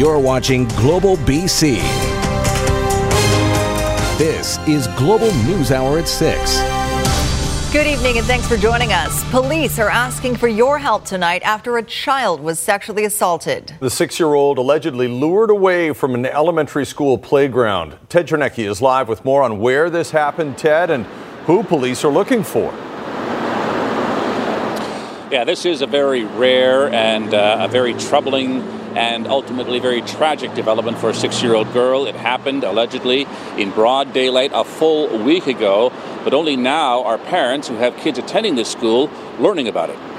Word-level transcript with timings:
You're 0.00 0.18
watching 0.18 0.66
Global 0.68 1.18
BC. 1.18 1.76
This 4.16 4.56
is 4.66 4.86
Global 4.96 5.30
News 5.44 5.70
Hour 5.70 5.98
at 5.98 6.08
6. 6.08 7.70
Good 7.70 7.86
evening 7.86 8.16
and 8.16 8.26
thanks 8.26 8.48
for 8.48 8.56
joining 8.56 8.94
us. 8.94 9.22
Police 9.30 9.78
are 9.78 9.90
asking 9.90 10.36
for 10.36 10.48
your 10.48 10.78
help 10.78 11.04
tonight 11.04 11.42
after 11.42 11.76
a 11.76 11.82
child 11.82 12.40
was 12.40 12.58
sexually 12.58 13.04
assaulted. 13.04 13.74
The 13.80 13.90
six 13.90 14.18
year 14.18 14.32
old 14.32 14.56
allegedly 14.56 15.06
lured 15.06 15.50
away 15.50 15.92
from 15.92 16.14
an 16.14 16.24
elementary 16.24 16.86
school 16.86 17.18
playground. 17.18 17.98
Ted 18.08 18.26
Chernecki 18.26 18.66
is 18.66 18.80
live 18.80 19.06
with 19.06 19.22
more 19.26 19.42
on 19.42 19.60
where 19.60 19.90
this 19.90 20.12
happened, 20.12 20.56
Ted, 20.56 20.88
and 20.88 21.04
who 21.44 21.62
police 21.62 22.06
are 22.06 22.10
looking 22.10 22.42
for. 22.42 22.72
Yeah, 25.30 25.44
this 25.44 25.66
is 25.66 25.82
a 25.82 25.86
very 25.86 26.24
rare 26.24 26.88
and 26.88 27.34
uh, 27.34 27.58
a 27.60 27.68
very 27.68 27.92
troubling 27.92 28.79
and 28.96 29.26
ultimately 29.26 29.78
very 29.78 30.02
tragic 30.02 30.54
development 30.54 30.98
for 30.98 31.10
a 31.10 31.14
six 31.14 31.42
year 31.42 31.54
old 31.54 31.72
girl. 31.72 32.06
It 32.06 32.14
happened 32.14 32.64
allegedly 32.64 33.26
in 33.56 33.70
broad 33.70 34.12
daylight 34.12 34.50
a 34.54 34.64
full 34.64 35.18
week 35.18 35.46
ago, 35.46 35.92
but 36.24 36.34
only 36.34 36.56
now 36.56 37.04
are 37.04 37.18
parents 37.18 37.68
who 37.68 37.76
have 37.76 37.96
kids 37.96 38.18
attending 38.18 38.54
this 38.54 38.70
school 38.70 39.10
learning 39.38 39.68
about 39.68 39.90
it. 39.90 40.09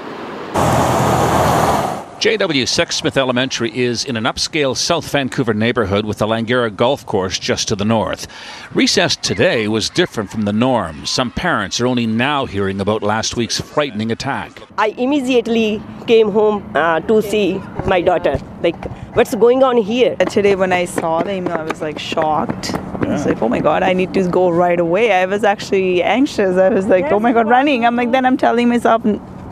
JW 2.22 2.66
Sexsmith 2.68 3.18
Elementary 3.18 3.76
is 3.76 4.06
in 4.06 4.16
an 4.16 4.26
upscale 4.26 4.78
South 4.78 5.10
Vancouver 5.10 5.56
neighborhood 5.56 6.06
with 6.06 6.20
the 6.20 6.28
Langara 6.28 6.70
Golf 6.70 7.04
Course 7.08 7.40
just 7.40 7.68
to 7.70 7.76
the 7.76 7.84
north. 7.84 8.28
Recess 8.76 9.16
today 9.16 9.68
was 9.68 9.90
different 9.90 10.30
from 10.30 10.44
the 10.44 10.54
norm. 10.54 11.08
Some 11.08 11.32
parents 11.32 11.82
are 11.82 11.88
only 11.88 12.06
now 12.06 12.46
hearing 12.46 12.80
about 12.80 13.02
last 13.02 13.38
week's 13.38 13.60
frightening 13.60 14.12
attack. 14.12 14.62
I 14.78 14.90
immediately 14.90 15.82
came 16.06 16.30
home 16.30 16.72
uh, 16.76 17.00
to 17.00 17.24
see 17.24 17.58
my 17.88 18.02
daughter. 18.02 18.40
Like, 18.62 18.78
what's 19.16 19.34
going 19.34 19.64
on 19.64 19.78
here? 19.78 20.16
Today, 20.18 20.54
when 20.54 20.72
I 20.72 20.86
saw 20.86 21.24
the 21.24 21.34
email, 21.34 21.58
I 21.58 21.64
was 21.64 21.82
like 21.82 21.98
shocked. 21.98 22.76
I 22.76 23.14
was 23.14 23.26
like, 23.26 23.42
oh 23.42 23.50
my 23.50 23.62
God, 23.62 23.82
I 23.82 23.94
need 23.94 24.14
to 24.14 24.30
go 24.30 24.52
right 24.52 24.80
away. 24.80 25.12
I 25.12 25.26
was 25.26 25.44
actually 25.44 26.04
anxious. 26.04 26.56
I 26.58 26.70
was 26.70 26.86
like, 26.86 27.06
oh 27.12 27.20
my 27.20 27.34
God, 27.34 27.50
running. 27.50 27.84
I'm 27.84 27.96
like, 27.96 28.12
then 28.12 28.28
I'm 28.28 28.38
telling 28.38 28.70
myself, 28.70 29.02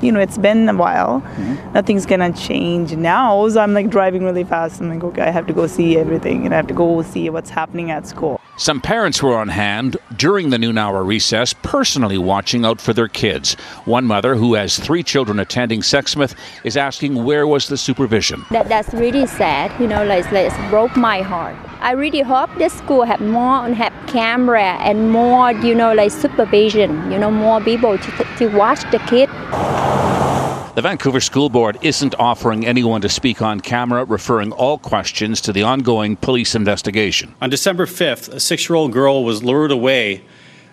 you 0.01 0.11
know, 0.11 0.19
it's 0.19 0.37
been 0.37 0.67
a 0.69 0.73
while. 0.73 1.21
Mm-hmm. 1.21 1.73
Nothing's 1.73 2.05
gonna 2.05 2.33
change 2.33 2.95
now. 2.95 3.47
So 3.49 3.59
I'm 3.61 3.73
like 3.73 3.89
driving 3.89 4.23
really 4.23 4.43
fast. 4.43 4.81
I'm 4.81 4.89
like, 4.89 5.03
okay, 5.03 5.21
I 5.21 5.31
have 5.31 5.47
to 5.47 5.53
go 5.53 5.67
see 5.67 5.97
everything 5.97 6.45
and 6.45 6.53
I 6.53 6.57
have 6.57 6.67
to 6.67 6.73
go 6.73 7.01
see 7.01 7.29
what's 7.29 7.49
happening 7.49 7.91
at 7.91 8.07
school. 8.07 8.38
Some 8.59 8.81
parents 8.81 9.23
were 9.23 9.37
on 9.37 9.47
hand 9.47 9.95
during 10.17 10.49
the 10.49 10.57
noon 10.57 10.77
hour 10.77 11.01
recess, 11.01 11.53
personally 11.53 12.17
watching 12.17 12.65
out 12.65 12.81
for 12.81 12.91
their 12.91 13.07
kids. 13.07 13.53
One 13.85 14.03
mother 14.03 14.35
who 14.35 14.55
has 14.55 14.77
three 14.77 15.01
children 15.01 15.39
attending 15.39 15.79
Sexsmith 15.79 16.35
is 16.65 16.75
asking 16.75 17.23
where 17.23 17.47
was 17.47 17.69
the 17.69 17.77
supervision. 17.77 18.45
That, 18.51 18.67
that's 18.67 18.93
really 18.93 19.27
sad, 19.27 19.71
you 19.79 19.87
know, 19.87 20.03
like, 20.03 20.29
like 20.33 20.51
it 20.51 20.69
broke 20.69 20.97
my 20.97 21.21
heart. 21.21 21.55
I 21.79 21.93
really 21.93 22.19
hope 22.19 22.49
the 22.57 22.67
school 22.67 23.03
have 23.03 23.21
more 23.21 23.69
have 23.69 23.93
camera 24.07 24.75
and 24.81 25.09
more, 25.09 25.53
you 25.53 25.73
know, 25.73 25.93
like 25.93 26.11
supervision, 26.11 27.09
you 27.09 27.17
know, 27.17 27.31
more 27.31 27.61
people 27.61 27.97
to, 27.97 28.11
to 28.39 28.47
watch 28.49 28.81
the 28.91 28.99
kid. 29.07 29.29
The 30.79 30.83
Vancouver 30.83 31.19
School 31.19 31.49
Board 31.49 31.77
isn't 31.81 32.15
offering 32.15 32.65
anyone 32.65 33.01
to 33.01 33.09
speak 33.09 33.41
on 33.41 33.59
camera, 33.59 34.05
referring 34.05 34.53
all 34.53 34.77
questions 34.77 35.41
to 35.41 35.51
the 35.51 35.61
ongoing 35.61 36.15
police 36.15 36.55
investigation. 36.55 37.35
On 37.41 37.49
December 37.49 37.85
5th, 37.85 38.29
a 38.29 38.39
six 38.39 38.69
year 38.69 38.77
old 38.77 38.93
girl 38.93 39.25
was 39.25 39.43
lured 39.43 39.71
away 39.71 40.23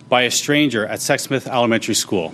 by 0.08 0.22
a 0.22 0.30
stranger 0.30 0.86
at 0.86 1.00
Sexsmith 1.00 1.48
Elementary 1.48 1.96
School. 1.96 2.32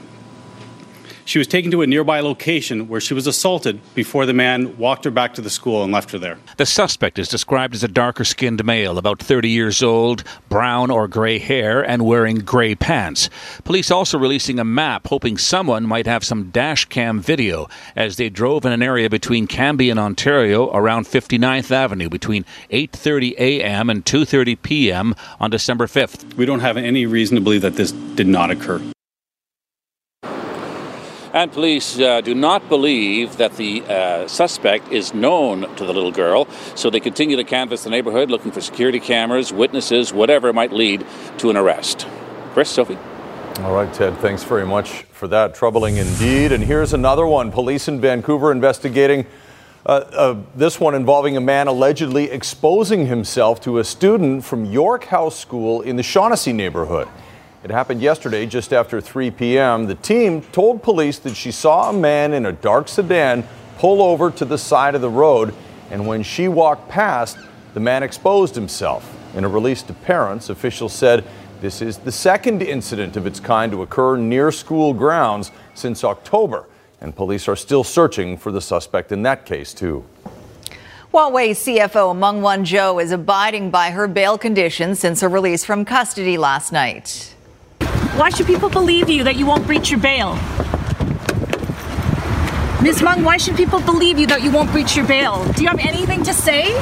She 1.25 1.39
was 1.39 1.47
taken 1.47 1.71
to 1.71 1.83
a 1.83 1.87
nearby 1.87 2.21
location 2.21 2.89
where 2.89 3.01
she 3.01 3.15
was 3.15 3.27
assaulted 3.27 3.81
before 3.95 4.27
the 4.27 4.35
man 4.35 4.77
walked 4.77 5.05
her 5.05 5.11
back 5.11 5.35
to 5.35 5.41
the 5.41 5.51
school 5.51 5.85
and 5.85 5.93
left 5.93 6.11
her 6.11 6.19
there. 6.19 6.39
The 6.57 6.67
suspect 6.67 7.19
is 7.19 7.29
described 7.29 7.75
as 7.75 7.85
a 7.85 7.89
darker 7.89 8.25
skinned 8.25 8.65
male, 8.65 8.99
about 8.99 9.21
30 9.21 9.49
years 9.49 9.83
old, 9.83 10.25
brown 10.49 10.91
or 10.91 11.09
grey 11.09 11.39
hair, 11.39 11.83
and 11.83 12.05
wearing 12.05 12.39
grey 12.39 12.75
pants. 12.75 13.31
Police 13.65 13.91
also 13.91 14.19
releasing 14.19 14.59
a 14.59 14.65
map 14.65 15.07
hoping 15.09 15.39
someone 15.39 15.87
might 15.87 16.07
have 16.07 16.25
some 16.25 16.51
dash 16.51 16.87
cam 16.87 17.21
video 17.21 17.69
as 17.95 18.17
they 18.17 18.29
drove 18.29 18.65
in 18.65 18.73
an 18.73 18.83
area 18.83 19.09
between 19.09 19.47
Cambie 19.47 19.91
and 19.91 20.01
Ontario 20.01 20.71
around 20.73 21.07
59th 21.07 21.71
Avenue 21.71 22.09
between 22.09 22.45
8:30 22.71 23.35
a.m. 23.39 23.91
and 23.91 24.05
2:30 24.05 24.61
p.m. 24.63 25.15
on 25.41 25.51
December 25.51 25.87
5th. 25.87 26.35
We 26.35 26.47
don't 26.47 26.61
have 26.61 26.77
any 26.77 27.07
reason 27.07 27.37
to 27.37 27.41
believe 27.41 27.63
that 27.63 27.77
this 27.77 27.93
did 27.93 28.27
not 28.27 28.51
occur. 28.51 28.81
And 31.33 31.51
police 31.51 31.99
uh, 31.99 32.21
do 32.21 32.35
not 32.35 32.69
believe 32.69 33.39
that 33.39 33.57
the 33.57 33.83
uh, 33.83 34.29
suspect 34.29 34.93
is 34.93 35.15
known 35.15 35.63
to 35.77 35.87
the 35.87 35.93
little 35.95 36.13
girl, 36.13 36.47
so 36.75 36.91
they 36.91 37.01
continue 37.01 37.37
to 37.37 37.45
canvass 37.45 37.85
the 37.85 37.91
neighborhood 37.91 38.31
looking 38.31 38.53
for 38.53 38.61
security 38.61 39.01
cameras, 39.01 39.51
witnesses, 39.51 40.13
whatever 40.13 40.53
might 40.53 40.73
lead 40.73 41.07
to 41.39 41.49
an 41.49 41.57
arrest. 41.57 42.07
Chris, 42.53 42.69
Sophie. 42.69 42.99
All 43.61 43.75
right, 43.75 43.93
Ted, 43.95 44.17
thanks 44.19 44.45
very 44.45 44.67
much 44.67 45.05
for 45.13 45.27
that. 45.29 45.55
Troubling 45.55 45.97
indeed. 45.97 46.53
And 46.53 46.63
here's 46.63 46.93
another 46.93 47.27
one 47.27 47.51
police 47.51 47.89
in 47.89 47.99
Vancouver 47.99 48.53
investigating. 48.53 49.27
Uh, 49.87 49.89
uh 50.13 50.37
this 50.55 50.79
one 50.79 50.95
involving 50.95 51.37
a 51.37 51.41
man 51.41 51.67
allegedly 51.67 52.31
exposing 52.31 53.07
himself 53.07 53.61
to 53.63 53.79
a 53.79 53.85
student 53.85 54.45
from 54.45 54.67
York 54.67 55.05
House 55.05 55.39
School 55.39 55.81
in 55.81 55.97
the 55.97 56.03
Shaughnessy 56.03 56.53
neighborhood. 56.53 57.09
It 57.65 57.71
happened 57.71 58.03
yesterday 58.03 58.47
just 58.47 58.73
after 58.73 59.01
3 59.01 59.31
p.m. 59.31 59.87
The 59.87 59.95
team 59.95 60.43
told 60.51 60.83
police 60.83 61.21
that 61.21 61.37
she 61.37 61.53
saw 61.53 61.91
a 61.91 61.93
man 61.93 62.33
in 62.33 62.47
a 62.47 62.53
dark 62.53 62.89
sedan 62.89 63.47
pull 63.79 64.03
over 64.03 64.33
to 64.33 64.45
the 64.45 64.59
side 64.59 64.97
of 64.97 65.01
the 65.01 65.09
road, 65.09 65.55
and 65.89 66.09
when 66.09 66.25
she 66.25 66.49
walked 66.49 66.89
past, 66.89 67.39
the 67.75 67.81
man 67.81 68.03
exposed 68.03 68.57
himself. 68.57 69.17
In 69.37 69.45
a 69.45 69.49
release 69.49 69.83
to 69.85 69.93
parents, 69.93 70.51
officials 70.51 70.93
said 70.93 71.25
this 71.61 71.81
is 71.81 71.99
the 71.99 72.11
second 72.11 72.63
incident 72.63 73.17
of 73.17 73.29
its 73.29 73.39
kind 73.39 73.71
to 73.71 73.83
occur 73.83 74.17
near 74.17 74.51
school 74.51 74.93
grounds 74.93 75.53
since 75.75 76.03
October, 76.03 76.67
and 77.01 77.15
police 77.15 77.47
are 77.47 77.55
still 77.55 77.85
searching 77.85 78.37
for 78.37 78.51
the 78.51 78.61
suspect 78.61 79.13
in 79.13 79.23
that 79.23 79.47
case, 79.47 79.73
too. 79.73 80.05
Huawei 81.15 81.51
CFO 81.51 82.17
Meng 82.17 82.43
Wanzhou 82.43 83.01
is 83.01 83.13
abiding 83.13 83.71
by 83.71 83.91
her 83.91 84.09
bail 84.09 84.37
conditions 84.37 84.99
since 84.99 85.21
her 85.21 85.29
release 85.29 85.65
from 85.65 85.85
custody 85.85 86.37
last 86.37 86.73
night. 86.73 87.32
Why 88.15 88.29
should 88.29 88.47
people 88.47 88.69
believe 88.69 89.09
you 89.09 89.25
that 89.25 89.37
you 89.37 89.47
won't 89.47 89.67
breach 89.67 89.91
your 89.91 89.99
bail? 89.99 90.35
Ms. 92.83 93.03
Meng, 93.03 93.25
why 93.25 93.39
should 93.39 93.57
people 93.57 93.81
believe 93.81 94.19
you 94.19 94.27
that 94.27 94.43
you 94.43 94.51
won't 94.51 94.71
breach 94.71 94.95
your 94.97 95.07
bail? 95.07 95.51
Do 95.53 95.63
you 95.63 95.69
have 95.69 95.79
anything 95.79 96.23
to 96.25 96.35
say? 96.35 96.73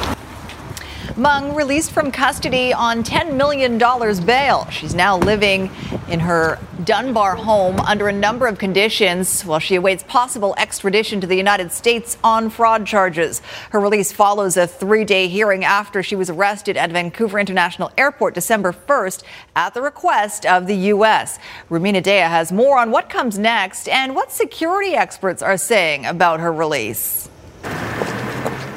Meng 1.17 1.55
released 1.55 1.91
from 1.91 2.11
custody 2.11 2.71
on 2.71 3.03
$10 3.03 3.35
million 3.35 3.77
bail. 4.25 4.69
She's 4.69 4.95
now 4.95 5.17
living 5.17 5.69
in 6.07 6.21
her 6.21 6.57
Dunbar 6.85 7.35
home 7.35 7.79
under 7.81 8.07
a 8.07 8.13
number 8.13 8.47
of 8.47 8.57
conditions 8.57 9.43
while 9.43 9.59
she 9.59 9.75
awaits 9.75 10.03
possible 10.03 10.55
extradition 10.57 11.19
to 11.21 11.27
the 11.27 11.35
United 11.35 11.71
States 11.71 12.17
on 12.23 12.49
fraud 12.49 12.85
charges. 12.85 13.41
Her 13.71 13.79
release 13.79 14.11
follows 14.11 14.55
a 14.57 14.67
three 14.67 15.03
day 15.03 15.27
hearing 15.27 15.65
after 15.65 16.01
she 16.01 16.15
was 16.15 16.29
arrested 16.29 16.77
at 16.77 16.91
Vancouver 16.91 17.39
International 17.39 17.91
Airport 17.97 18.33
December 18.33 18.71
1st 18.71 19.23
at 19.55 19.73
the 19.73 19.81
request 19.81 20.45
of 20.45 20.67
the 20.67 20.75
U.S. 20.75 21.39
Rumina 21.69 22.01
Daya 22.01 22.29
has 22.29 22.51
more 22.51 22.77
on 22.77 22.91
what 22.91 23.09
comes 23.09 23.37
next 23.37 23.87
and 23.89 24.15
what 24.15 24.31
security 24.31 24.93
experts 24.93 25.41
are 25.41 25.57
saying 25.57 26.05
about 26.05 26.39
her 26.39 26.53
release. 26.53 27.30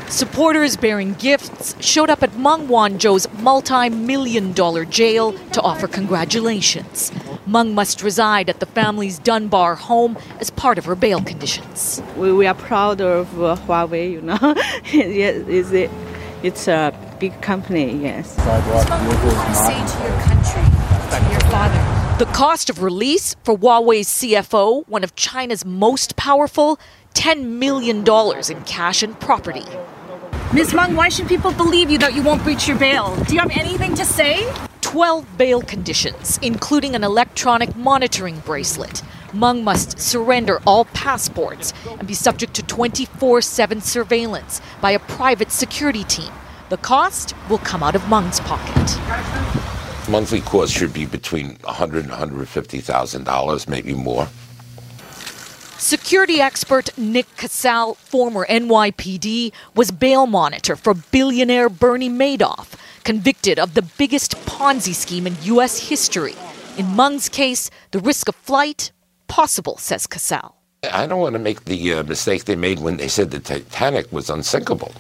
Supporters 0.09 0.77
bearing 0.77 1.15
gifts 1.15 1.75
showed 1.85 2.11
up 2.11 2.23
at 2.23 2.37
Meng 2.39 2.69
Wanzhou's 2.69 3.27
multi 3.41 3.89
million 3.89 4.53
dollar 4.53 4.85
jail 4.85 5.33
to 5.51 5.61
offer 5.63 5.89
congratulations. 5.89 7.11
Meng 7.47 7.75
must 7.75 8.03
reside 8.03 8.49
at 8.49 8.61
the 8.61 8.67
family's 8.67 9.19
Dunbar 9.19 9.75
home 9.75 10.17
as 10.41 10.51
part 10.51 10.79
of 10.79 10.85
her 10.85 10.95
bail 10.95 11.21
conditions. 11.23 12.03
We, 12.17 12.33
we 12.33 12.47
are 12.47 12.55
proud 12.55 13.01
of 13.01 13.43
uh, 13.43 13.57
Huawei, 13.67 14.13
you 14.13 14.21
know. 14.21 14.39
it's, 14.85 15.73
it, 15.73 15.91
it's 16.43 16.69
a 16.69 16.93
big 17.19 17.41
company, 17.43 18.03
yes. 18.03 18.37
What 18.39 18.87
do 18.87 19.27
you 19.27 19.55
say 19.55 19.75
to 19.75 20.03
your 20.05 20.21
country, 20.21 20.63
to 21.11 21.33
your 21.33 21.41
father? 21.51 22.19
The 22.19 22.31
cost 22.33 22.71
of 22.71 22.83
release 22.83 23.35
for 23.43 23.59
Huawei's 23.59 24.09
CFO, 24.09 24.87
one 24.89 25.03
of 25.03 25.17
China's 25.17 25.65
most 25.65 26.15
powerful, 26.17 26.79
$10 27.15 27.45
million 27.45 27.99
in 28.07 28.65
cash 28.65 29.03
and 29.03 29.19
property. 29.19 29.65
Ms. 30.55 30.73
Meng, 30.73 30.95
why 30.95 31.09
should 31.09 31.27
people 31.27 31.51
believe 31.51 31.91
you 31.91 31.99
that 31.99 32.15
you 32.15 32.23
won't 32.23 32.45
breach 32.45 32.69
your 32.69 32.79
bail? 32.79 33.17
Do 33.25 33.35
you 33.35 33.41
have 33.41 33.51
anything 33.51 33.97
to 33.97 34.05
say? 34.05 34.49
12 34.83 35.37
bail 35.37 35.61
conditions, 35.61 36.39
including 36.43 36.95
an 36.95 37.03
electronic 37.03 37.75
monitoring 37.75 38.39
bracelet. 38.39 39.03
Meng 39.33 39.65
must 39.65 39.99
surrender 39.99 40.61
all 40.65 40.85
passports 40.85 41.75
and 41.99 42.07
be 42.07 42.15
subject 42.15 42.55
to 42.55 42.63
24 42.63 43.43
7 43.43 43.81
surveillance 43.81 44.61
by 44.81 44.93
a 44.93 45.01
private 45.01 45.51
security 45.51 46.05
team. 46.05 46.33
The 46.69 46.77
cost 46.77 47.35
will 47.49 47.59
come 47.59 47.83
out 47.83 47.97
of 47.97 48.09
Meng's 48.09 48.39
pocket. 48.39 48.97
Monthly 50.09 50.41
cost 50.41 50.73
should 50.73 50.93
be 50.93 51.05
between 51.05 51.59
100 51.65 52.05
and 52.05 52.13
$150,000, 52.13 53.69
maybe 53.69 53.93
more. 53.93 54.29
Security 55.79 56.41
expert 56.41 56.97
Nick 56.97 57.27
Casale, 57.37 57.95
former 57.95 58.47
NYPD, 58.47 59.53
was 59.75 59.91
bail 59.91 60.27
monitor 60.27 60.77
for 60.77 60.95
billionaire 60.95 61.69
Bernie 61.69 62.09
Madoff, 62.09 62.75
convicted 63.03 63.59
of 63.59 63.75
the 63.75 63.83
biggest 63.83 64.37
Ponzi 64.47 64.95
scheme 64.95 65.27
in 65.27 65.37
U.S. 65.43 65.89
history. 65.89 66.35
In 66.79 66.97
Meng's 66.97 67.29
case, 67.29 67.71
the 67.91 67.99
risk 67.99 68.29
of 68.29 68.35
flight 68.37 68.93
possible, 69.27 69.77
says 69.77 70.07
Casale. 70.07 70.55
I 70.93 71.07
don't 71.07 71.21
want 71.21 71.33
to 71.35 71.39
make 71.39 71.65
the 71.65 71.95
uh, 71.95 72.03
mistake 72.05 72.45
they 72.45 72.57
made 72.57 72.79
when 72.79 72.97
they 72.97 73.09
said 73.09 73.31
the 73.31 73.41
Titanic 73.41 74.11
was 74.13 74.31
unsinkable. 74.31 74.93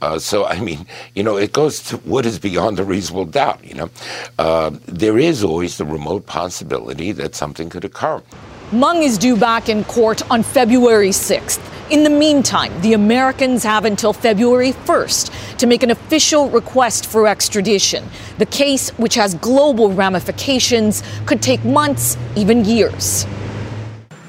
Uh, 0.00 0.18
so, 0.18 0.46
I 0.46 0.60
mean, 0.60 0.86
you 1.14 1.22
know, 1.22 1.36
it 1.36 1.52
goes 1.52 1.82
to 1.84 1.98
what 1.98 2.26
is 2.26 2.38
beyond 2.38 2.78
a 2.80 2.84
reasonable 2.84 3.26
doubt, 3.26 3.64
you 3.64 3.74
know. 3.74 3.90
Uh, 4.38 4.70
there 4.86 5.18
is 5.18 5.44
always 5.44 5.78
the 5.78 5.84
remote 5.84 6.26
possibility 6.26 7.12
that 7.12 7.34
something 7.34 7.68
could 7.68 7.84
occur. 7.84 8.22
Meng 8.70 9.02
is 9.02 9.16
due 9.16 9.34
back 9.34 9.70
in 9.70 9.82
court 9.84 10.30
on 10.30 10.42
February 10.42 11.08
6th. 11.08 11.58
In 11.90 12.02
the 12.02 12.10
meantime, 12.10 12.78
the 12.82 12.92
Americans 12.92 13.64
have 13.64 13.86
until 13.86 14.12
February 14.12 14.72
1st 14.72 15.56
to 15.56 15.66
make 15.66 15.82
an 15.82 15.90
official 15.90 16.50
request 16.50 17.06
for 17.06 17.26
extradition. 17.26 18.04
The 18.36 18.44
case, 18.44 18.90
which 18.98 19.14
has 19.14 19.36
global 19.36 19.90
ramifications, 19.92 21.02
could 21.24 21.40
take 21.40 21.64
months, 21.64 22.18
even 22.36 22.66
years. 22.66 23.26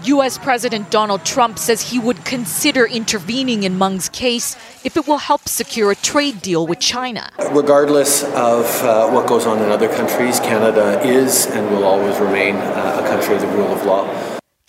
U.S. 0.03 0.37
President 0.37 0.89
Donald 0.89 1.25
Trump 1.25 1.59
says 1.59 1.91
he 1.91 1.99
would 1.99 2.23
consider 2.23 2.85
intervening 2.87 3.63
in 3.63 3.77
Meng's 3.77 4.07
case 4.07 4.55
if 4.85 4.95
it 4.95 5.05
will 5.05 5.17
help 5.17 5.49
secure 5.49 5.91
a 5.91 5.95
trade 5.95 6.41
deal 6.41 6.65
with 6.65 6.79
China. 6.79 7.29
Regardless 7.51 8.23
of 8.23 8.65
uh, 8.83 9.09
what 9.09 9.27
goes 9.27 9.45
on 9.45 9.61
in 9.61 9.69
other 9.69 9.89
countries, 9.89 10.39
Canada 10.39 11.01
is 11.03 11.47
and 11.47 11.69
will 11.71 11.83
always 11.83 12.17
remain 12.19 12.55
uh, 12.55 13.01
a 13.03 13.07
country 13.09 13.35
of 13.35 13.41
the 13.41 13.47
rule 13.49 13.73
of 13.73 13.83
law. 13.83 14.07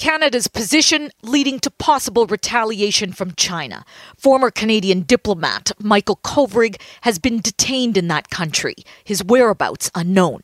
Canada's 0.00 0.48
position 0.48 1.10
leading 1.22 1.60
to 1.60 1.70
possible 1.70 2.26
retaliation 2.26 3.12
from 3.12 3.34
China. 3.34 3.84
Former 4.16 4.50
Canadian 4.50 5.02
diplomat 5.02 5.72
Michael 5.78 6.16
Kovrig 6.24 6.80
has 7.02 7.18
been 7.18 7.42
detained 7.42 7.98
in 7.98 8.08
that 8.08 8.30
country, 8.30 8.76
his 9.04 9.22
whereabouts 9.22 9.90
unknown. 9.94 10.40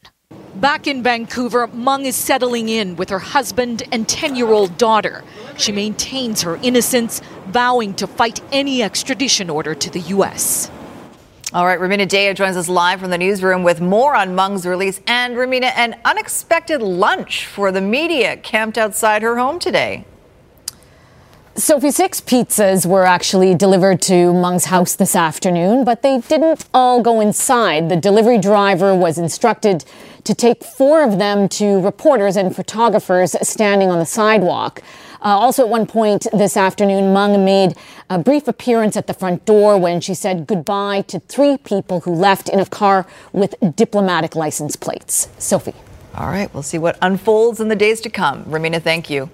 Back 0.56 0.86
in 0.86 1.02
Vancouver, 1.02 1.68
Meng 1.68 2.04
is 2.04 2.16
settling 2.16 2.68
in 2.68 2.96
with 2.96 3.08
her 3.08 3.18
husband 3.18 3.82
and 3.90 4.06
10 4.06 4.36
year 4.36 4.48
old 4.48 4.76
daughter. 4.76 5.24
She 5.56 5.72
maintains 5.72 6.42
her 6.42 6.56
innocence, 6.56 7.22
vowing 7.46 7.94
to 7.94 8.06
fight 8.06 8.42
any 8.52 8.82
extradition 8.82 9.48
order 9.48 9.74
to 9.74 9.88
the 9.88 10.00
U.S. 10.00 10.70
All 11.56 11.64
right, 11.64 11.80
Rumina 11.80 12.06
Daya 12.06 12.34
joins 12.34 12.54
us 12.54 12.68
live 12.68 13.00
from 13.00 13.08
the 13.08 13.16
newsroom 13.16 13.62
with 13.62 13.80
more 13.80 14.14
on 14.14 14.34
Meng's 14.34 14.66
release. 14.66 15.00
And 15.06 15.36
Rumina, 15.36 15.72
an 15.74 15.98
unexpected 16.04 16.82
lunch 16.82 17.46
for 17.46 17.72
the 17.72 17.80
media 17.80 18.36
camped 18.36 18.76
outside 18.76 19.22
her 19.22 19.38
home 19.38 19.58
today. 19.58 20.04
Sophie, 21.54 21.92
six 21.92 22.20
pizzas 22.20 22.84
were 22.84 23.06
actually 23.06 23.54
delivered 23.54 24.02
to 24.02 24.34
Meng's 24.34 24.66
house 24.66 24.96
this 24.96 25.16
afternoon, 25.16 25.82
but 25.82 26.02
they 26.02 26.18
didn't 26.18 26.66
all 26.74 27.00
go 27.00 27.22
inside. 27.22 27.88
The 27.88 27.96
delivery 27.96 28.36
driver 28.36 28.94
was 28.94 29.16
instructed 29.16 29.86
to 30.24 30.34
take 30.34 30.62
four 30.62 31.02
of 31.02 31.16
them 31.16 31.48
to 31.48 31.80
reporters 31.80 32.36
and 32.36 32.54
photographers 32.54 33.34
standing 33.40 33.88
on 33.88 33.98
the 33.98 34.04
sidewalk. 34.04 34.82
Uh, 35.22 35.28
also, 35.28 35.62
at 35.62 35.68
one 35.68 35.86
point 35.86 36.26
this 36.32 36.56
afternoon, 36.56 37.12
Meng 37.12 37.44
made 37.44 37.76
a 38.10 38.18
brief 38.18 38.48
appearance 38.48 38.96
at 38.96 39.06
the 39.06 39.14
front 39.14 39.44
door 39.44 39.78
when 39.78 40.00
she 40.00 40.14
said 40.14 40.46
goodbye 40.46 41.02
to 41.02 41.20
three 41.20 41.56
people 41.58 42.00
who 42.00 42.12
left 42.12 42.48
in 42.48 42.60
a 42.60 42.66
car 42.66 43.06
with 43.32 43.54
diplomatic 43.74 44.36
license 44.36 44.76
plates. 44.76 45.28
Sophie. 45.38 45.74
All 46.14 46.28
right, 46.28 46.52
we'll 46.54 46.62
see 46.62 46.78
what 46.78 46.96
unfolds 47.02 47.60
in 47.60 47.68
the 47.68 47.76
days 47.76 48.00
to 48.02 48.10
come. 48.10 48.44
Rumina, 48.44 48.80
thank 48.80 49.10
you. 49.10 49.28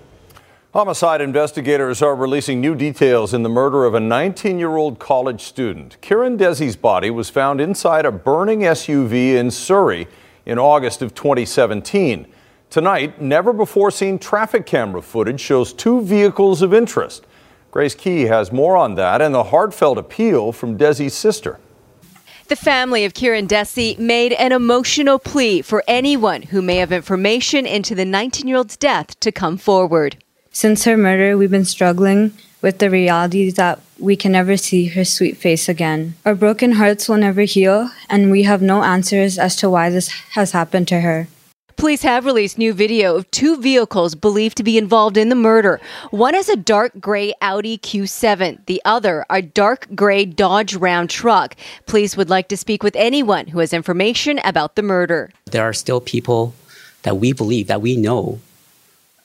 Homicide 0.75 1.21
investigators 1.21 2.01
are 2.01 2.17
releasing 2.17 2.59
new 2.59 2.75
details 2.75 3.35
in 3.35 3.43
the 3.43 3.49
murder 3.51 3.85
of 3.85 3.93
a 3.95 4.01
19 4.01 4.59
year 4.59 4.77
old 4.77 4.99
college 4.99 5.43
student. 5.43 6.01
Kieran 6.01 6.39
Dhesi's 6.39 6.77
body 6.77 7.11
was 7.11 7.29
found 7.29 7.61
inside 7.61 8.07
a 8.07 8.11
burning 8.11 8.61
SUV 8.61 9.35
in 9.35 9.51
Surrey 9.51 10.09
in 10.47 10.59
August 10.59 11.03
of 11.03 11.15
2017. 11.15 12.27
Tonight, 12.73 13.21
never 13.21 13.53
before 13.53 13.91
seen 13.91 14.19
traffic 14.19 14.65
camera 14.65 15.03
footage 15.03 15.43
shows 15.43 15.75
two 15.75 16.01
vehicles 16.01 16.63
of 16.63 16.73
interest. 16.73 17.27
Grace 17.71 17.95
Ke 17.95 18.27
has 18.27 18.51
more 18.51 18.79
on 18.79 18.95
that 18.95 19.21
and 19.21 19.35
the 19.35 19.45
heartfelt 19.45 19.99
appeal 19.99 20.53
from 20.53 20.79
Dhesi's 20.79 21.13
sister. 21.13 21.61
The 22.49 22.57
family 22.57 23.05
of 23.05 23.13
Kieran 23.13 23.47
Dhesi 23.47 23.99
made 23.99 24.33
an 24.33 24.53
emotional 24.53 25.19
plea 25.19 25.61
for 25.61 25.85
anyone 25.87 26.41
who 26.41 26.63
may 26.63 26.77
have 26.77 26.93
information 26.93 27.67
into 27.67 27.95
the 27.95 28.07
19 28.07 28.49
year 28.49 28.57
old's 28.57 28.79
death 28.79 29.21
to 29.21 29.31
come 29.31 29.59
forward. 29.59 30.17
Since 30.51 30.85
her 30.85 30.97
murder, 30.97 31.37
we've 31.37 31.51
been 31.51 31.67
struggling 31.67 32.33
with 32.63 32.79
the 32.79 32.89
reality 32.89 33.51
that 33.51 33.81
we 33.99 34.17
can 34.17 34.33
never 34.33 34.57
see 34.57 34.87
her 34.87 35.05
sweet 35.05 35.37
face 35.37 35.69
again. 35.69 36.15
Our 36.25 36.35
broken 36.35 36.73
hearts 36.73 37.07
will 37.07 37.19
never 37.19 37.43
heal, 37.43 37.91
and 38.09 38.31
we 38.31 38.45
have 38.45 38.63
no 38.63 38.83
answers 38.83 39.39
as 39.39 39.57
to 39.57 39.69
why 39.69 39.91
this 39.91 40.09
has 40.31 40.53
happened 40.53 40.89
to 40.89 41.01
her. 41.03 41.29
Police 41.77 42.03
have 42.03 42.25
released 42.25 42.59
new 42.59 42.73
video 42.73 43.17
of 43.17 43.31
two 43.31 43.57
vehicles 43.57 44.15
believed 44.15 44.57
to 44.57 44.63
be 44.63 44.79
involved 44.79 45.17
in 45.17 45.29
the 45.29 45.35
murder. 45.35 45.81
One 46.11 46.35
is 46.35 46.49
a 46.49 46.57
dark 46.57 46.93
gray 47.01 47.35
Audi 47.41 47.79
Q7, 47.79 48.67
the 48.67 48.81
other 48.85 49.25
a 49.31 49.43
dark 49.43 49.89
gray 49.95 50.25
Dodge 50.25 50.75
Ram 50.75 51.07
truck. 51.07 51.57
Police 51.87 52.17
would 52.17 52.31
like 52.31 52.49
to 52.49 52.57
speak 52.57 52.83
with 52.83 52.97
anyone 52.97 53.49
who 53.49 53.59
has 53.59 53.73
information 53.73 54.41
about 54.45 54.77
the 54.77 54.83
murder. 54.83 55.31
There 55.47 55.65
are 55.65 55.73
still 55.73 56.01
people 56.01 56.55
that 57.03 57.17
we 57.17 57.33
believe 57.33 57.67
that 57.67 57.81
we 57.81 57.97
know 57.97 58.41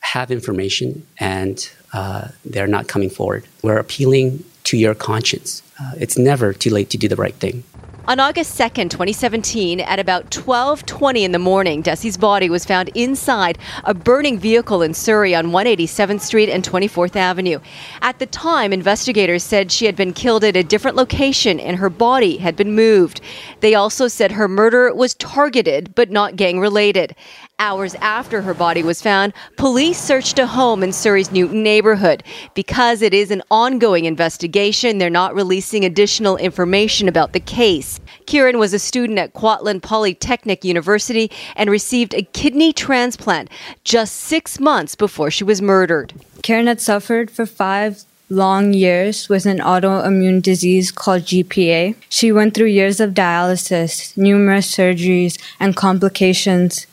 have 0.00 0.30
information 0.30 1.06
and 1.18 1.70
uh, 1.92 2.28
they're 2.44 2.66
not 2.66 2.88
coming 2.88 3.10
forward. 3.10 3.44
We're 3.62 3.78
appealing 3.78 4.44
to 4.64 4.76
your 4.76 4.94
conscience. 4.94 5.62
Uh, 5.80 5.92
it's 5.98 6.18
never 6.18 6.52
too 6.52 6.70
late 6.70 6.90
to 6.90 6.98
do 6.98 7.08
the 7.08 7.16
right 7.16 7.34
thing. 7.34 7.64
On 8.08 8.18
August 8.18 8.58
2nd, 8.58 8.88
2017, 8.88 9.80
at 9.80 9.98
about 9.98 10.30
12:20 10.30 11.24
in 11.24 11.32
the 11.32 11.38
morning, 11.38 11.82
Dhesi's 11.82 12.16
body 12.16 12.48
was 12.48 12.64
found 12.64 12.88
inside 12.94 13.58
a 13.84 13.92
burning 13.92 14.38
vehicle 14.38 14.80
in 14.80 14.94
Surrey 14.94 15.34
on 15.34 15.52
187th 15.52 16.22
Street 16.22 16.48
and 16.48 16.64
24th 16.64 17.16
Avenue. 17.16 17.58
At 18.00 18.18
the 18.18 18.24
time, 18.24 18.72
investigators 18.72 19.42
said 19.42 19.70
she 19.70 19.84
had 19.84 19.94
been 19.94 20.14
killed 20.14 20.42
at 20.42 20.56
a 20.56 20.62
different 20.62 20.96
location 20.96 21.60
and 21.60 21.76
her 21.76 21.90
body 21.90 22.38
had 22.38 22.56
been 22.56 22.74
moved. 22.74 23.20
They 23.60 23.74
also 23.74 24.08
said 24.08 24.32
her 24.32 24.48
murder 24.48 24.90
was 24.94 25.12
targeted 25.12 25.94
but 25.94 26.10
not 26.10 26.36
gang 26.36 26.60
related. 26.60 27.14
Hours 27.60 27.96
after 27.96 28.42
her 28.42 28.54
body 28.54 28.84
was 28.84 29.02
found, 29.02 29.32
police 29.56 30.00
searched 30.00 30.38
a 30.38 30.46
home 30.46 30.84
in 30.84 30.92
Surrey's 30.92 31.32
Newton 31.32 31.64
neighborhood. 31.64 32.22
Because 32.54 33.02
it 33.02 33.12
is 33.12 33.32
an 33.32 33.42
ongoing 33.50 34.04
investigation, 34.04 34.98
they're 34.98 35.10
not 35.10 35.34
releasing 35.34 35.84
additional 35.84 36.36
information 36.36 37.08
about 37.08 37.32
the 37.32 37.40
case. 37.40 37.98
Kieran 38.26 38.60
was 38.60 38.72
a 38.72 38.78
student 38.78 39.18
at 39.18 39.34
Kwantlen 39.34 39.82
Polytechnic 39.82 40.64
University 40.64 41.32
and 41.56 41.68
received 41.68 42.14
a 42.14 42.22
kidney 42.22 42.72
transplant 42.72 43.50
just 43.82 44.14
six 44.14 44.60
months 44.60 44.94
before 44.94 45.28
she 45.28 45.42
was 45.42 45.60
murdered. 45.60 46.12
Kieran 46.44 46.68
had 46.68 46.80
suffered 46.80 47.28
for 47.28 47.44
five 47.44 48.04
long 48.30 48.72
years 48.72 49.28
with 49.28 49.46
an 49.46 49.58
autoimmune 49.58 50.42
disease 50.42 50.92
called 50.92 51.22
GPA. 51.22 51.96
She 52.08 52.30
went 52.30 52.54
through 52.54 52.66
years 52.66 53.00
of 53.00 53.14
dialysis, 53.14 54.16
numerous 54.16 54.72
surgeries, 54.72 55.40
and 55.58 55.74
complications 55.74 56.86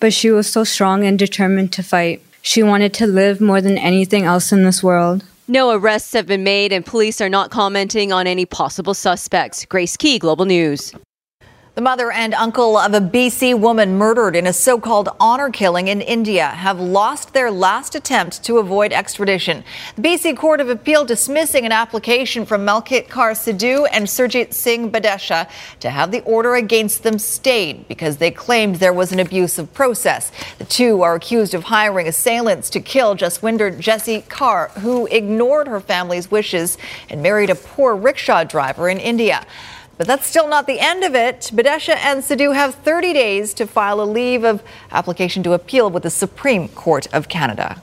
but 0.00 0.12
she 0.12 0.30
was 0.30 0.46
so 0.46 0.64
strong 0.64 1.04
and 1.04 1.18
determined 1.18 1.72
to 1.72 1.82
fight. 1.82 2.22
She 2.42 2.62
wanted 2.62 2.94
to 2.94 3.06
live 3.06 3.40
more 3.40 3.60
than 3.60 3.78
anything 3.78 4.24
else 4.24 4.52
in 4.52 4.64
this 4.64 4.82
world. 4.82 5.24
No 5.48 5.70
arrests 5.70 6.12
have 6.12 6.26
been 6.26 6.44
made, 6.44 6.72
and 6.72 6.84
police 6.84 7.20
are 7.20 7.28
not 7.28 7.50
commenting 7.50 8.12
on 8.12 8.26
any 8.26 8.44
possible 8.44 8.94
suspects. 8.94 9.64
Grace 9.64 9.96
Ke, 9.96 10.20
Global 10.20 10.44
News. 10.44 10.92
The 11.78 11.82
mother 11.82 12.10
and 12.10 12.34
uncle 12.34 12.76
of 12.76 12.92
a 12.92 13.00
BC 13.00 13.56
woman 13.56 13.96
murdered 13.96 14.34
in 14.34 14.48
a 14.48 14.52
so 14.52 14.80
called 14.80 15.10
honor 15.20 15.48
killing 15.48 15.86
in 15.86 16.00
India 16.00 16.48
have 16.48 16.80
lost 16.80 17.32
their 17.32 17.52
last 17.52 17.94
attempt 17.94 18.42
to 18.46 18.58
avoid 18.58 18.92
extradition. 18.92 19.62
The 19.94 20.02
BC 20.02 20.36
Court 20.36 20.60
of 20.60 20.70
Appeal 20.70 21.04
dismissing 21.04 21.64
an 21.64 21.70
application 21.70 22.44
from 22.46 22.66
Malkit 22.66 23.06
Kaur 23.06 23.30
Sidhu 23.30 23.86
and 23.92 24.08
Surjit 24.08 24.54
Singh 24.54 24.90
Badesha 24.90 25.48
to 25.78 25.90
have 25.90 26.10
the 26.10 26.20
order 26.22 26.56
against 26.56 27.04
them 27.04 27.16
stayed 27.16 27.86
because 27.86 28.16
they 28.16 28.32
claimed 28.32 28.74
there 28.74 28.92
was 28.92 29.12
an 29.12 29.20
abusive 29.20 29.72
process. 29.72 30.32
The 30.58 30.64
two 30.64 31.02
are 31.02 31.14
accused 31.14 31.54
of 31.54 31.62
hiring 31.62 32.08
assailants 32.08 32.70
to 32.70 32.80
kill 32.80 33.14
Jaswinder 33.14 33.78
Jassi 33.78 34.24
Kaur, 34.24 34.72
who 34.80 35.06
ignored 35.06 35.68
her 35.68 35.78
family's 35.78 36.28
wishes 36.28 36.76
and 37.08 37.22
married 37.22 37.50
a 37.50 37.54
poor 37.54 37.94
rickshaw 37.94 38.42
driver 38.42 38.88
in 38.88 38.98
India. 38.98 39.46
But 39.98 40.06
that's 40.06 40.28
still 40.28 40.48
not 40.48 40.68
the 40.68 40.78
end 40.78 41.02
of 41.02 41.16
it. 41.16 41.50
Badesha 41.52 41.96
and 41.96 42.22
Sidhu 42.22 42.54
have 42.54 42.76
30 42.76 43.12
days 43.12 43.52
to 43.54 43.66
file 43.66 44.00
a 44.00 44.06
leave 44.06 44.44
of 44.44 44.62
application 44.92 45.42
to 45.42 45.52
appeal 45.54 45.90
with 45.90 46.04
the 46.04 46.10
Supreme 46.10 46.68
Court 46.68 47.12
of 47.12 47.28
Canada. 47.28 47.82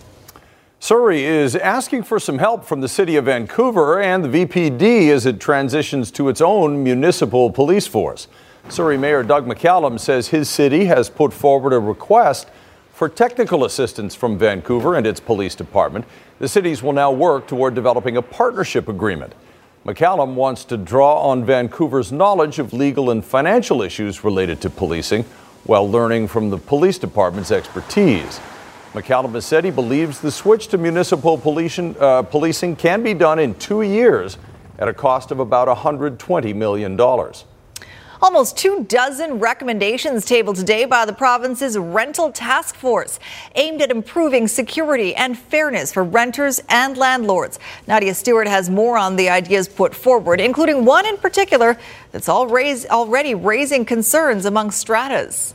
Surrey 0.80 1.26
is 1.26 1.58
asking 1.58 2.04
for 2.04 2.18
some 2.18 2.38
help 2.38 2.64
from 2.64 2.80
the 2.80 2.88
City 2.88 3.18
of 3.18 3.26
Vancouver 3.26 4.02
and 4.02 4.24
the 4.24 4.46
VPD 4.46 5.10
as 5.10 5.26
it 5.26 5.42
transitions 5.42 6.10
to 6.12 6.30
its 6.30 6.40
own 6.40 6.82
municipal 6.84 7.52
police 7.52 7.86
force. 7.86 8.30
Surrey 8.70 8.98
Mayor 8.98 9.22
Doug 9.22 9.46
McCallum 9.46 10.00
says 10.00 10.30
his 10.30 10.50
city 10.50 10.86
has 10.86 11.10
put 11.10 11.34
forward 11.34 11.74
a 11.74 11.80
request 11.80 12.48
For 12.94 13.10
technical 13.10 13.66
assistance 13.66 14.16
from 14.16 14.38
Vancouver 14.38 14.96
and 14.96 15.06
its 15.06 15.20
police 15.20 15.54
department, 15.54 16.06
the 16.40 16.48
cities 16.48 16.82
will 16.82 16.94
now 16.94 17.12
work 17.12 17.46
toward 17.46 17.76
developing 17.76 18.16
a 18.16 18.22
partnership 18.22 18.88
agreement. 18.88 19.34
McCallum 19.86 20.34
wants 20.34 20.66
to 20.66 20.78
draw 20.78 21.30
on 21.30 21.46
Vancouver's 21.46 22.12
knowledge 22.12 22.58
of 22.58 22.74
legal 22.74 23.12
and 23.12 23.24
financial 23.24 23.84
issues 23.84 24.24
related 24.24 24.60
to 24.62 24.70
policing 24.72 25.24
while 25.66 25.88
learning 25.88 26.28
from 26.28 26.50
the 26.50 26.58
police 26.58 26.98
department's 26.98 27.52
expertise. 27.52 28.40
McCallum 28.94 29.34
has 29.34 29.46
said 29.46 29.64
he 29.64 29.70
believes 29.70 30.22
the 30.22 30.32
switch 30.32 30.70
to 30.70 30.80
municipal 30.80 31.38
policing, 31.38 31.96
uh, 32.00 32.24
policing 32.24 32.76
can 32.76 33.04
be 33.04 33.14
done 33.14 33.38
in 33.38 33.54
two 33.56 33.84
years 33.84 34.40
at 34.80 34.88
a 34.88 34.94
cost 34.94 35.30
of 35.30 35.40
about 35.40 35.68
$120 35.68 36.56
million. 36.56 36.98
Almost 38.22 38.58
two 38.58 38.86
dozen 38.88 39.40
recommendations 39.40 40.26
tabled 40.26 40.56
today 40.56 40.86
by 40.86 41.06
the 41.06 41.14
province's 41.14 41.78
rental 41.78 42.32
task 42.32 42.76
force 42.76 43.20
aimed 43.56 43.82
at 43.82 43.92
improving 43.92 44.48
security 44.48 45.14
and 45.16 45.38
fairness 45.38 45.92
for 45.92 46.04
renters 46.04 46.62
and 46.70 46.98
landlords. 46.98 47.60
Nadia 47.88 48.14
Stewart 48.14 48.48
has 48.48 48.70
more 48.70 48.98
on 48.98 49.18
the 49.18 49.30
ideas 49.30 49.68
put 49.68 49.94
forward, 49.94 50.40
including 50.40 50.86
one 50.86 51.06
in 51.06 51.18
particular 51.18 51.78
that's 52.12 52.30
already 52.30 53.36
raising 53.36 53.84
concerns 53.84 54.46
among 54.46 54.72
stratas. 54.72 55.54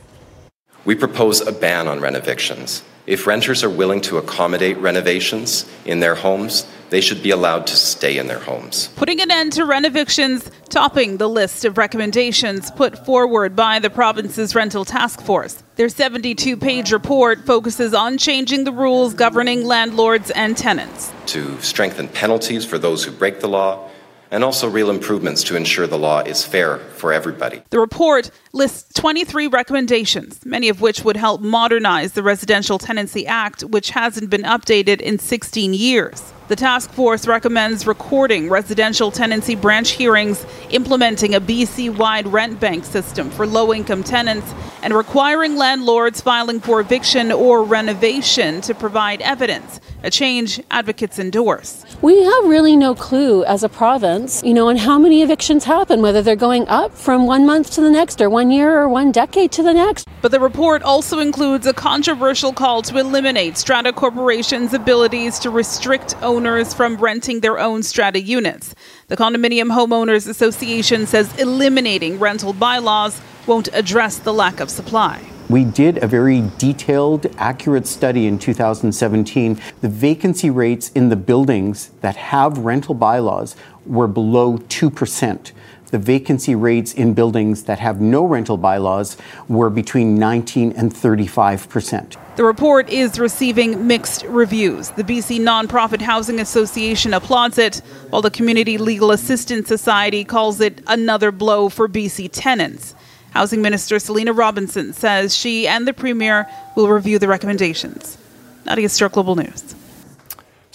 We 0.85 0.95
propose 0.95 1.41
a 1.45 1.51
ban 1.51 1.87
on 1.87 1.99
renovictions. 1.99 2.83
If 3.11 3.27
renters 3.27 3.61
are 3.61 3.69
willing 3.69 3.99
to 4.03 4.19
accommodate 4.19 4.77
renovations 4.77 5.69
in 5.83 5.99
their 5.99 6.15
homes, 6.15 6.65
they 6.91 7.01
should 7.01 7.21
be 7.21 7.31
allowed 7.31 7.67
to 7.67 7.75
stay 7.75 8.17
in 8.17 8.27
their 8.27 8.39
homes. 8.39 8.87
Putting 8.95 9.19
an 9.19 9.29
end 9.29 9.51
to 9.53 9.65
rent 9.65 9.85
evictions, 9.85 10.49
topping 10.69 11.17
the 11.17 11.27
list 11.27 11.65
of 11.65 11.77
recommendations 11.77 12.71
put 12.71 13.05
forward 13.05 13.53
by 13.53 13.79
the 13.79 13.89
province's 13.89 14.55
rental 14.55 14.85
task 14.85 15.19
force. 15.19 15.61
Their 15.75 15.89
72 15.89 16.55
page 16.55 16.93
report 16.93 17.45
focuses 17.45 17.93
on 17.93 18.17
changing 18.17 18.63
the 18.63 18.71
rules 18.71 19.13
governing 19.13 19.65
landlords 19.65 20.31
and 20.31 20.55
tenants. 20.55 21.11
To 21.33 21.59
strengthen 21.59 22.07
penalties 22.07 22.63
for 22.63 22.77
those 22.77 23.03
who 23.03 23.11
break 23.11 23.41
the 23.41 23.49
law, 23.49 23.90
and 24.31 24.43
also 24.43 24.69
real 24.69 24.89
improvements 24.89 25.43
to 25.43 25.55
ensure 25.55 25.85
the 25.85 25.97
law 25.97 26.21
is 26.21 26.43
fair 26.43 26.77
for 26.77 27.13
everybody. 27.13 27.61
The 27.69 27.79
report 27.79 28.31
lists 28.53 28.91
23 28.93 29.47
recommendations, 29.47 30.45
many 30.45 30.69
of 30.69 30.81
which 30.81 31.03
would 31.03 31.17
help 31.17 31.41
modernize 31.41 32.13
the 32.13 32.23
Residential 32.23 32.79
Tenancy 32.79 33.27
Act, 33.27 33.61
which 33.63 33.91
hasn't 33.91 34.29
been 34.29 34.43
updated 34.43 35.01
in 35.01 35.19
16 35.19 35.73
years. 35.73 36.33
The 36.51 36.57
task 36.57 36.91
force 36.91 37.27
recommends 37.27 37.87
recording 37.87 38.49
residential 38.49 39.09
tenancy 39.09 39.55
branch 39.55 39.91
hearings, 39.91 40.45
implementing 40.69 41.33
a 41.33 41.39
BC 41.39 41.95
wide 41.95 42.27
rent 42.27 42.59
bank 42.59 42.83
system 42.83 43.29
for 43.29 43.47
low 43.47 43.73
income 43.73 44.03
tenants, 44.03 44.53
and 44.83 44.93
requiring 44.93 45.55
landlords 45.55 46.19
filing 46.19 46.59
for 46.59 46.81
eviction 46.81 47.31
or 47.31 47.63
renovation 47.63 48.59
to 48.61 48.75
provide 48.75 49.21
evidence, 49.21 49.79
a 50.03 50.11
change 50.11 50.59
advocates 50.71 51.19
endorse. 51.19 51.85
We 52.01 52.21
have 52.21 52.45
really 52.45 52.75
no 52.75 52.95
clue 52.95 53.45
as 53.45 53.63
a 53.63 53.69
province, 53.69 54.43
you 54.43 54.53
know, 54.53 54.67
on 54.67 54.75
how 54.75 54.99
many 54.99 55.21
evictions 55.21 55.63
happen, 55.63 56.01
whether 56.01 56.21
they're 56.21 56.35
going 56.35 56.67
up 56.67 56.93
from 56.93 57.27
one 57.27 57.45
month 57.45 57.71
to 57.75 57.81
the 57.81 57.91
next 57.91 58.19
or 58.19 58.29
one 58.29 58.51
year 58.51 58.77
or 58.77 58.89
one 58.89 59.13
decade 59.13 59.53
to 59.53 59.63
the 59.63 59.73
next. 59.73 60.05
But 60.21 60.31
the 60.31 60.39
report 60.39 60.83
also 60.83 61.19
includes 61.19 61.65
a 61.65 61.73
controversial 61.73 62.53
call 62.53 62.81
to 62.83 62.97
eliminate 62.97 63.57
Strata 63.57 63.93
Corporation's 63.93 64.73
abilities 64.73 65.39
to 65.39 65.49
restrict 65.49 66.15
owners 66.41 66.73
from 66.73 66.97
renting 66.97 67.41
their 67.41 67.59
own 67.59 67.83
Strata 67.83 68.19
units. 68.19 68.73
The 69.09 69.15
Condominium 69.15 69.69
Homeowners 69.71 70.27
Association 70.27 71.05
says 71.05 71.39
eliminating 71.39 72.17
rental 72.17 72.51
bylaws 72.51 73.21
won't 73.45 73.69
address 73.73 74.17
the 74.17 74.33
lack 74.33 74.59
of 74.59 74.71
supply. 74.71 75.21
We 75.49 75.65
did 75.65 76.03
a 76.03 76.07
very 76.07 76.49
detailed, 76.57 77.27
accurate 77.37 77.85
study 77.85 78.25
in 78.25 78.39
2017. 78.39 79.61
The 79.81 79.89
vacancy 79.89 80.49
rates 80.49 80.89
in 80.95 81.09
the 81.09 81.15
buildings 81.15 81.91
that 82.01 82.15
have 82.15 82.57
rental 82.57 82.95
bylaws 82.95 83.55
were 83.85 84.07
below 84.07 84.57
2% 84.57 85.51
the 85.91 85.99
vacancy 85.99 86.55
rates 86.55 86.93
in 86.93 87.13
buildings 87.13 87.63
that 87.63 87.79
have 87.79 88.01
no 88.01 88.25
rental 88.25 88.57
bylaws 88.57 89.17
were 89.47 89.69
between 89.69 90.15
19 90.15 90.71
and 90.73 90.95
35 90.95 91.69
percent. 91.69 92.17
The 92.37 92.45
report 92.45 92.89
is 92.89 93.19
receiving 93.19 93.87
mixed 93.87 94.23
reviews. 94.23 94.89
The 94.91 95.03
BC 95.03 95.39
Nonprofit 95.41 96.01
Housing 96.01 96.39
Association 96.39 97.13
applauds 97.13 97.57
it, 97.57 97.81
while 98.09 98.21
the 98.21 98.31
Community 98.31 98.77
Legal 98.77 99.11
Assistance 99.11 99.67
Society 99.67 100.23
calls 100.23 100.61
it 100.61 100.81
another 100.87 101.31
blow 101.31 101.69
for 101.69 101.87
BC 101.87 102.29
tenants. 102.31 102.95
Housing 103.31 103.61
Minister 103.61 103.99
Selina 103.99 104.33
Robinson 104.33 104.93
says 104.93 105.35
she 105.35 105.67
and 105.67 105.87
the 105.87 105.93
Premier 105.93 106.47
will 106.75 106.89
review 106.89 107.19
the 107.19 107.27
recommendations. 107.27 108.17
Nadia 108.65 108.89
Stewart, 108.89 109.11
Global 109.11 109.35
News. 109.35 109.75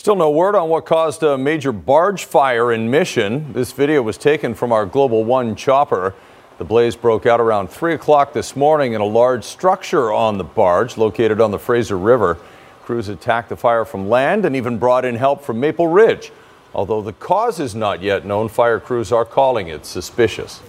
Still 0.07 0.15
no 0.15 0.31
word 0.31 0.55
on 0.55 0.69
what 0.69 0.87
caused 0.87 1.25
a 1.25 1.37
major 1.37 1.73
barge 1.73 2.27
fire 2.27 2.71
in 2.71 2.89
Mission. 2.89 3.53
This 3.53 3.73
video 3.73 4.03
was 4.03 4.17
taken 4.17 4.55
from 4.55 4.71
our 4.71 4.87
Global 4.87 5.25
One 5.25 5.57
chopper. 5.57 6.15
The 6.59 6.65
blaze 6.65 6.95
broke 6.95 7.27
out 7.27 7.41
around 7.41 7.71
3 7.71 7.95
o'clock 7.95 8.33
this 8.33 8.55
morning 8.55 8.93
in 8.93 9.01
a 9.01 9.05
large 9.05 9.43
structure 9.43 10.13
on 10.13 10.39
the 10.39 10.45
barge 10.45 10.97
located 10.97 11.41
on 11.41 11.51
the 11.51 11.59
Fraser 11.59 11.99
River. 11.99 12.39
Crews 12.85 13.09
attacked 13.09 13.49
the 13.49 13.57
fire 13.57 13.85
from 13.85 14.09
land 14.09 14.45
and 14.45 14.55
even 14.55 14.79
brought 14.79 15.05
in 15.05 15.17
help 15.17 15.43
from 15.43 15.59
Maple 15.59 15.89
Ridge. 15.89 16.31
Although 16.73 17.03
the 17.03 17.13
cause 17.13 17.59
is 17.59 17.75
not 17.75 18.01
yet 18.01 18.25
known, 18.25 18.49
fire 18.49 18.79
crews 18.79 19.11
are 19.11 19.25
calling 19.25 19.67
it 19.67 19.85
suspicious. 19.85 20.63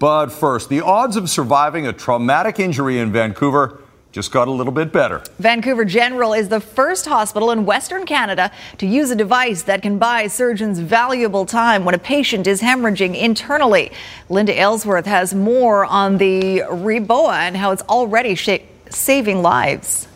But 0.00 0.30
first, 0.30 0.68
the 0.68 0.80
odds 0.80 1.14
of 1.14 1.30
surviving 1.30 1.86
a 1.86 1.92
traumatic 1.92 2.58
injury 2.58 2.98
in 2.98 3.12
Vancouver 3.12 3.84
just 4.12 4.32
got 4.32 4.48
a 4.48 4.50
little 4.50 4.72
bit 4.72 4.92
better. 4.92 5.22
Vancouver 5.38 5.84
General 5.84 6.32
is 6.32 6.48
the 6.48 6.60
first 6.60 7.06
hospital 7.06 7.50
in 7.50 7.64
Western 7.64 8.06
Canada 8.06 8.50
to 8.78 8.86
use 8.86 9.10
a 9.10 9.16
device 9.16 9.62
that 9.62 9.82
can 9.82 9.98
buy 9.98 10.26
surgeons 10.26 10.80
valuable 10.80 11.46
time 11.46 11.84
when 11.84 11.94
a 11.94 11.98
patient 11.98 12.46
is 12.46 12.60
hemorrhaging 12.60 13.16
internally. 13.16 13.92
Linda 14.28 14.52
Aylesworth 14.52 15.06
has 15.06 15.34
more 15.34 15.84
on 15.84 16.18
the 16.18 16.60
Reboa 16.68 17.34
and 17.34 17.56
how 17.56 17.70
it's 17.70 17.82
already 17.82 18.36
saving 18.90 19.42
lives. 19.42 20.08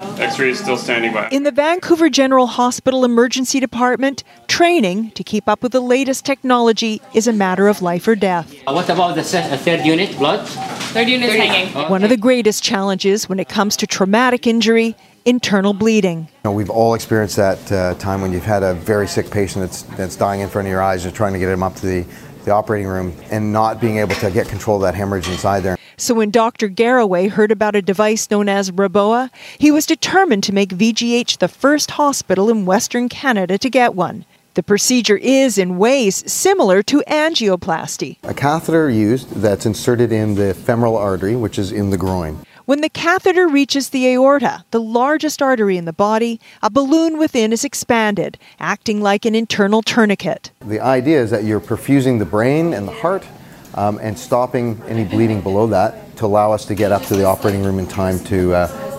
X-ray 0.00 0.50
is 0.50 0.58
still 0.58 0.76
standing 0.76 1.12
by. 1.12 1.28
In 1.28 1.42
the 1.42 1.50
Vancouver 1.50 2.08
General 2.08 2.46
Hospital 2.46 3.04
Emergency 3.04 3.60
Department, 3.60 4.24
training 4.48 5.10
to 5.12 5.22
keep 5.22 5.48
up 5.48 5.62
with 5.62 5.72
the 5.72 5.80
latest 5.80 6.24
technology 6.24 7.02
is 7.14 7.26
a 7.26 7.32
matter 7.32 7.68
of 7.68 7.82
life 7.82 8.08
or 8.08 8.14
death. 8.14 8.54
Uh, 8.66 8.72
what 8.72 8.88
about 8.88 9.14
the 9.14 9.22
se- 9.22 9.50
uh, 9.50 9.56
third 9.58 9.84
unit, 9.84 10.16
blood? 10.16 10.46
Third 10.48 11.08
unit 11.08 11.30
hanging. 11.30 11.72
One 11.90 12.02
of 12.02 12.08
the 12.08 12.16
greatest 12.16 12.62
challenges 12.62 13.28
when 13.28 13.38
it 13.38 13.48
comes 13.48 13.76
to 13.76 13.86
traumatic 13.86 14.46
injury 14.46 14.96
internal 15.26 15.74
bleeding. 15.74 16.20
You 16.20 16.26
know, 16.44 16.52
we've 16.52 16.70
all 16.70 16.94
experienced 16.94 17.36
that 17.36 17.70
uh, 17.70 17.94
time 17.94 18.22
when 18.22 18.32
you've 18.32 18.42
had 18.44 18.62
a 18.62 18.72
very 18.72 19.06
sick 19.06 19.30
patient 19.30 19.64
that's, 19.64 19.82
that's 19.82 20.16
dying 20.16 20.40
in 20.40 20.48
front 20.48 20.66
of 20.66 20.72
your 20.72 20.82
eyes, 20.82 21.04
you're 21.04 21.12
trying 21.12 21.34
to 21.34 21.38
get 21.38 21.50
him 21.50 21.62
up 21.62 21.74
to 21.76 21.86
the, 21.86 22.06
the 22.46 22.52
operating 22.52 22.88
room 22.88 23.14
and 23.30 23.52
not 23.52 23.82
being 23.82 23.98
able 23.98 24.14
to 24.14 24.30
get 24.30 24.48
control 24.48 24.76
of 24.76 24.82
that 24.82 24.94
hemorrhage 24.94 25.28
inside 25.28 25.60
there. 25.60 25.76
So 26.00 26.14
when 26.14 26.30
Dr. 26.30 26.68
Garraway 26.68 27.28
heard 27.28 27.52
about 27.52 27.76
a 27.76 27.82
device 27.82 28.30
known 28.30 28.48
as 28.48 28.70
Reboa, 28.70 29.28
he 29.58 29.70
was 29.70 29.84
determined 29.84 30.42
to 30.44 30.52
make 30.54 30.70
VGH 30.70 31.36
the 31.36 31.46
first 31.46 31.90
hospital 31.90 32.48
in 32.48 32.64
Western 32.64 33.10
Canada 33.10 33.58
to 33.58 33.68
get 33.68 33.94
one. 33.94 34.24
The 34.54 34.62
procedure 34.62 35.18
is, 35.18 35.58
in 35.58 35.76
ways, 35.76 36.24
similar 36.30 36.82
to 36.84 37.04
angioplasty. 37.06 38.16
A 38.22 38.32
catheter 38.32 38.88
used 38.88 39.28
that's 39.42 39.66
inserted 39.66 40.10
in 40.10 40.36
the 40.36 40.54
femoral 40.54 40.96
artery, 40.96 41.36
which 41.36 41.58
is 41.58 41.70
in 41.70 41.90
the 41.90 41.98
groin. 41.98 42.46
When 42.64 42.80
the 42.80 42.88
catheter 42.88 43.46
reaches 43.46 43.90
the 43.90 44.06
aorta, 44.06 44.64
the 44.70 44.80
largest 44.80 45.42
artery 45.42 45.76
in 45.76 45.84
the 45.84 45.92
body, 45.92 46.40
a 46.62 46.70
balloon 46.70 47.18
within 47.18 47.52
is 47.52 47.62
expanded, 47.62 48.38
acting 48.58 49.02
like 49.02 49.26
an 49.26 49.34
internal 49.34 49.82
tourniquet. 49.82 50.50
The 50.60 50.80
idea 50.80 51.20
is 51.20 51.30
that 51.30 51.44
you're 51.44 51.60
perfusing 51.60 52.18
the 52.18 52.24
brain 52.24 52.72
and 52.72 52.88
the 52.88 52.92
heart 52.92 53.26
um, 53.74 53.98
and 54.02 54.18
stopping 54.18 54.80
any 54.88 55.04
bleeding 55.04 55.40
below 55.40 55.66
that 55.68 56.16
to 56.16 56.26
allow 56.26 56.52
us 56.52 56.64
to 56.66 56.74
get 56.74 56.92
up 56.92 57.02
to 57.04 57.16
the 57.16 57.24
operating 57.24 57.62
room 57.62 57.78
in 57.78 57.86
time 57.86 58.18
to, 58.24 58.54
uh, 58.54 58.56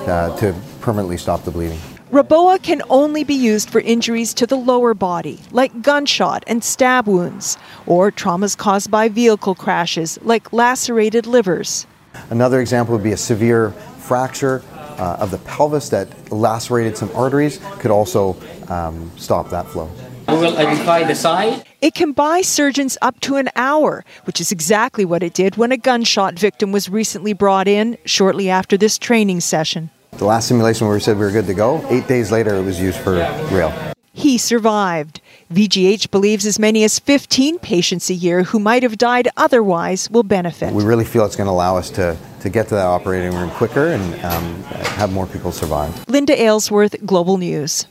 uh, 0.07 0.37
to 0.37 0.55
permanently 0.79 1.17
stop 1.17 1.43
the 1.43 1.51
bleeding. 1.51 1.79
Reboa 2.11 2.61
can 2.61 2.81
only 2.89 3.23
be 3.23 3.33
used 3.33 3.69
for 3.69 3.79
injuries 3.79 4.33
to 4.33 4.45
the 4.45 4.57
lower 4.57 4.93
body, 4.93 5.39
like 5.51 5.81
gunshot 5.81 6.43
and 6.45 6.61
stab 6.61 7.07
wounds, 7.07 7.57
or 7.85 8.11
traumas 8.11 8.57
caused 8.57 8.91
by 8.91 9.07
vehicle 9.07 9.55
crashes, 9.55 10.19
like 10.21 10.51
lacerated 10.51 11.25
livers. 11.25 11.87
Another 12.29 12.59
example 12.59 12.95
would 12.95 13.03
be 13.03 13.13
a 13.13 13.17
severe 13.17 13.71
fracture 13.99 14.61
uh, 14.97 15.17
of 15.19 15.31
the 15.31 15.37
pelvis 15.39 15.87
that 15.89 16.31
lacerated 16.31 16.97
some 16.97 17.09
arteries, 17.15 17.59
could 17.79 17.91
also 17.91 18.35
um, 18.67 19.09
stop 19.15 19.49
that 19.49 19.65
flow. 19.67 19.89
We 20.31 20.37
will 20.37 20.57
identify 20.57 21.03
the 21.03 21.15
side. 21.15 21.65
It 21.81 21.93
can 21.93 22.13
buy 22.13 22.41
surgeons 22.41 22.97
up 23.01 23.19
to 23.21 23.35
an 23.35 23.49
hour, 23.55 24.05
which 24.23 24.39
is 24.39 24.51
exactly 24.51 25.03
what 25.03 25.23
it 25.23 25.33
did 25.33 25.57
when 25.57 25.71
a 25.71 25.77
gunshot 25.77 26.39
victim 26.39 26.71
was 26.71 26.89
recently 26.89 27.33
brought 27.33 27.67
in 27.67 27.97
shortly 28.05 28.49
after 28.49 28.77
this 28.77 28.97
training 28.97 29.41
session. 29.41 29.89
The 30.13 30.25
last 30.25 30.47
simulation 30.47 30.87
where 30.87 30.95
we 30.95 31.01
said 31.01 31.17
we 31.17 31.25
were 31.25 31.31
good 31.31 31.47
to 31.47 31.53
go, 31.53 31.85
eight 31.89 32.07
days 32.07 32.31
later 32.31 32.55
it 32.55 32.63
was 32.63 32.79
used 32.79 32.99
for 32.99 33.13
real. 33.51 33.73
He 34.13 34.37
survived. 34.37 35.21
VGH 35.51 36.11
believes 36.11 36.45
as 36.45 36.59
many 36.59 36.83
as 36.83 36.99
15 36.99 37.59
patients 37.59 38.09
a 38.09 38.13
year 38.13 38.43
who 38.43 38.59
might 38.59 38.83
have 38.83 38.97
died 38.97 39.27
otherwise 39.35 40.09
will 40.09 40.23
benefit. 40.23 40.73
We 40.73 40.83
really 40.83 41.05
feel 41.05 41.25
it's 41.25 41.35
going 41.35 41.47
to 41.47 41.51
allow 41.51 41.77
us 41.77 41.89
to, 41.91 42.17
to 42.41 42.49
get 42.49 42.67
to 42.69 42.75
that 42.75 42.85
operating 42.85 43.37
room 43.37 43.49
quicker 43.51 43.87
and 43.87 44.13
um, 44.25 44.63
have 44.63 45.11
more 45.11 45.27
people 45.27 45.51
survive. 45.51 46.07
Linda 46.07 46.41
Aylesworth, 46.41 47.05
Global 47.05 47.37
News. 47.37 47.85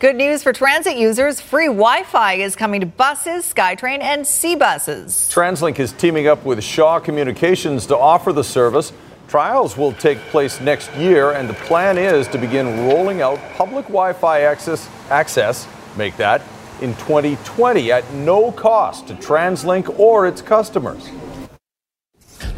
Good 0.00 0.14
news 0.14 0.44
for 0.44 0.52
transit 0.52 0.96
users. 0.96 1.40
Free 1.40 1.66
Wi 1.66 2.04
Fi 2.04 2.34
is 2.34 2.54
coming 2.54 2.82
to 2.82 2.86
buses, 2.86 3.52
SkyTrain, 3.52 3.98
and 4.00 4.24
SeaBuses. 4.24 5.28
TransLink 5.28 5.80
is 5.80 5.90
teaming 5.90 6.28
up 6.28 6.44
with 6.44 6.62
Shaw 6.62 7.00
Communications 7.00 7.84
to 7.86 7.98
offer 7.98 8.32
the 8.32 8.44
service. 8.44 8.92
Trials 9.26 9.76
will 9.76 9.92
take 9.94 10.18
place 10.30 10.60
next 10.60 10.94
year, 10.94 11.32
and 11.32 11.48
the 11.48 11.54
plan 11.54 11.98
is 11.98 12.28
to 12.28 12.38
begin 12.38 12.86
rolling 12.86 13.22
out 13.22 13.40
public 13.56 13.86
Wi 13.86 14.12
Fi 14.12 14.42
access, 14.42 14.88
access, 15.10 15.66
make 15.96 16.16
that, 16.16 16.42
in 16.80 16.94
2020 16.94 17.90
at 17.90 18.08
no 18.14 18.52
cost 18.52 19.08
to 19.08 19.14
TransLink 19.14 19.98
or 19.98 20.28
its 20.28 20.40
customers. 20.40 21.10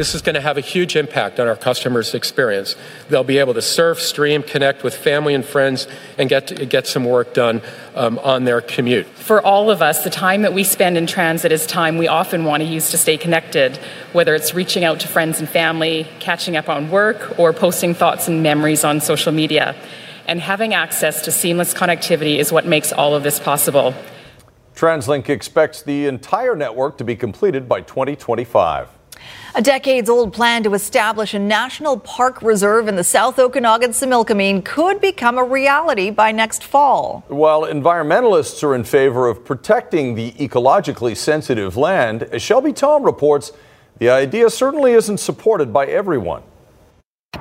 This 0.01 0.15
is 0.15 0.23
going 0.23 0.35
to 0.35 0.41
have 0.41 0.57
a 0.57 0.63
huge 0.63 0.97
impact 0.97 1.39
on 1.39 1.47
our 1.47 1.57
customers' 1.57 2.15
experience. 2.15 2.75
They'll 3.11 3.23
be 3.23 3.37
able 3.37 3.53
to 3.53 3.61
surf, 3.61 4.01
stream, 4.01 4.43
connect 4.43 4.83
with 4.83 4.95
family 4.95 5.35
and 5.35 5.45
friends, 5.45 5.87
and 6.17 6.27
get 6.27 6.47
to, 6.47 6.65
get 6.65 6.87
some 6.87 7.05
work 7.05 7.35
done 7.35 7.61
um, 7.95 8.19
on 8.21 8.45
their 8.45 8.63
commute. 8.63 9.05
For 9.09 9.43
all 9.43 9.71
of 9.71 9.83
us, 9.83 10.03
the 10.03 10.09
time 10.09 10.41
that 10.41 10.55
we 10.55 10.65
spend 10.65 10.97
in 10.97 11.07
transit 11.07 11.53
is 11.53 11.67
time 11.67 11.99
we 11.99 12.09
often 12.09 12.47
want 12.47 12.63
to 12.63 12.67
use 12.67 12.91
to 12.93 12.97
stay 12.97 13.19
connected, 13.19 13.77
whether 14.15 14.35
it's 14.35 14.55
reaching 14.55 14.85
out 14.85 15.01
to 15.01 15.07
friends 15.07 15.39
and 15.39 15.47
family, 15.47 16.09
catching 16.19 16.57
up 16.57 16.71
on 16.71 16.91
work, 16.91 17.39
or 17.39 17.53
posting 17.53 17.93
thoughts 17.93 18.27
and 18.27 18.43
memories 18.43 18.85
on 18.85 19.03
social 19.03 19.33
media. 19.33 19.77
And 20.27 20.41
having 20.41 20.73
access 20.73 21.21
to 21.27 21.31
seamless 21.31 21.75
connectivity 21.75 22.39
is 22.39 22.51
what 22.51 22.65
makes 22.65 22.91
all 22.91 23.15
of 23.15 23.23
this 23.23 23.39
possible. 23.39 23.93
TransLink 24.75 25.29
expects 25.29 25.83
the 25.83 26.07
entire 26.07 26.57
network 26.57 26.97
to 26.97 27.05
be 27.05 27.17
completed 27.17 27.69
by 27.69 27.83
2025. 27.83 28.97
A 29.53 29.61
decades 29.61 30.09
old 30.09 30.33
plan 30.33 30.63
to 30.63 30.75
establish 30.75 31.35
a 31.35 31.39
national 31.39 31.99
park 31.99 32.41
reserve 32.41 32.87
in 32.87 32.95
the 32.95 33.03
South 33.03 33.37
Okanagan 33.37 33.91
Similkameen 33.91 34.65
could 34.65 35.01
become 35.01 35.39
a 35.39 35.43
reality 35.45 36.11
by 36.11 36.31
next 36.31 36.63
fall. 36.63 37.25
While 37.27 37.63
environmentalists 37.63 38.63
are 38.63 38.77
in 38.77 38.85
favor 38.85 39.27
of 39.27 39.45
protecting 39.45 40.15
the 40.15 40.31
ecologically 40.33 41.17
sensitive 41.17 41.77
land, 41.77 42.23
as 42.23 42.43
Shelby 42.43 42.73
Thom 42.73 43.03
reports, 43.03 43.51
the 43.99 44.09
idea 44.09 44.51
certainly 44.51 44.93
isn't 44.93 45.19
supported 45.19 45.73
by 45.73 45.87
everyone. 45.87 46.43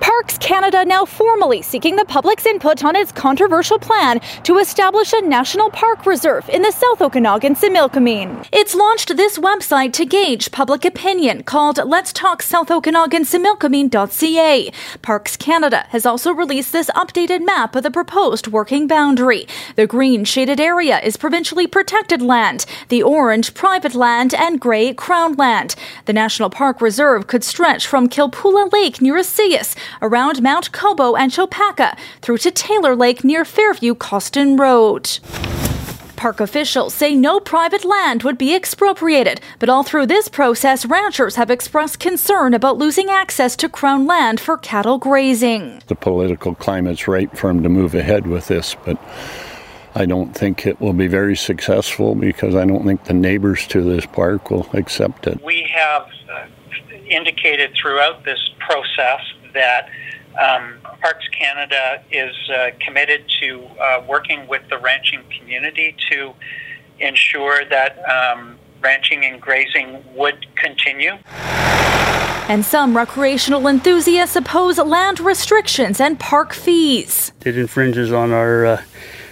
Parks 0.02 0.38
Canada 0.38 0.86
now 0.86 1.06
formally 1.06 1.62
seeking 1.62 1.96
the 1.96 2.06
public's 2.06 2.46
input 2.46 2.84
on 2.84 2.96
its 2.96 3.12
controversial 3.12 3.78
plan 3.78 4.20
to 4.44 4.58
establish 4.58 5.14
a 5.14 5.22
national 5.22 5.70
park 5.70 6.06
reserve 6.06 6.48
in 6.50 6.62
the 6.62 6.72
South 6.72 7.02
Okanagan 7.02 7.56
Similkameen. 7.56 8.48
It's 8.52 8.76
launched 8.76 9.16
this 9.18 9.38
website 9.38 9.94
to 9.94 10.06
gauge 10.06 10.52
public 10.52 10.86
opinion 10.86 11.44
called 11.44 11.80
Let's 11.86 12.14
Talk 12.14 12.42
South 12.42 12.72
Okanagan 12.72 13.24
Similkameen.ca. 13.24 14.72
Parks 15.02 15.36
Canada 15.36 15.86
has 15.90 16.06
also 16.06 16.32
released 16.32 16.72
this 16.72 16.90
updated 16.96 17.46
map 17.46 17.76
of 17.76 17.84
the 17.84 17.92
proposed 17.92 18.48
working 18.48 18.88
boundary. 18.88 19.48
The 19.76 19.88
green 19.88 20.24
shaded 20.24 20.60
area 20.60 21.00
is 21.00 21.18
provincially 21.18 21.68
protected 21.68 22.22
land, 22.22 22.66
the 22.88 23.04
orange 23.04 23.54
private 23.54 23.96
land, 23.96 24.34
and 24.34 24.62
grey 24.62 24.94
crown 24.94 25.34
land. 25.34 25.76
The 26.06 26.14
National 26.14 26.50
Park 26.50 26.82
Reserve 26.82 27.28
could 27.28 27.44
stretch 27.44 27.86
from 27.86 28.08
Kilpoola 28.08 28.72
Lake 28.72 29.02
near 29.02 29.16
Osoyoos 29.16 29.76
around 30.02 30.42
Mount 30.42 30.72
Kobau 30.72 31.18
and 31.18 31.32
Chopaka 31.32 31.98
through 32.22 32.38
to 32.40 32.52
Taylor 32.52 32.96
Lake 32.96 33.24
near 33.24 33.46
Fairview 33.46 33.96
Cawston 33.96 34.60
Road. 34.60 35.20
Park 36.20 36.42
officials 36.42 36.94
say 36.94 37.16
no 37.16 37.40
private 37.40 37.86
land 37.86 38.24
would 38.24 38.38
be 38.38 38.54
expropriated, 38.54 39.40
but 39.58 39.70
all 39.70 39.84
through 39.84 40.06
this 40.06 40.28
process, 40.28 40.86
ranchers 40.86 41.36
have 41.36 41.50
expressed 41.50 42.00
concern 42.00 42.54
about 42.54 42.78
losing 42.78 43.10
access 43.10 43.56
to 43.56 43.70
Crown 43.70 44.06
land 44.06 44.38
for 44.42 44.58
cattle 44.58 44.98
grazing. 44.98 45.82
The 45.88 45.96
political 45.96 46.56
climate's 46.56 47.08
right 47.08 47.32
for 47.38 47.48
them 47.48 47.64
to 47.64 47.70
move 47.70 47.96
ahead 47.96 48.28
with 48.28 48.50
this, 48.50 48.76
but 48.84 48.98
I 49.96 50.06
don't 50.06 50.34
think 50.34 50.68
it 50.68 50.82
will 50.82 50.92
be 50.92 51.08
very 51.08 51.38
successful 51.38 52.16
because 52.16 52.54
I 52.54 52.66
don't 52.66 52.86
think 52.86 53.06
the 53.06 53.14
neighbors 53.14 53.66
to 53.68 53.82
this 53.82 54.06
park 54.06 54.52
will 54.52 54.70
accept 54.74 55.26
it. 55.26 55.42
We 55.42 55.70
have 55.74 56.06
uh, 56.30 56.48
indicated 57.10 57.72
throughout 57.82 58.26
this 58.26 58.40
process 58.60 59.22
that 59.54 59.90
um, 60.40 60.76
Parks 61.02 61.28
Canada 61.30 62.02
is 62.12 62.36
uh, 62.50 62.70
committed 62.80 63.24
to 63.42 63.66
uh, 63.80 64.04
working 64.08 64.48
with 64.48 64.62
the 64.70 64.78
ranching 64.78 65.24
community 65.38 65.96
to 66.12 66.34
ensure 67.00 67.66
that 67.66 67.98
um, 68.10 68.58
ranching 68.82 69.26
and 69.26 69.42
grazing 69.42 70.04
would 70.16 70.46
continue. 70.56 71.18
And 72.50 72.66
some 72.66 72.98
recreational 72.98 73.68
enthusiasts 73.68 74.36
oppose 74.36 74.80
land 74.80 75.20
restrictions 75.20 76.02
and 76.02 76.20
park 76.20 76.54
fees. 76.54 77.32
It 77.46 77.58
infringes 77.58 78.12
on 78.12 78.32
our 78.32 78.66
uh, 78.66 78.82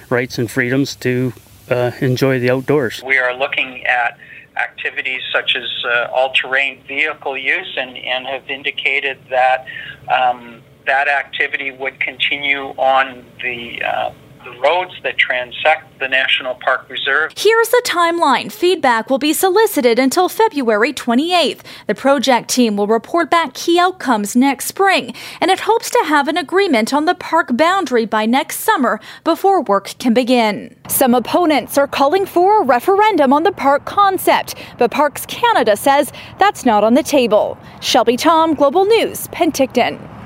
rights 0.09 0.37
and 0.37 0.49
freedoms 0.49 0.95
to 0.97 1.33
uh, 1.69 1.91
enjoy 1.99 2.39
the 2.39 2.51
outdoors. 2.51 3.01
We 3.03 3.17
are 3.17 3.35
looking 3.35 3.85
at 3.85 4.19
activities 4.57 5.21
such 5.31 5.55
as 5.55 5.67
uh, 5.85 6.07
all-terrain 6.13 6.81
vehicle 6.87 7.37
use 7.37 7.73
and, 7.77 7.97
and 7.97 8.25
have 8.27 8.49
indicated 8.49 9.17
that 9.29 9.65
um, 10.11 10.61
that 10.85 11.07
activity 11.07 11.71
would 11.71 11.99
continue 11.99 12.69
on 12.77 13.25
the 13.43 13.81
uh, 13.83 14.11
the 14.43 14.51
roads 14.59 14.93
that 15.03 15.15
transect 15.17 15.83
the 15.99 16.07
National 16.07 16.55
Park 16.55 16.89
Reserve. 16.89 17.33
Here's 17.35 17.69
the 17.69 17.81
timeline. 17.85 18.51
Feedback 18.51 19.09
will 19.09 19.17
be 19.17 19.33
solicited 19.33 19.99
until 19.99 20.29
February 20.29 20.93
28th. 20.93 21.61
The 21.87 21.95
project 21.95 22.49
team 22.49 22.77
will 22.77 22.87
report 22.87 23.29
back 23.29 23.53
key 23.53 23.79
outcomes 23.79 24.35
next 24.35 24.65
spring, 24.65 25.13
and 25.41 25.51
it 25.51 25.61
hopes 25.61 25.89
to 25.89 26.03
have 26.05 26.27
an 26.27 26.37
agreement 26.37 26.93
on 26.93 27.05
the 27.05 27.15
park 27.15 27.55
boundary 27.55 28.05
by 28.05 28.25
next 28.25 28.59
summer 28.59 28.99
before 29.23 29.61
work 29.61 29.93
can 29.99 30.13
begin. 30.13 30.75
Some 30.87 31.13
opponents 31.13 31.77
are 31.77 31.87
calling 31.87 32.25
for 32.25 32.61
a 32.61 32.65
referendum 32.65 33.33
on 33.33 33.43
the 33.43 33.51
park 33.51 33.85
concept, 33.85 34.55
but 34.77 34.91
Parks 34.91 35.25
Canada 35.25 35.75
says 35.75 36.11
that's 36.39 36.65
not 36.65 36.83
on 36.83 36.93
the 36.93 37.03
table. 37.03 37.57
Shelby 37.81 38.17
Thom, 38.17 38.53
Global 38.53 38.85
News, 38.85 39.27
Penticton. 39.27 40.16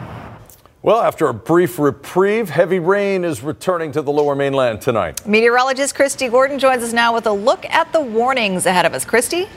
Well, 0.83 0.99
after 0.99 1.27
a 1.27 1.33
brief 1.33 1.77
reprieve, 1.77 2.49
heavy 2.49 2.79
rain 2.79 3.23
is 3.23 3.43
returning 3.43 3.91
to 3.91 4.01
the 4.01 4.11
lower 4.11 4.33
mainland 4.33 4.81
tonight. 4.81 5.27
Meteorologist 5.27 5.93
Kristi 5.93 6.29
Gordon 6.29 6.57
joins 6.57 6.81
us 6.81 6.91
now 6.91 7.13
with 7.13 7.27
a 7.27 7.31
look 7.31 7.65
at 7.65 7.93
the 7.93 8.01
warnings 8.01 8.65
ahead 8.65 8.87
of 8.87 8.95
us. 8.95 9.05
Kristi? 9.05 9.47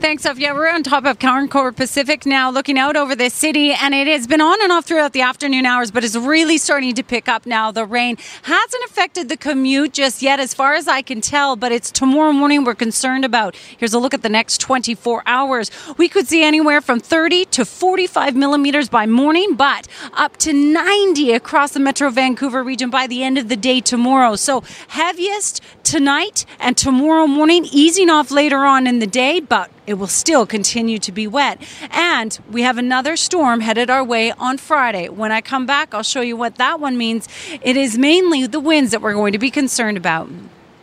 Thanks, 0.00 0.22
Sophia. 0.22 0.54
We're 0.54 0.70
on 0.70 0.82
top 0.82 1.04
of 1.04 1.18
Concord 1.18 1.76
Pacific 1.76 2.24
now, 2.24 2.50
looking 2.50 2.78
out 2.78 2.96
over 2.96 3.14
the 3.14 3.28
city, 3.28 3.72
and 3.72 3.94
it 3.94 4.06
has 4.06 4.26
been 4.26 4.40
on 4.40 4.62
and 4.62 4.72
off 4.72 4.86
throughout 4.86 5.12
the 5.12 5.20
afternoon 5.20 5.66
hours, 5.66 5.90
but 5.90 6.02
it's 6.04 6.16
really 6.16 6.56
starting 6.56 6.94
to 6.94 7.02
pick 7.02 7.28
up 7.28 7.44
now. 7.44 7.70
The 7.70 7.84
rain 7.84 8.16
hasn't 8.44 8.84
affected 8.84 9.28
the 9.28 9.36
commute 9.36 9.92
just 9.92 10.22
yet, 10.22 10.40
as 10.40 10.54
far 10.54 10.72
as 10.72 10.88
I 10.88 11.02
can 11.02 11.20
tell, 11.20 11.54
but 11.54 11.70
it's 11.70 11.90
tomorrow 11.90 12.32
morning 12.32 12.64
we're 12.64 12.74
concerned 12.74 13.26
about. 13.26 13.54
Here's 13.54 13.92
a 13.92 13.98
look 13.98 14.14
at 14.14 14.22
the 14.22 14.30
next 14.30 14.58
24 14.62 15.22
hours. 15.26 15.70
We 15.98 16.08
could 16.08 16.26
see 16.26 16.42
anywhere 16.42 16.80
from 16.80 16.98
30 16.98 17.44
to 17.44 17.66
45 17.66 18.34
millimeters 18.34 18.88
by 18.88 19.04
morning, 19.04 19.54
but 19.54 19.86
up 20.14 20.38
to 20.38 20.54
90 20.54 21.34
across 21.34 21.72
the 21.72 21.80
Metro 21.80 22.08
Vancouver 22.08 22.64
region 22.64 22.88
by 22.88 23.06
the 23.06 23.22
end 23.22 23.36
of 23.36 23.50
the 23.50 23.56
day 23.56 23.82
tomorrow. 23.82 24.34
So 24.36 24.62
heaviest 24.88 25.62
tonight 25.84 26.46
and 26.58 26.74
tomorrow 26.74 27.26
morning, 27.26 27.66
easing 27.70 28.08
off 28.08 28.30
later 28.30 28.64
on 28.64 28.86
in 28.86 28.98
the 28.98 29.06
day, 29.06 29.40
but 29.40 29.70
it 29.90 29.98
will 29.98 30.06
still 30.06 30.46
continue 30.46 31.00
to 31.00 31.10
be 31.10 31.26
wet. 31.26 31.60
And 31.90 32.38
we 32.48 32.62
have 32.62 32.78
another 32.78 33.16
storm 33.16 33.58
headed 33.58 33.90
our 33.90 34.04
way 34.04 34.30
on 34.30 34.56
Friday. 34.56 35.08
When 35.08 35.32
I 35.32 35.40
come 35.40 35.66
back, 35.66 35.92
I'll 35.92 36.04
show 36.04 36.20
you 36.20 36.36
what 36.36 36.54
that 36.56 36.78
one 36.78 36.96
means. 36.96 37.28
It 37.60 37.76
is 37.76 37.98
mainly 37.98 38.46
the 38.46 38.60
winds 38.60 38.92
that 38.92 39.02
we're 39.02 39.14
going 39.14 39.32
to 39.32 39.38
be 39.38 39.50
concerned 39.50 39.96
about. 39.96 40.28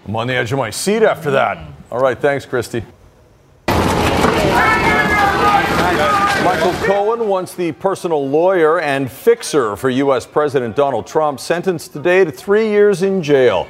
I'm 0.06 0.16
on 0.16 0.28
the 0.28 0.36
edge 0.36 0.52
of 0.52 0.58
my 0.58 0.72
seat 0.72 1.04
after 1.04 1.32
that. 1.32 1.58
All 1.90 2.00
right, 2.00 2.20
thanks, 2.20 2.46
Kristi. 2.46 2.84
Michael 6.44 6.74
Cohen, 6.86 7.30
once 7.30 7.54
the 7.54 7.72
personal 7.74 8.28
lawyer 8.28 8.82
and 8.82 9.10
fixer 9.10 9.78
for 9.78 9.90
U.S. 9.90 10.26
President 10.26 10.76
Donald 10.76 11.08
Trump, 11.08 11.40
sentenced 11.40 11.94
today 11.94 12.26
to 12.26 12.32
three 12.32 12.68
years 12.68 13.04
in 13.04 13.24
jail. 13.24 13.68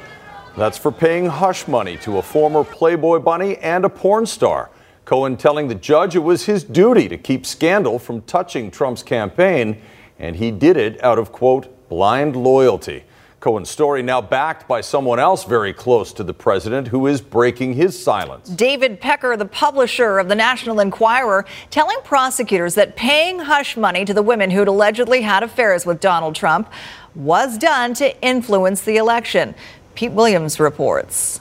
That's 0.56 0.76
for 0.76 0.90
paying 0.90 1.26
hush 1.26 1.68
money 1.68 1.96
to 1.98 2.18
a 2.18 2.22
former 2.22 2.64
Playboy 2.64 3.20
bunny 3.20 3.56
and 3.58 3.84
a 3.84 3.88
porn 3.88 4.26
star. 4.26 4.70
Cohen 5.08 5.38
telling 5.38 5.68
the 5.68 5.74
judge 5.74 6.16
it 6.16 6.18
was 6.18 6.44
his 6.44 6.62
duty 6.62 7.08
to 7.08 7.16
keep 7.16 7.46
scandal 7.46 7.98
from 7.98 8.20
touching 8.20 8.70
Trump's 8.70 9.02
campaign, 9.02 9.80
and 10.18 10.36
he 10.36 10.50
did 10.50 10.76
it 10.76 11.02
out 11.02 11.18
of, 11.18 11.32
quote, 11.32 11.88
blind 11.88 12.36
loyalty. 12.36 13.04
Cohen's 13.40 13.70
story 13.70 14.02
now 14.02 14.20
backed 14.20 14.68
by 14.68 14.82
someone 14.82 15.18
else 15.18 15.44
very 15.44 15.72
close 15.72 16.12
to 16.12 16.22
the 16.22 16.34
president 16.34 16.88
who 16.88 17.06
is 17.06 17.22
breaking 17.22 17.72
his 17.72 17.98
silence. 17.98 18.50
David 18.50 19.00
Pecker, 19.00 19.34
the 19.34 19.46
publisher 19.46 20.18
of 20.18 20.28
the 20.28 20.34
National 20.34 20.78
Enquirer, 20.78 21.46
telling 21.70 21.96
prosecutors 22.04 22.74
that 22.74 22.94
paying 22.94 23.38
hush 23.38 23.78
money 23.78 24.04
to 24.04 24.12
the 24.12 24.20
women 24.20 24.50
who'd 24.50 24.68
allegedly 24.68 25.22
had 25.22 25.42
affairs 25.42 25.86
with 25.86 26.00
Donald 26.00 26.34
Trump 26.34 26.70
was 27.14 27.56
done 27.56 27.94
to 27.94 28.20
influence 28.20 28.82
the 28.82 28.98
election. 28.98 29.54
Pete 29.94 30.12
Williams 30.12 30.60
reports. 30.60 31.40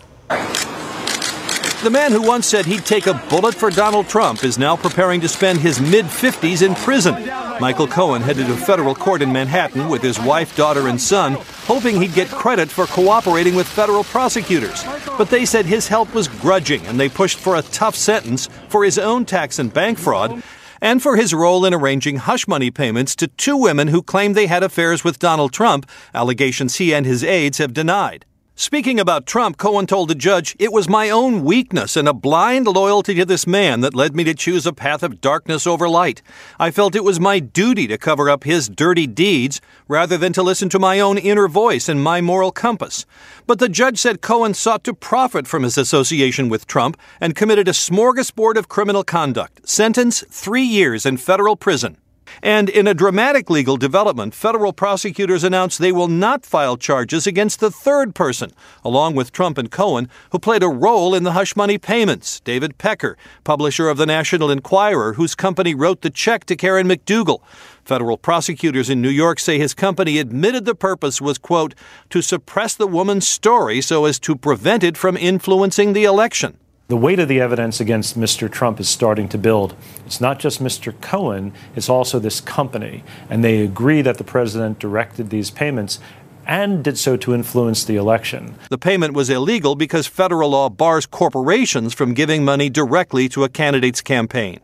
The 1.87 1.91
man 1.91 2.11
who 2.11 2.21
once 2.21 2.45
said 2.45 2.65
he'd 2.65 2.85
take 2.85 3.07
a 3.07 3.13
bullet 3.29 3.55
for 3.55 3.69
Donald 3.69 4.09
Trump 4.09 4.43
is 4.43 4.57
now 4.57 4.75
preparing 4.75 5.21
to 5.21 5.29
spend 5.29 5.59
his 5.59 5.79
mid 5.79 6.03
50s 6.03 6.61
in 6.61 6.75
prison. 6.75 7.13
Michael 7.61 7.87
Cohen 7.87 8.21
headed 8.21 8.47
to 8.47 8.57
federal 8.57 8.93
court 8.93 9.21
in 9.21 9.31
Manhattan 9.31 9.87
with 9.87 10.01
his 10.01 10.19
wife, 10.19 10.53
daughter, 10.57 10.89
and 10.89 10.99
son, 10.99 11.37
hoping 11.63 12.01
he'd 12.01 12.13
get 12.13 12.27
credit 12.27 12.69
for 12.69 12.87
cooperating 12.87 13.55
with 13.55 13.69
federal 13.69 14.03
prosecutors. 14.03 14.83
But 15.17 15.29
they 15.29 15.45
said 15.45 15.65
his 15.65 15.87
help 15.87 16.13
was 16.13 16.27
grudging, 16.27 16.85
and 16.87 16.99
they 16.99 17.07
pushed 17.07 17.39
for 17.39 17.55
a 17.55 17.61
tough 17.61 17.95
sentence 17.95 18.49
for 18.67 18.83
his 18.83 18.99
own 18.99 19.23
tax 19.23 19.57
and 19.57 19.73
bank 19.73 19.97
fraud 19.97 20.43
and 20.81 21.01
for 21.01 21.15
his 21.15 21.33
role 21.33 21.63
in 21.63 21.73
arranging 21.73 22.17
hush 22.17 22.49
money 22.49 22.69
payments 22.69 23.15
to 23.15 23.27
two 23.29 23.55
women 23.55 23.87
who 23.87 24.03
claimed 24.03 24.35
they 24.35 24.47
had 24.47 24.61
affairs 24.61 25.05
with 25.05 25.19
Donald 25.19 25.53
Trump, 25.53 25.89
allegations 26.13 26.75
he 26.75 26.93
and 26.93 27.05
his 27.05 27.23
aides 27.23 27.59
have 27.59 27.73
denied. 27.73 28.25
Speaking 28.59 28.99
about 28.99 29.27
Trump, 29.27 29.57
Cohen 29.57 29.85
told 29.85 30.09
the 30.09 30.15
judge, 30.15 30.55
It 30.57 30.73
was 30.73 30.89
my 30.89 31.11
own 31.11 31.43
weakness 31.43 31.95
and 31.95 32.07
a 32.07 32.13
blind 32.13 32.65
loyalty 32.65 33.13
to 33.13 33.23
this 33.23 33.45
man 33.45 33.81
that 33.81 33.93
led 33.93 34.15
me 34.15 34.23
to 34.23 34.33
choose 34.33 34.65
a 34.65 34.73
path 34.73 35.03
of 35.03 35.21
darkness 35.21 35.67
over 35.67 35.87
light. 35.87 36.23
I 36.59 36.71
felt 36.71 36.95
it 36.95 37.03
was 37.03 37.19
my 37.19 37.37
duty 37.37 37.85
to 37.85 37.99
cover 37.99 38.31
up 38.31 38.45
his 38.45 38.67
dirty 38.67 39.05
deeds 39.05 39.61
rather 39.87 40.17
than 40.17 40.33
to 40.33 40.41
listen 40.41 40.69
to 40.69 40.79
my 40.79 40.99
own 40.99 41.19
inner 41.19 41.47
voice 41.47 41.87
and 41.87 42.01
my 42.01 42.19
moral 42.19 42.51
compass. 42.51 43.05
But 43.45 43.59
the 43.59 43.69
judge 43.69 43.99
said 43.99 44.23
Cohen 44.23 44.55
sought 44.55 44.83
to 44.85 44.93
profit 44.95 45.45
from 45.45 45.61
his 45.61 45.77
association 45.77 46.49
with 46.49 46.65
Trump 46.65 46.97
and 47.21 47.35
committed 47.35 47.67
a 47.67 47.73
smorgasbord 47.73 48.57
of 48.57 48.67
criminal 48.67 49.03
conduct. 49.03 49.69
Sentence 49.69 50.23
three 50.31 50.63
years 50.63 51.05
in 51.05 51.17
federal 51.17 51.57
prison. 51.57 51.97
And 52.41 52.69
in 52.69 52.87
a 52.87 52.93
dramatic 52.93 53.49
legal 53.49 53.77
development, 53.77 54.33
federal 54.33 54.73
prosecutors 54.73 55.43
announced 55.43 55.79
they 55.79 55.91
will 55.91 56.07
not 56.07 56.45
file 56.45 56.77
charges 56.77 57.27
against 57.27 57.59
the 57.59 57.71
third 57.71 58.15
person, 58.15 58.51
along 58.83 59.15
with 59.15 59.31
Trump 59.31 59.57
and 59.57 59.71
Cohen, 59.71 60.09
who 60.31 60.39
played 60.39 60.63
a 60.63 60.67
role 60.67 61.15
in 61.15 61.23
the 61.23 61.33
hush 61.33 61.55
money 61.55 61.77
payments 61.77 62.39
David 62.41 62.77
Pecker, 62.77 63.17
publisher 63.43 63.89
of 63.89 63.97
the 63.97 64.05
National 64.05 64.51
Enquirer, 64.51 65.13
whose 65.13 65.35
company 65.35 65.73
wrote 65.73 66.01
the 66.01 66.09
check 66.09 66.45
to 66.45 66.55
Karen 66.55 66.87
McDougal. 66.87 67.41
Federal 67.83 68.17
prosecutors 68.17 68.89
in 68.89 69.01
New 69.01 69.09
York 69.09 69.39
say 69.39 69.57
his 69.57 69.73
company 69.73 70.19
admitted 70.19 70.65
the 70.65 70.75
purpose 70.75 71.21
was, 71.21 71.37
quote, 71.37 71.73
to 72.09 72.21
suppress 72.21 72.75
the 72.75 72.87
woman's 72.87 73.27
story 73.27 73.79
so 73.81 74.05
as 74.05 74.19
to 74.19 74.35
prevent 74.35 74.83
it 74.83 74.97
from 74.97 75.15
influencing 75.15 75.93
the 75.93 76.03
election. 76.03 76.57
The 76.89 76.95
weight 76.95 77.19
of 77.19 77.27
the 77.27 77.41
evidence 77.41 77.81
against 77.81 78.17
Mr. 78.17 78.49
Trump 78.49 78.79
is 78.79 78.87
starting 78.87 79.27
to 79.29 79.37
build. 79.37 79.75
It's 80.05 80.21
not 80.21 80.39
just 80.39 80.63
Mr. 80.63 80.93
Cohen, 81.01 81.51
it's 81.75 81.89
also 81.89 82.17
this 82.17 82.39
company. 82.39 83.03
And 83.29 83.43
they 83.43 83.59
agree 83.59 84.01
that 84.03 84.17
the 84.17 84.23
president 84.23 84.79
directed 84.79 85.29
these 85.29 85.51
payments 85.51 85.99
and 86.45 86.85
did 86.85 86.97
so 86.97 87.17
to 87.17 87.33
influence 87.33 87.83
the 87.83 87.97
election. 87.97 88.55
The 88.69 88.77
payment 88.77 89.13
was 89.13 89.29
illegal 89.29 89.75
because 89.75 90.07
federal 90.07 90.51
law 90.51 90.69
bars 90.69 91.05
corporations 91.05 91.93
from 91.93 92.13
giving 92.13 92.45
money 92.45 92.69
directly 92.69 93.27
to 93.29 93.43
a 93.43 93.49
candidate's 93.49 93.99
campaign. 93.99 94.61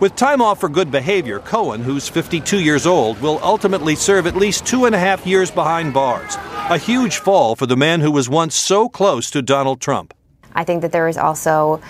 With 0.00 0.16
time 0.16 0.40
off 0.40 0.60
for 0.60 0.70
good 0.70 0.90
behavior, 0.90 1.40
Cohen, 1.40 1.82
who's 1.82 2.08
52 2.08 2.60
years 2.60 2.86
old, 2.86 3.20
will 3.20 3.40
ultimately 3.42 3.94
serve 3.94 4.26
at 4.26 4.36
least 4.36 4.64
two 4.64 4.86
and 4.86 4.94
a 4.94 4.98
half 4.98 5.26
years 5.26 5.50
behind 5.50 5.92
bars. 5.92 6.36
A 6.70 6.78
huge 6.78 7.18
fall 7.18 7.54
for 7.54 7.66
the 7.66 7.76
man 7.76 8.00
who 8.00 8.10
was 8.10 8.30
once 8.30 8.54
so 8.54 8.88
close 8.88 9.30
to 9.32 9.42
Donald 9.42 9.82
Trump. 9.82 10.14
I 10.58 10.64
think 10.64 10.82
that 10.82 10.90
there 10.90 11.06
is 11.06 11.16
also 11.16 11.80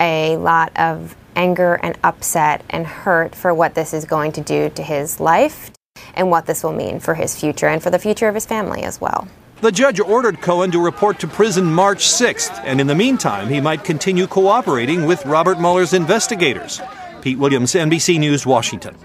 a 0.00 0.36
lot 0.36 0.76
of 0.76 1.14
anger 1.36 1.74
and 1.74 1.96
upset 2.02 2.64
and 2.68 2.84
hurt 2.84 3.36
for 3.36 3.54
what 3.54 3.76
this 3.76 3.94
is 3.94 4.04
going 4.04 4.32
to 4.32 4.40
do 4.40 4.68
to 4.70 4.82
his 4.82 5.20
life 5.20 5.70
and 6.14 6.28
what 6.28 6.46
this 6.46 6.64
will 6.64 6.72
mean 6.72 6.98
for 6.98 7.14
his 7.14 7.38
future 7.38 7.68
and 7.68 7.80
for 7.80 7.90
the 7.90 8.00
future 8.00 8.26
of 8.26 8.34
his 8.34 8.44
family 8.44 8.82
as 8.82 9.00
well. 9.00 9.28
The 9.60 9.70
judge 9.70 10.00
ordered 10.00 10.40
Cohen 10.40 10.72
to 10.72 10.82
report 10.82 11.20
to 11.20 11.28
prison 11.28 11.72
March 11.72 11.98
6th, 11.98 12.60
and 12.64 12.80
in 12.80 12.88
the 12.88 12.96
meantime, 12.96 13.48
he 13.48 13.60
might 13.60 13.84
continue 13.84 14.26
cooperating 14.26 15.04
with 15.04 15.24
Robert 15.24 15.60
Mueller's 15.60 15.92
investigators. 15.92 16.80
Pete 17.22 17.38
Williams, 17.38 17.74
NBC 17.74 18.18
News, 18.18 18.44
Washington. 18.44 18.96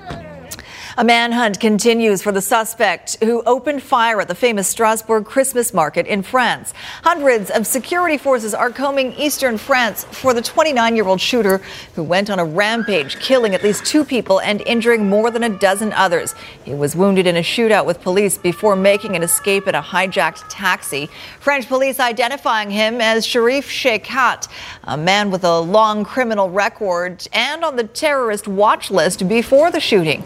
A 0.97 1.03
manhunt 1.03 1.59
continues 1.59 2.21
for 2.21 2.31
the 2.31 2.39
suspect 2.39 3.17
who 3.21 3.43
opened 3.45 3.83
fire 3.83 4.21
at 4.21 4.29
the 4.29 4.35
famous 4.35 4.69
Strasbourg 4.69 5.25
Christmas 5.25 5.73
market 5.73 6.07
in 6.07 6.21
France. 6.21 6.73
Hundreds 7.03 7.49
of 7.49 7.67
security 7.67 8.17
forces 8.17 8.53
are 8.53 8.69
combing 8.69 9.11
eastern 9.15 9.57
France 9.57 10.05
for 10.05 10.33
the 10.33 10.41
29 10.41 10.95
year 10.95 11.05
old 11.05 11.19
shooter 11.19 11.61
who 11.95 12.03
went 12.03 12.29
on 12.29 12.39
a 12.39 12.45
rampage, 12.45 13.19
killing 13.19 13.53
at 13.53 13.61
least 13.61 13.83
two 13.83 14.05
people 14.05 14.39
and 14.39 14.61
injuring 14.61 15.09
more 15.09 15.31
than 15.31 15.43
a 15.43 15.49
dozen 15.49 15.91
others. 15.91 16.33
He 16.63 16.73
was 16.73 16.95
wounded 16.95 17.27
in 17.27 17.35
a 17.35 17.41
shootout 17.41 17.85
with 17.85 17.99
police 17.99 18.37
before 18.37 18.77
making 18.77 19.17
an 19.17 19.21
escape 19.21 19.67
in 19.67 19.75
a 19.75 19.81
hijacked 19.81 20.45
taxi. 20.47 21.09
French 21.41 21.67
police 21.67 21.99
identifying 21.99 22.71
him 22.71 23.01
as 23.01 23.27
Cherif 23.27 23.65
Chekatt, 23.65 24.47
a 24.85 24.95
man 24.95 25.29
with 25.29 25.43
a 25.43 25.59
long 25.59 26.05
criminal 26.05 26.49
record 26.49 27.27
and 27.33 27.65
on 27.65 27.75
the 27.75 27.83
terrorist 27.83 28.47
watch 28.47 28.89
list 28.89 29.27
before 29.27 29.71
the 29.71 29.81
shooting. 29.81 30.23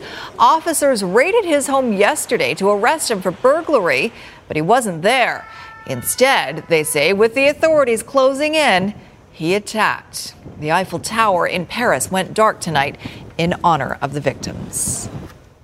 Officers 0.59 1.05
raided 1.05 1.45
his 1.45 1.67
home 1.67 1.93
yesterday 1.93 2.53
to 2.55 2.69
arrest 2.69 3.09
him 3.09 3.21
for 3.21 3.31
burglary, 3.31 4.11
but 4.45 4.57
he 4.57 4.61
wasn't 4.61 5.03
there. 5.03 5.47
Instead, 5.87 6.65
they 6.67 6.83
say, 6.83 7.13
with 7.13 7.33
the 7.33 7.47
authorities 7.47 8.03
closing 8.03 8.55
in, 8.55 8.93
he 9.31 9.55
attacked. 9.55 10.35
The 10.59 10.73
Eiffel 10.73 10.99
Tower 10.99 11.47
in 11.47 11.65
Paris 11.65 12.11
went 12.11 12.33
dark 12.33 12.59
tonight 12.59 12.97
in 13.37 13.55
honor 13.63 13.97
of 14.01 14.11
the 14.11 14.19
victims. 14.19 15.07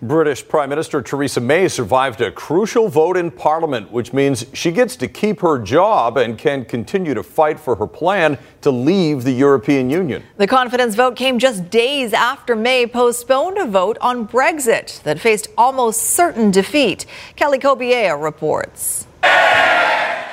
British 0.08 0.48
Prime 0.48 0.70
Minister 0.70 1.02
Theresa 1.02 1.41
May 1.41 1.68
survived 1.68 2.22
a 2.22 2.32
crucial 2.32 2.88
vote 2.89 3.18
in 3.18 3.32
Parliament, 3.32 3.91
which 3.91 4.13
means 4.13 4.46
she 4.54 4.72
gets 4.72 4.96
to 4.98 5.08
keep 5.08 5.41
her 5.41 5.58
job 5.58 6.18
and 6.18 6.38
can 6.38 6.63
continue 6.65 7.13
to 7.13 7.24
fight 7.24 7.60
for 7.60 7.76
her 7.76 7.88
plan 7.88 8.38
to 8.62 8.72
leave 8.72 9.24
the 9.24 9.32
European 9.32 9.89
Union. 9.89 10.24
The 10.38 10.48
confidence 10.48 10.96
vote 10.96 11.15
came 11.15 11.39
just 11.39 11.70
days 11.70 12.13
after 12.13 12.56
May 12.56 12.86
postponed 12.86 13.58
a 13.58 13.65
vote 13.65 13.98
on 14.00 14.28
Brexit 14.28 15.02
that 15.04 15.20
faced 15.20 15.48
almost 15.58 16.02
certain 16.04 16.52
defeat. 16.52 17.06
Kelly 17.36 17.60
Cobiella 17.60 18.22
reports. 18.22 19.08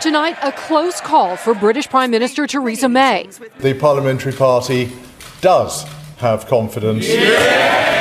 Tonight, 0.00 0.36
a 0.42 0.52
close 0.52 1.00
call 1.00 1.36
for 1.36 1.54
British 1.54 1.88
Prime 1.88 2.10
Minister 2.10 2.46
Theresa 2.46 2.88
May. 2.88 3.28
The 3.60 3.74
Parliamentary 3.74 4.32
Party 4.32 4.92
does 5.40 5.84
have 6.18 6.46
confidence. 6.46 7.08
Yeah 7.08 7.91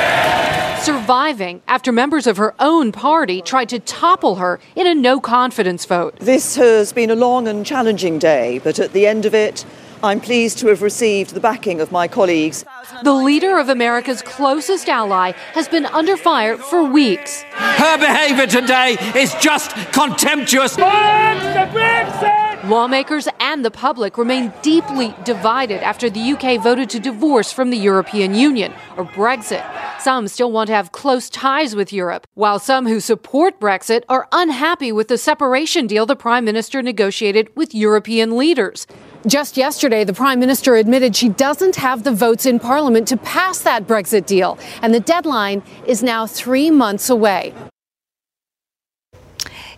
surviving 0.82 1.62
after 1.68 1.92
members 1.92 2.26
of 2.26 2.38
her 2.38 2.56
own 2.60 2.92
party 2.92 3.42
tried 3.42 3.70
to 3.70 3.78
topple 3.80 4.36
her 4.36 4.60
in 4.76 4.88
a 4.88 4.96
no 4.96 5.20
confidence 5.20 5.86
vote. 5.86 6.18
This 6.18 6.56
has 6.56 6.92
been 6.92 7.12
a 7.12 7.16
long 7.16 7.48
and 7.48 7.64
challenging 7.64 8.18
day, 8.18 8.60
but 8.64 8.80
at 8.80 8.92
the 8.92 9.06
end 9.06 9.26
of 9.28 9.36
it, 9.36 9.64
I'm 10.04 10.20
pleased 10.20 10.58
to 10.60 10.68
have 10.68 10.82
received 10.82 11.36
the 11.36 11.40
backing 11.40 11.80
of 11.80 11.92
my 11.92 12.08
colleagues. 12.08 12.66
The 13.04 13.14
leader 13.14 13.60
of 13.60 13.70
America's 13.70 14.24
closest 14.24 14.90
ally 14.90 15.34
has 15.54 15.68
been 15.68 15.86
under 15.86 16.18
fire 16.18 16.58
for 16.58 16.84
weeks. 16.84 17.44
Her 17.52 18.00
behavior 18.00 18.48
today 18.48 18.98
is 19.16 19.36
just 19.36 19.76
contemptuous. 19.94 20.76
Lawmakers 22.66 23.28
and 23.40 23.66
the 23.66 23.72
public 23.72 24.20
remain 24.20 24.54
deeply 24.62 25.16
divided 25.24 25.82
after 25.84 26.10
the 26.10 26.34
UK 26.34 26.62
voted 26.62 26.92
to 26.92 27.00
divorce 27.00 27.52
from 27.52 27.72
the 27.72 27.78
European 27.78 28.36
Union, 28.36 28.72
or 28.98 29.06
Brexit. 29.06 29.66
Some 30.00 30.28
still 30.28 30.52
want 30.52 30.68
to 30.68 30.74
have 30.74 30.92
close 30.92 31.28
ties 31.30 31.76
with 31.76 31.92
Europe, 31.92 32.28
while 32.36 32.60
some 32.60 32.88
who 32.88 33.00
support 33.00 33.60
Brexit 33.60 34.04
are 34.10 34.28
unhappy 34.32 34.92
with 34.92 35.08
the 35.08 35.18
separation 35.18 35.88
deal 35.88 36.06
the 36.06 36.16
Prime 36.16 36.46
Minister 36.46 36.84
negotiated 36.84 37.50
with 37.56 37.74
European 37.74 38.38
leaders. 38.38 38.86
Just 39.26 39.58
yesterday, 39.58 40.04
the 40.04 40.14
Prime 40.14 40.40
Minister 40.40 40.76
admitted 40.76 41.16
she 41.16 41.30
doesn't 41.30 41.78
have 41.78 42.04
the 42.04 42.12
votes 42.12 42.46
in 42.46 42.60
Parliament 42.60 43.08
to 43.08 43.18
pass 43.18 43.60
that 43.64 43.88
Brexit 43.88 44.28
deal, 44.28 44.60
and 44.84 44.94
the 44.94 45.00
deadline 45.00 45.64
is 45.88 46.04
now 46.04 46.28
three 46.28 46.70
months 46.70 47.10
away. 47.10 47.54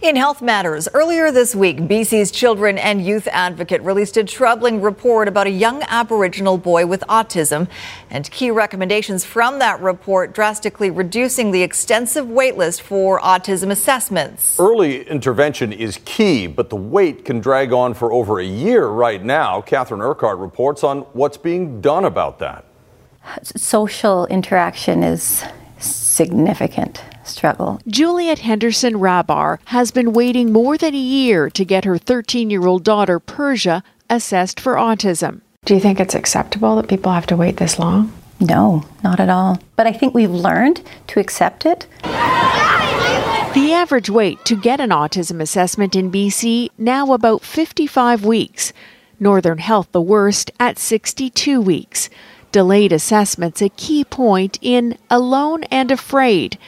In 0.04 0.18
health 0.18 0.42
matters, 0.42 0.90
earlier 0.94 1.32
this 1.32 1.56
week, 1.56 1.78
BC's 1.78 2.30
children 2.30 2.78
and 2.78 3.06
youth 3.06 3.26
advocate 3.32 3.82
released 3.84 4.18
a 4.18 4.26
troubling 4.26 4.82
report 4.82 5.30
about 5.30 5.48
a 5.48 5.50
young 5.50 5.82
Aboriginal 5.84 6.58
boy 6.58 6.86
with 6.86 7.06
autism 7.08 7.70
and 8.10 8.30
key 8.30 8.52
recommendations 8.52 9.24
from 9.24 9.60
that 9.60 9.80
report 9.80 10.34
drastically 10.34 10.92
reducing 10.92 11.52
the 11.52 11.64
extensive 11.64 12.26
waitlist 12.26 12.82
for 12.82 13.22
autism 13.22 13.72
assessments. 13.72 14.60
Early 14.60 15.08
intervention 15.08 15.72
is 15.72 15.98
key, 16.04 16.48
but 16.48 16.70
the 16.70 16.76
wait 16.76 17.24
can 17.24 17.40
drag 17.40 17.72
on 17.72 17.94
for 17.94 18.12
over 18.12 18.42
a 18.42 18.46
year 18.46 18.88
right 18.88 19.24
now. 19.24 19.62
Catherine 19.62 20.02
Urquhart 20.02 20.38
reports 20.38 20.84
on 20.84 21.04
what's 21.14 21.38
being 21.38 21.80
done 21.80 22.04
about 22.04 22.40
that. 22.40 22.66
Social 23.42 24.26
interaction 24.26 25.02
is 25.02 25.46
significant 26.14 27.04
struggle. 27.24 27.82
Juliet 27.88 28.40
Henderson 28.40 28.94
Rabar 28.94 29.58
has 29.66 29.92
been 29.92 30.14
waiting 30.14 30.54
more 30.54 30.78
than 30.78 30.94
a 30.94 30.98
year 30.98 31.50
to 31.50 31.66
get 31.66 31.86
her 31.86 31.98
13 31.98 32.50
year 32.50 32.68
old 32.68 32.84
daughter, 32.84 33.20
Persia, 33.20 33.84
assessed 34.10 34.60
for 34.60 34.76
autism. 34.76 35.42
Do 35.66 35.74
you 35.74 35.80
think 35.80 36.00
it's 36.00 36.16
acceptable 36.16 36.76
that 36.76 36.90
people 36.90 37.12
have 37.12 37.28
to 37.28 37.38
wait 37.38 37.58
this 37.58 37.80
long? 37.80 38.14
No, 38.40 38.84
not 39.04 39.20
at 39.20 39.30
all. 39.30 39.60
But 39.76 39.88
I 39.88 39.94
think 39.94 40.14
we've 40.14 40.30
learned 40.30 40.82
to 41.08 41.20
accept 41.20 41.66
it. 41.66 41.88
The 43.54 43.72
average 43.72 44.10
wait 44.10 44.44
to 44.46 44.56
get 44.56 44.80
an 44.80 44.90
autism 44.90 45.40
assessment 45.40 45.96
in 45.96 46.12
BC 46.12 46.70
now 46.78 47.14
about 47.14 47.44
55 47.44 48.26
weeks. 48.26 48.74
Northern 49.20 49.60
Health 49.60 49.92
the 49.92 50.02
worst 50.02 50.52
at 50.60 50.78
62 50.78 51.62
weeks. 51.62 52.10
Delayed 52.54 52.94
assessments 52.94 53.64
a 53.64 53.70
key 53.70 54.06
point 54.06 54.60
in 54.62 54.96
Alone 55.10 55.64
and 55.72 55.90
Afraid. 55.90 56.60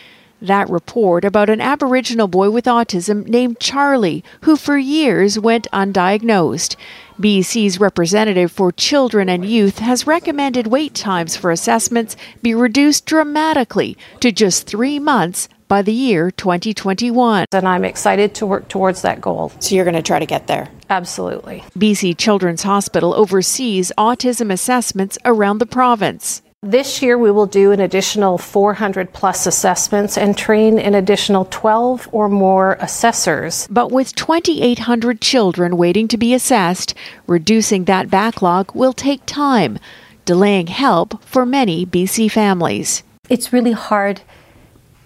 That 0.41 0.67
report 0.67 1.23
about 1.23 1.47
an 1.47 1.61
Aboriginal 1.61 2.27
boy 2.27 2.49
with 2.49 2.65
autism 2.65 3.27
named 3.27 3.59
Charlie, 3.59 4.23
who 4.41 4.55
for 4.55 4.79
years 4.79 5.37
went 5.37 5.67
undiagnosed. 5.71 6.75
BC's 7.21 7.79
representative 7.79 8.51
for 8.51 8.71
children 8.71 9.29
and 9.29 9.45
youth 9.45 9.77
has 9.77 10.07
recommended 10.07 10.65
wait 10.65 10.95
times 10.95 11.37
for 11.37 11.51
assessments 11.51 12.17
be 12.41 12.55
reduced 12.55 13.05
dramatically 13.05 13.95
to 14.21 14.31
just 14.31 14.65
three 14.65 14.97
months 14.97 15.47
by 15.67 15.81
the 15.81 15.93
year 15.93 16.31
2021. 16.31 17.45
And 17.51 17.67
I'm 17.67 17.85
excited 17.85 18.35
to 18.35 18.45
work 18.45 18.67
towards 18.67 19.01
that 19.01 19.21
goal. 19.21 19.51
So 19.59 19.75
you're 19.75 19.85
going 19.85 19.95
to 19.95 20.01
try 20.01 20.19
to 20.19 20.25
get 20.25 20.47
there? 20.47 20.69
Absolutely. 20.89 21.63
BC 21.77 22.17
Children's 22.17 22.63
Hospital 22.63 23.13
oversees 23.13 23.91
autism 23.97 24.51
assessments 24.51 25.17
around 25.25 25.59
the 25.59 25.65
province. 25.65 26.41
This 26.61 26.99
year, 26.99 27.15
we 27.15 27.29
will 27.29 27.45
do 27.45 27.71
an 27.71 27.79
additional 27.79 28.39
400 28.39 29.13
plus 29.13 29.45
assessments 29.45 30.17
and 30.17 30.35
train 30.35 30.79
an 30.79 30.95
additional 30.95 31.45
12 31.51 32.09
or 32.11 32.27
more 32.27 32.75
assessors. 32.79 33.67
But 33.69 33.91
with 33.91 34.15
2,800 34.15 35.21
children 35.21 35.77
waiting 35.77 36.07
to 36.07 36.17
be 36.17 36.33
assessed, 36.33 36.95
reducing 37.27 37.83
that 37.85 38.09
backlog 38.09 38.73
will 38.73 38.93
take 38.93 39.27
time, 39.27 39.77
delaying 40.25 40.65
help 40.65 41.23
for 41.23 41.45
many 41.45 41.85
BC 41.85 42.31
families. 42.31 43.03
It's 43.29 43.53
really 43.53 43.73
hard 43.73 44.21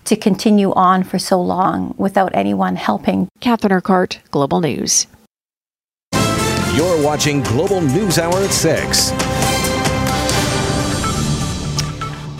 to 0.09 0.15
continue 0.15 0.73
on 0.73 1.03
for 1.03 1.19
so 1.19 1.39
long 1.39 1.93
without 1.97 2.35
anyone 2.35 2.75
helping. 2.75 3.29
Catherine 3.39 3.71
Urquhart, 3.71 4.19
Global 4.31 4.59
News. 4.59 5.05
You're 6.73 7.03
watching 7.03 7.43
Global 7.43 7.79
News 7.81 8.17
Hour 8.17 8.35
at 8.35 8.49
6. 8.49 9.11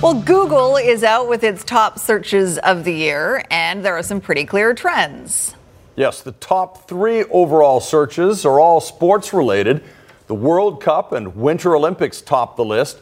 Well, 0.02 0.20
Google 0.22 0.78
is 0.78 1.04
out 1.04 1.28
with 1.30 1.44
its 1.44 1.64
top 1.64 2.00
searches 2.00 2.58
of 2.60 2.86
the 2.86 2.94
year, 2.94 3.44
and 3.52 3.86
there 3.86 3.98
are 3.98 4.04
some 4.04 4.22
pretty 4.22 4.46
clear 4.46 4.74
trends. 4.74 5.56
Yes, 5.96 6.22
the 6.22 6.32
top 6.32 6.88
three 6.88 7.26
overall 7.26 7.82
searches 7.82 8.46
are 8.46 8.60
all 8.60 8.80
sports 8.82 9.34
related. 9.34 9.84
The 10.28 10.36
World 10.36 10.82
Cup 10.82 11.12
and 11.12 11.36
Winter 11.36 11.76
Olympics 11.76 12.22
top 12.22 12.56
the 12.56 12.64
list, 12.64 13.00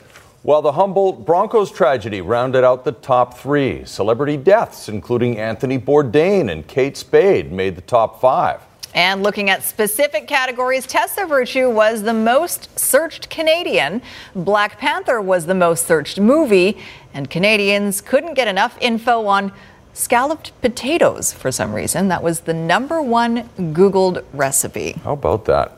while 0.47 0.61
the 0.61 0.71
Humboldt 0.71 1.25
Broncos 1.25 1.69
tragedy 1.69 2.21
rounded 2.21 2.63
out 2.63 2.85
the 2.85 2.93
top 2.93 3.37
three. 3.37 3.83
Celebrity 3.83 4.37
deaths, 4.37 4.87
including 4.87 5.37
Anthony 5.37 5.77
Bourdain 5.77 6.49
and 6.49 6.65
Kate 6.65 6.95
Spade, 6.95 7.51
made 7.51 7.75
the 7.75 7.81
top 7.81 8.21
five. 8.21 8.61
And 8.93 9.23
looking 9.23 9.49
at 9.49 9.61
specific 9.61 10.25
categories, 10.25 10.87
Tessa 10.87 11.25
Virtue 11.25 11.69
was 11.69 12.03
the 12.03 12.13
most 12.13 12.79
searched 12.79 13.29
Canadian, 13.29 14.01
Black 14.33 14.77
Panther 14.77 15.19
was 15.19 15.47
the 15.47 15.53
most 15.53 15.85
searched 15.85 16.17
movie, 16.17 16.77
and 17.13 17.29
Canadians 17.29 17.99
couldn't 17.99 18.35
get 18.35 18.47
enough 18.47 18.77
info 18.79 19.25
on 19.25 19.51
scalloped 19.91 20.53
potatoes 20.61 21.33
for 21.33 21.51
some 21.51 21.73
reason. 21.73 22.07
That 22.07 22.23
was 22.23 22.39
the 22.39 22.53
number 22.53 23.01
one 23.01 23.49
Googled 23.57 24.23
recipe. 24.31 24.93
How 25.03 25.11
about 25.11 25.43
that? 25.43 25.77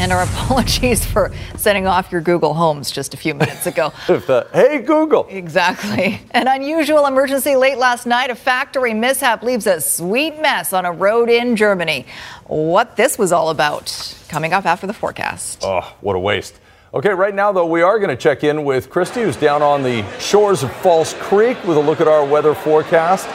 And 0.00 0.12
our 0.12 0.22
apologies 0.24 1.04
for 1.04 1.32
setting 1.56 1.86
off 1.86 2.10
your 2.10 2.20
Google 2.20 2.54
Homes 2.54 2.90
just 2.90 3.14
a 3.14 3.16
few 3.16 3.34
minutes 3.34 3.66
ago. 3.66 3.92
the, 4.06 4.46
hey, 4.52 4.78
Google. 4.78 5.26
Exactly. 5.28 6.20
An 6.32 6.48
unusual 6.48 7.06
emergency 7.06 7.56
late 7.56 7.78
last 7.78 8.06
night. 8.06 8.30
A 8.30 8.34
factory 8.34 8.94
mishap 8.94 9.42
leaves 9.42 9.66
a 9.66 9.80
sweet 9.80 10.40
mess 10.40 10.72
on 10.72 10.84
a 10.84 10.92
road 10.92 11.30
in 11.30 11.56
Germany. 11.56 12.06
What 12.46 12.96
this 12.96 13.18
was 13.18 13.32
all 13.32 13.50
about, 13.50 14.16
coming 14.28 14.52
up 14.52 14.66
after 14.66 14.86
the 14.86 14.92
forecast. 14.92 15.62
Oh, 15.62 15.94
what 16.00 16.16
a 16.16 16.18
waste. 16.18 16.58
Okay, 16.92 17.10
right 17.10 17.34
now, 17.34 17.50
though, 17.50 17.66
we 17.66 17.82
are 17.82 17.98
going 17.98 18.10
to 18.10 18.16
check 18.16 18.44
in 18.44 18.64
with 18.64 18.88
Kristi, 18.88 19.24
who's 19.24 19.36
down 19.36 19.62
on 19.62 19.82
the 19.82 20.08
shores 20.20 20.62
of 20.62 20.72
False 20.76 21.12
Creek 21.14 21.62
with 21.64 21.76
a 21.76 21.80
look 21.80 22.00
at 22.00 22.06
our 22.06 22.24
weather 22.24 22.54
forecast. 22.54 23.28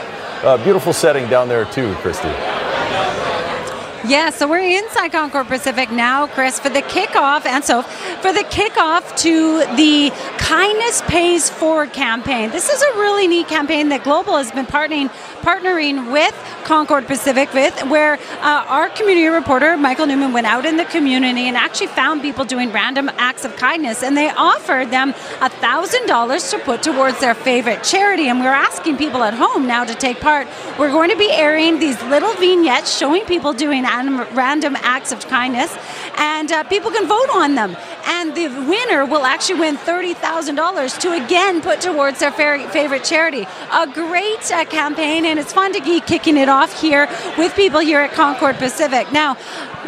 Uh, 0.45 0.55
beautiful 0.63 0.93
setting 0.93 1.29
down 1.29 1.49
there, 1.49 1.65
too, 1.65 1.93
Kristi. 1.95 2.33
Yeah, 4.09 4.31
so 4.31 4.47
we're 4.47 4.57
inside 4.57 5.11
Concord 5.11 5.45
Pacific 5.45 5.91
now, 5.91 6.25
Chris, 6.25 6.59
for 6.59 6.69
the 6.69 6.81
kickoff, 6.81 7.45
and 7.45 7.63
so 7.63 7.83
for 7.83 8.33
the 8.33 8.43
kickoff 8.49 9.15
to 9.17 9.59
the 9.75 10.09
Kindness 10.39 11.03
Pays 11.03 11.47
Forward 11.47 11.93
campaign. 11.93 12.49
This 12.49 12.69
is 12.69 12.81
a 12.81 12.93
really 12.93 13.27
neat 13.27 13.47
campaign 13.47 13.89
that 13.89 14.03
Global 14.03 14.35
has 14.37 14.51
been 14.51 14.65
partnering 14.65 15.09
partnering 15.41 16.11
with 16.11 16.33
Concord 16.63 17.05
Pacific 17.05 17.53
with, 17.53 17.79
where 17.85 18.15
uh, 18.41 18.65
our 18.67 18.89
community 18.89 19.27
reporter 19.27 19.77
Michael 19.77 20.07
Newman 20.07 20.33
went 20.33 20.47
out 20.47 20.65
in 20.65 20.77
the 20.77 20.85
community 20.85 21.41
and 21.41 21.55
actually 21.55 21.87
found 21.87 22.23
people 22.23 22.45
doing 22.45 22.71
random 22.71 23.09
acts 23.17 23.45
of 23.45 23.55
kindness, 23.57 24.01
and 24.01 24.17
they 24.17 24.29
offered 24.31 24.89
them 24.89 25.09
a 25.41 25.49
thousand 25.49 26.07
dollars 26.07 26.49
to 26.49 26.57
put 26.57 26.81
towards 26.81 27.19
their 27.19 27.35
favorite 27.35 27.83
charity. 27.83 28.27
And 28.27 28.39
we're 28.39 28.47
asking 28.47 28.97
people 28.97 29.23
at 29.23 29.35
home 29.35 29.67
now 29.67 29.83
to 29.83 29.93
take 29.93 30.19
part. 30.19 30.47
We're 30.79 30.91
going 30.91 31.11
to 31.11 31.17
be 31.17 31.31
airing 31.31 31.77
these 31.77 32.01
little 32.03 32.33
vignettes 32.33 32.97
showing 32.97 33.23
people 33.25 33.53
doing 33.53 33.85
random 34.07 34.75
acts 34.77 35.11
of 35.11 35.27
kindness, 35.27 35.75
and 36.17 36.51
uh, 36.51 36.63
people 36.63 36.91
can 36.91 37.07
vote 37.07 37.29
on 37.33 37.55
them. 37.55 37.75
And 38.11 38.33
the 38.35 38.47
winner 38.47 39.05
will 39.05 39.23
actually 39.23 39.59
win 39.59 39.77
$30,000 39.77 40.99
to 41.01 41.11
again 41.11 41.61
put 41.61 41.79
towards 41.79 42.19
their 42.19 42.31
favorite 42.31 43.03
charity. 43.03 43.47
A 43.71 43.85
great 43.85 44.51
uh, 44.51 44.65
campaign, 44.65 45.25
and 45.25 45.37
it's 45.37 45.53
fun 45.53 45.73
to 45.73 45.81
be 45.83 45.99
kicking 45.99 46.35
it 46.35 46.49
off 46.49 46.81
here 46.81 47.07
with 47.37 47.55
people 47.55 47.79
here 47.79 47.99
at 47.99 48.13
Concord 48.13 48.55
Pacific. 48.55 49.11
Now, 49.11 49.37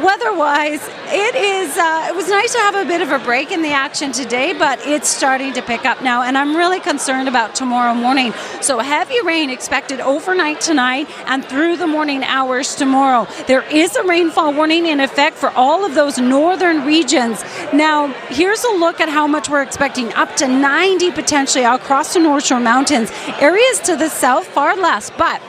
weather-wise, 0.04 0.88
it 1.08 1.36
is. 1.36 1.76
Uh, 1.76 2.06
it 2.10 2.16
was 2.16 2.30
nice 2.30 2.52
to 2.54 2.60
have 2.60 2.76
a 2.76 2.86
bit 2.86 3.02
of 3.02 3.10
a 3.10 3.18
break 3.18 3.52
in 3.52 3.64
the 3.64 3.72
action 3.72 4.12
today, 4.12 4.54
but 4.54 4.80
it's 4.86 5.10
starting 5.10 5.54
to 5.54 5.64
pick 5.64 5.84
up 5.84 6.04
now, 6.04 6.22
and 6.22 6.38
I'm 6.38 6.56
really 6.56 6.80
concerned 6.80 7.28
about 7.28 7.56
tomorrow 7.56 7.96
morning. 7.96 8.34
So 8.62 8.78
heavy 8.80 9.20
rain 9.22 9.50
expected 9.50 10.00
overnight 10.00 10.62
tonight 10.62 11.10
and 11.26 11.44
through 11.44 11.78
the 11.78 11.88
morning 11.88 12.24
hours 12.24 12.76
tomorrow. 12.76 13.28
There 13.48 13.64
is 13.64 13.96
a 13.96 14.04
rainfall 14.04 14.54
warning 14.54 14.86
in 14.86 15.00
effect 15.00 15.38
for 15.38 15.50
all 15.50 15.84
of 15.86 15.96
those 15.96 16.20
northern 16.20 16.86
regions. 16.86 17.44
Now, 17.74 18.11
here's 18.30 18.64
a 18.64 18.72
look 18.72 19.00
at 19.00 19.10
how 19.10 19.28
much 19.28 19.50
we're 19.50 19.62
expecting 19.62 20.14
up 20.14 20.36
to 20.38 20.48
90 20.48 21.12
potentially 21.12 21.64
across 21.64 22.14
the 22.14 22.20
North 22.20 22.46
Shore 22.46 22.60
Mountains. 22.60 23.12
Areas 23.40 23.80
to 23.82 23.96
the 23.96 24.10
south, 24.10 24.48
far 24.48 24.76
less, 24.76 25.10
but 25.12 25.42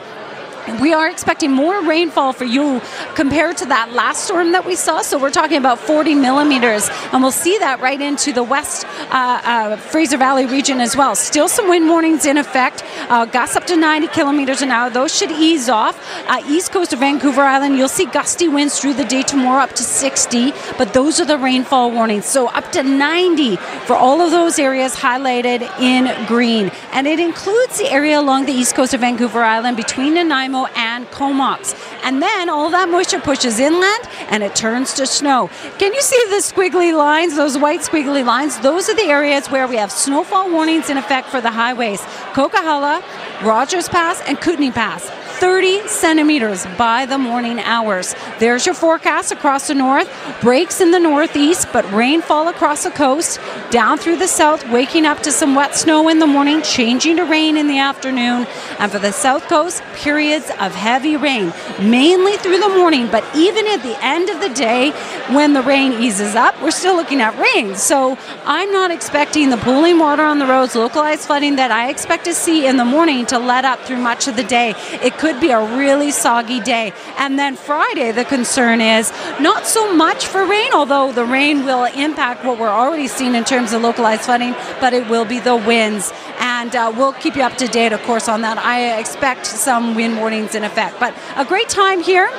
we 0.81 0.92
are 0.92 1.09
expecting 1.09 1.51
more 1.51 1.83
rainfall 1.83 2.33
for 2.33 2.44
you 2.44 2.81
compared 3.14 3.57
to 3.59 3.66
that 3.66 3.92
last 3.92 4.25
storm 4.25 4.53
that 4.53 4.64
we 4.64 4.77
saw. 4.77 5.03
So 5.03 5.18
we're 5.18 5.31
talking 5.31 5.57
about 5.57 5.79
40 5.79 6.14
millimeters, 6.14 6.88
and 7.12 7.22
we'll 7.22 7.33
see 7.33 7.59
that 7.59 7.81
right 7.81 8.01
into 8.01 8.33
the 8.33 8.44
west 8.44 8.87
uh, 9.11 9.40
uh, 9.44 9.77
Fraser 9.77 10.16
Valley 10.16 10.46
region 10.46 10.81
as 10.81 10.96
well. 10.96 11.16
Still 11.16 11.48
some 11.48 11.68
wind 11.68 11.88
warnings 11.88 12.27
in 12.27 12.37
effect, 12.37 12.85
uh, 13.09 13.25
gusts 13.25 13.57
up 13.57 13.66
to 13.66 13.77
90 13.77 14.09
kilometers 14.09 14.62
an 14.62 14.70
hour. 14.70 14.88
Those 14.88 15.14
should 15.16 15.33
ease 15.33 15.68
off. 15.68 15.98
Uh, 16.29 16.42
east 16.48 16.70
coast 16.70 16.92
of 16.92 17.01
Vancouver 17.01 17.42
Island, 17.42 17.77
you'll 17.77 17.88
see 17.88 18.07
gusty 18.07 18.48
winds 18.48 18.79
through 18.79 18.94
the 18.94 19.05
day 19.05 19.22
tomorrow 19.22 19.62
up 19.62 19.72
to 19.72 19.83
60, 19.83 20.53
but 20.79 20.94
those 20.94 21.20
are 21.20 21.25
the 21.25 21.38
rainfall 21.38 21.90
warnings. 21.90 22.27
So 22.27 22.46
up 22.48 22.70
to 22.72 22.83
90 22.83 23.57
for 23.87 23.94
all 23.96 24.20
of 24.20 24.31
those 24.31 24.59
areas 24.59 24.94
highlighted 24.94 25.62
in 25.81 26.27
green, 26.27 26.70
and 26.92 27.07
it 27.07 27.18
includes 27.18 27.79
the 27.79 27.90
area 27.90 28.20
along 28.20 28.46
the 28.46 28.53
east 28.53 28.75
coast 28.77 28.94
of 28.94 29.01
Vancouver 29.01 29.42
Island 29.42 29.77
between 29.77 30.14
Nanaimo 30.14 30.51
Nanaimo 30.52 30.66
and 30.76 31.06
Comox. 31.10 31.74
And 32.04 32.22
then 32.22 32.48
all 32.48 32.70
that 32.70 32.88
moisture 32.88 33.20
pushes 33.20 33.58
inland 33.58 34.08
and 34.28 34.42
it 34.42 34.54
turns 34.54 34.94
to 34.94 35.06
snow. 35.06 35.50
Can 35.78 35.94
you 35.94 36.02
see 36.02 36.22
the 36.28 36.36
squiggly 36.36 36.96
lines, 36.96 37.36
those 37.36 37.56
white 37.58 37.80
squiggly 37.80 38.24
lines? 38.24 38.58
Those 38.60 38.88
are 38.88 38.94
the 38.94 39.08
areas 39.08 39.48
where 39.48 39.66
we 39.66 39.76
have 39.76 39.90
snowfall 39.90 40.50
warnings 40.50 40.90
in 40.90 40.98
effect 40.98 41.28
for 41.28 41.40
the 41.40 41.50
highways. 41.50 42.00
Coquihalla, 42.34 43.02
Rogers 43.42 43.88
Pass, 43.88 44.20
and 44.22 44.40
Kootenay 44.40 44.70
Pass. 44.70 45.10
30 45.42 45.88
centimeters 45.88 46.64
by 46.78 47.05
the 47.05 47.18
morning 47.18 47.59
hours. 47.59 48.14
There's 48.38 48.64
your 48.64 48.76
forecast 48.76 49.33
across 49.33 49.66
the 49.66 49.74
north. 49.74 50.09
Breaks 50.40 50.81
in 50.81 50.92
the 50.92 51.00
northeast, 51.00 51.66
but 51.72 51.85
rainfall 51.90 52.46
across 52.46 52.85
the 52.85 52.92
coast. 52.92 53.40
Down 53.72 53.98
through 53.98 54.18
the 54.18 54.28
south, 54.28 54.64
waking 54.70 55.05
up 55.05 55.20
to 55.24 55.33
some 55.33 55.57
wet 55.57 55.74
snow 55.74 56.09
in 56.09 56.20
the 56.20 56.28
morning, 56.28 56.62
changing 56.62 57.16
to 57.16 57.24
rain 57.24 57.57
in 57.57 57.66
the 57.66 57.81
afternoon. 57.81 58.46
And 58.78 58.92
for 58.92 59.00
the 59.00 59.11
south 59.11 59.48
coast, 59.48 59.83
periods 59.94 60.48
of 60.61 60.76
heavy 60.76 61.16
rain, 61.16 61.52
mainly 61.81 62.37
through 62.37 62.61
the 62.61 62.68
morning, 62.68 63.09
but 63.11 63.24
even 63.35 63.66
at 63.66 63.83
the 63.83 63.96
end 64.00 64.31
of 64.31 64.40
the 64.40 64.50
day, 64.50 64.92
when 65.35 65.55
the 65.55 65.62
rain 65.62 65.92
eases 65.94 66.37
up, 66.37 66.55
we're 66.62 66.70
still 66.70 66.94
looking 66.94 67.20
at 67.20 67.37
rain. 67.37 67.74
So 67.74 68.16
I'm 68.44 68.70
not 68.70 68.92
expecting 68.92 69.50
the 69.50 69.57
pooling 69.57 69.98
water 69.98 70.22
on 70.22 70.38
the 70.38 70.46
roads, 70.46 70.76
localized 70.76 71.22
flooding 71.22 71.57
that 71.57 71.72
I 71.72 71.90
expect 71.90 72.26
to 72.26 72.35
see 72.35 72.64
in 72.64 72.76
the 72.76 72.85
morning 72.85 73.26
to 73.26 73.40
let 73.40 73.64
up 73.64 73.81
through 73.81 73.98
much 73.98 74.28
of 74.28 74.37
the 74.37 74.44
day. 74.44 74.74
It 75.02 75.18
could 75.18 75.32
be 75.40 75.51
a 75.51 75.61
really 75.77 76.11
soggy 76.11 76.61
day. 76.61 76.92
And 77.18 77.38
then 77.38 77.57
Friday, 77.57 78.12
the 78.12 78.25
concern 78.25 78.81
is 78.81 79.12
not 79.40 79.66
so 79.66 79.95
much 79.95 80.27
for 80.27 80.45
rain, 80.45 80.73
although 80.73 81.12
the 81.12 81.25
rain 81.25 81.64
will 81.64 81.85
impact 81.85 82.45
what 82.45 82.59
we're 82.59 82.68
already 82.68 83.09
seeing 83.09 83.35
in 83.35 83.45
terms 83.45 83.73
of 83.73 83.83
localized 83.83 84.23
flooding, 84.23 84.55
but 84.81 84.92
it 84.92 85.09
will 85.09 85.25
be 85.25 85.38
the 85.38 85.57
winds. 85.57 86.12
And 86.38 86.75
uh, 86.75 86.92
we'll 86.95 87.12
keep 87.12 87.37
you 87.37 87.42
up 87.42 87.57
to 87.59 87.66
date, 87.66 87.92
of 87.92 88.03
course, 88.03 88.29
on 88.29 88.42
that. 88.42 88.59
I 88.59 88.99
expect 88.99 89.47
some 89.47 89.95
wind 89.95 90.16
warnings 90.16 90.55
in 90.55 90.64
effect. 90.64 90.99
But 90.99 91.14
a 91.37 91.45
great 91.45 91.68
time 91.68 92.03
here 92.03 92.31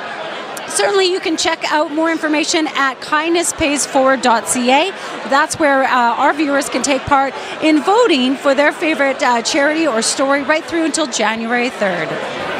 Certainly, 0.68 1.12
you 1.12 1.20
can 1.20 1.36
check 1.36 1.70
out 1.72 1.92
more 1.92 2.10
information 2.10 2.66
at 2.66 3.00
kindnesspaysforward.ca. 3.00 4.90
That's 5.28 5.56
where 5.58 5.84
uh, 5.84 6.16
our 6.16 6.32
viewers 6.32 6.68
can 6.68 6.82
take 6.82 7.02
part 7.02 7.32
in 7.62 7.80
voting 7.82 8.34
for 8.34 8.54
their 8.54 8.72
favorite 8.72 9.22
uh, 9.22 9.42
charity 9.42 9.86
or 9.86 10.02
story 10.02 10.42
right 10.42 10.64
through 10.64 10.84
until 10.86 11.06
January 11.06 11.70
3rd. 11.70 12.53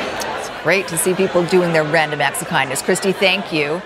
Great 0.65 0.89
to 0.89 0.97
see 0.97 1.13
people 1.13 1.45
doing 1.45 1.75
their 1.75 1.85
random 1.85 2.23
acts 2.23 2.41
of 2.41 2.49
kindness. 2.49 2.81
Kristi, 2.81 3.15
thank 3.15 3.53
you. 3.53 3.83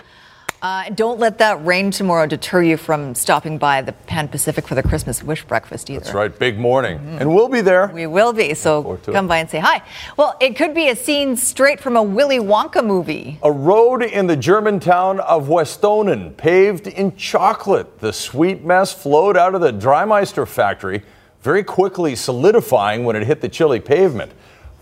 Uh, 0.63 0.89
don't 0.91 1.19
let 1.19 1.39
that 1.39 1.67
rain 1.67 1.91
tomorrow 1.91 2.25
deter 2.25 2.63
you 2.63 2.77
from 2.77 3.17
stopping 3.17 3.59
by 3.59 3.83
the 3.83 3.91
Pan 3.93 4.29
Pacific 4.29 4.65
for 4.65 4.77
the 4.77 4.83
Christmas 4.85 5.21
wish 5.21 5.43
breakfast 5.43 5.91
either. 5.91 6.05
That's 6.05 6.15
right, 6.15 6.39
big 6.39 6.57
morning. 6.57 6.99
Mm-hmm. 6.99 7.19
And 7.19 7.35
we'll 7.35 7.49
be 7.49 7.63
there. 7.63 7.89
We 7.93 8.07
will 8.07 8.33
be, 8.33 8.55
so 8.55 8.97
come 9.07 9.27
by 9.27 9.39
and 9.39 9.51
say 9.51 9.59
hi. 9.59 9.83
Well, 10.17 10.37
it 10.41 10.55
could 10.55 10.73
be 10.73 10.89
a 10.89 10.95
scene 10.95 11.37
straight 11.37 11.81
from 11.81 11.97
a 11.97 12.03
Willy 12.03 12.39
Wonka 12.39 12.87
movie. 12.87 13.41
A 13.43 13.51
road 13.51 14.05
in 14.05 14.29
the 14.29 14.37
German 14.37 14.79
town 14.79 15.19
of 15.19 15.49
Westönnen, 15.49 16.37
paved 16.37 16.87
in 16.87 17.17
chocolate. 17.17 17.99
The 17.99 18.13
sweet 18.13 18.65
mess 18.65 18.93
flowed 18.93 19.37
out 19.37 19.57
of 19.57 19.63
the 19.63 19.73
Dreimeister 19.73 20.47
factory, 20.47 21.03
very 21.41 21.65
quickly 21.65 22.15
solidifying 22.15 23.05
when 23.05 23.17
it 23.17 23.27
hit 23.27 23.41
the 23.41 23.49
chilly 23.49 23.81
pavement. 23.81 24.31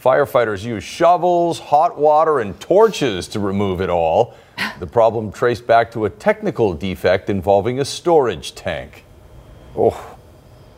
Firefighters 0.06 0.62
used 0.62 0.86
shovels, 0.86 1.58
hot 1.58 1.98
water, 1.98 2.38
and 2.38 2.60
torches 2.60 3.26
to 3.26 3.40
remove 3.40 3.80
it 3.80 3.90
all. 3.90 4.34
The 4.78 4.86
problem 4.86 5.32
traced 5.32 5.66
back 5.66 5.90
to 5.92 6.04
a 6.04 6.10
technical 6.10 6.74
defect 6.74 7.28
involving 7.28 7.80
a 7.80 7.84
storage 7.84 8.54
tank. 8.54 9.04
Oh. 9.76 10.16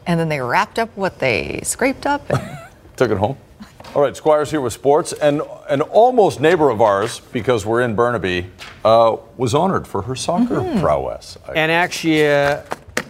And 0.07 0.19
then 0.19 0.29
they 0.29 0.41
wrapped 0.41 0.79
up 0.79 0.97
what 0.97 1.19
they 1.19 1.61
scraped 1.63 2.07
up 2.07 2.31
and 2.31 2.59
took 2.97 3.11
it 3.11 3.19
home. 3.19 3.37
All 3.95 4.03
right, 4.03 4.17
Squire's 4.17 4.51
here 4.51 4.61
with 4.61 4.73
sports, 4.73 5.13
and 5.13 5.43
an 5.69 5.83
almost 5.83 6.41
neighbor 6.41 6.71
of 6.71 6.81
ours, 6.81 7.21
because 7.33 7.67
we're 7.67 7.83
in 7.83 7.95
Burnaby, 7.95 8.47
uh, 8.85 9.17
was 9.37 9.55
honored 9.55 9.87
for 9.87 10.03
her 10.03 10.15
soccer 10.15 10.61
mm-hmm. 10.61 10.81
prowess. 10.81 11.37
And 11.55 11.71
actually, 11.71 12.27
uh, 12.27 12.63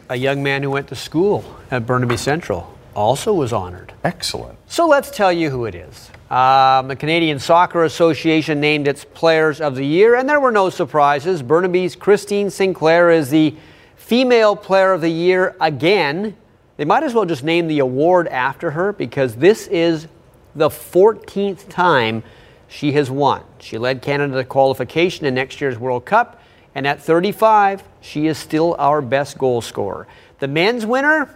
a 0.09 0.17
young 0.17 0.43
man 0.43 0.63
who 0.63 0.71
went 0.71 0.89
to 0.89 0.97
school 0.97 1.45
at 1.71 1.87
Burnaby 1.87 2.17
Central 2.17 2.78
also 2.95 3.33
was 3.33 3.53
honored. 3.53 3.93
Excellent. 4.05 4.59
So 4.67 4.87
let's 4.87 5.11
tell 5.11 5.33
you 5.33 5.51
who 5.51 5.65
it 5.67 5.75
is. 5.75 6.11
Um, 6.31 6.89
the 6.89 6.97
Canadian 6.97 7.39
Soccer 7.39 7.85
Association 7.85 8.61
named 8.61 8.87
its 8.87 9.05
Players 9.05 9.61
of 9.61 9.77
the 9.77 9.85
Year, 9.85 10.15
and 10.15 10.29
there 10.29 10.41
were 10.41 10.51
no 10.51 10.69
surprises. 10.69 11.43
Burnaby's 11.43 11.97
Christine 11.97 12.51
Sinclair 12.51 13.11
is 13.11 13.31
the 13.31 13.55
Female 13.97 14.55
Player 14.55 14.93
of 14.93 15.01
the 15.01 15.11
Year 15.11 15.57
again. 15.61 16.37
They 16.77 16.85
might 16.85 17.03
as 17.03 17.15
well 17.15 17.25
just 17.25 17.45
name 17.45 17.67
the 17.67 17.79
award 17.79 18.29
after 18.29 18.73
her 18.73 18.93
because 18.93 19.37
this 19.37 19.67
is 19.69 20.07
the 20.55 20.69
14th 20.69 21.69
time 21.69 22.23
she 22.69 22.93
has 22.93 23.11
won. 23.11 23.43
She 23.59 23.79
led 23.79 24.03
Canada 24.03 24.35
to 24.35 24.45
qualification 24.45 25.25
in 25.27 25.35
next 25.35 25.61
year's 25.61 25.79
World 25.79 26.05
Cup, 26.05 26.43
and 26.75 26.87
at 26.87 27.03
35, 27.03 27.83
she 28.01 28.27
is 28.27 28.39
still 28.39 28.77
our 28.79 29.01
best 29.01 29.39
goal 29.39 29.61
scorer. 29.61 30.07
The 30.39 30.49
men's 30.49 30.85
winner, 30.85 31.35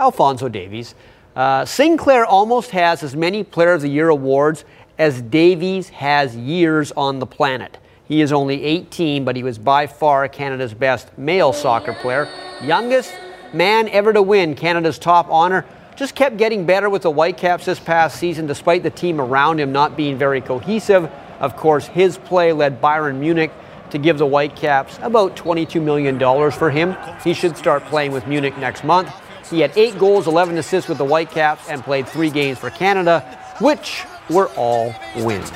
Alfonso 0.00 0.48
Davies. 0.48 0.94
Uh, 1.36 1.64
Sinclair 1.64 2.24
almost 2.24 2.70
has 2.70 3.02
as 3.02 3.14
many 3.14 3.44
Player 3.44 3.74
of 3.74 3.82
the 3.82 3.88
Year 3.88 4.08
awards 4.08 4.64
as 4.98 5.22
Davies 5.22 5.90
has 5.90 6.34
years 6.34 6.90
on 6.92 7.18
the 7.18 7.26
planet. 7.26 7.78
He 8.06 8.20
is 8.22 8.32
only 8.32 8.64
18, 8.64 9.24
but 9.24 9.36
he 9.36 9.42
was 9.42 9.58
by 9.58 9.86
far 9.86 10.26
Canada's 10.26 10.74
best 10.74 11.16
male 11.16 11.52
soccer 11.52 11.92
player. 11.92 12.28
Youngest 12.62 13.14
man 13.52 13.88
ever 13.90 14.12
to 14.12 14.22
win 14.22 14.54
Canada's 14.54 14.98
top 14.98 15.28
honor. 15.30 15.64
Just 15.96 16.14
kept 16.14 16.36
getting 16.36 16.66
better 16.66 16.90
with 16.90 17.02
the 17.02 17.10
Whitecaps 17.10 17.66
this 17.66 17.78
past 17.78 18.18
season, 18.18 18.46
despite 18.46 18.82
the 18.82 18.90
team 18.90 19.20
around 19.20 19.60
him 19.60 19.70
not 19.70 19.96
being 19.96 20.18
very 20.18 20.40
cohesive. 20.40 21.10
Of 21.38 21.56
course, 21.56 21.86
his 21.86 22.18
play 22.18 22.52
led 22.52 22.80
Bayern 22.80 23.16
Munich 23.16 23.52
to 23.90 23.98
give 23.98 24.18
the 24.18 24.26
Whitecaps 24.26 24.98
about 25.02 25.36
$22 25.36 25.82
million 25.82 26.18
for 26.50 26.70
him. 26.70 26.96
He 27.22 27.34
should 27.34 27.56
start 27.56 27.84
playing 27.84 28.12
with 28.12 28.26
Munich 28.26 28.56
next 28.58 28.82
month. 28.82 29.12
He 29.50 29.60
had 29.60 29.76
eight 29.76 29.98
goals, 29.98 30.28
11 30.28 30.56
assists 30.58 30.88
with 30.88 30.98
the 30.98 31.04
Whitecaps, 31.04 31.68
and 31.68 31.82
played 31.82 32.08
three 32.08 32.30
games 32.30 32.58
for 32.58 32.70
Canada, 32.70 33.20
which 33.60 34.04
were 34.30 34.48
all 34.56 34.94
wins. 35.16 35.50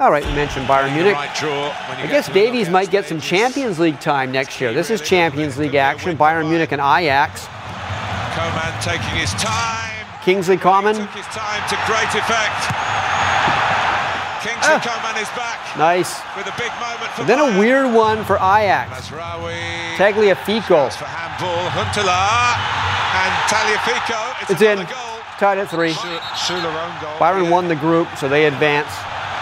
All 0.00 0.10
right, 0.10 0.24
we 0.24 0.32
mentioned 0.32 0.66
Bayern 0.66 0.94
Munich. 0.94 1.14
I 1.14 2.06
guess 2.10 2.28
Davies 2.30 2.70
might 2.70 2.90
get 2.90 3.04
some 3.04 3.20
Champions 3.20 3.78
League 3.78 4.00
time 4.00 4.32
next 4.32 4.60
year. 4.60 4.72
This 4.72 4.90
is 4.90 5.00
Champions 5.02 5.58
League 5.58 5.74
action. 5.74 6.16
Bayern 6.16 6.48
Munich 6.48 6.72
and 6.72 6.80
Ajax. 6.80 7.46
Coman 8.34 8.72
taking 8.82 9.14
his 9.20 9.30
time. 9.34 10.06
Kingsley 10.24 10.56
Coman. 10.56 10.96
Took 10.96 11.10
his 11.10 11.26
time 11.26 11.68
to 11.68 11.76
great 11.86 12.08
effect. 12.16 12.60
Kingsley 14.42 14.72
ah. 14.72 14.80
Coman 14.80 15.20
is 15.20 15.28
back. 15.36 15.76
Nice. 15.76 16.18
With 16.34 16.46
a 16.46 16.54
big 16.56 16.72
moment 16.80 17.12
for 17.12 17.24
Then 17.24 17.38
a 17.38 17.58
weird 17.58 17.92
one 17.92 18.24
for 18.24 18.36
Ajax. 18.36 19.10
Tagliafico. 19.98 20.90
For 20.92 21.04
handball, 21.04 21.68
Huntelaar. 21.76 22.79
And 23.20 23.32
Tagliafico, 23.52 24.42
it's, 24.42 24.50
it's 24.52 24.62
in. 24.62 24.78
Tied 25.38 25.58
at 25.58 25.70
three. 25.70 25.92
Bayern 25.92 27.50
won 27.50 27.68
the 27.68 27.76
group, 27.76 28.08
so 28.16 28.28
they 28.28 28.46
advance 28.46 28.90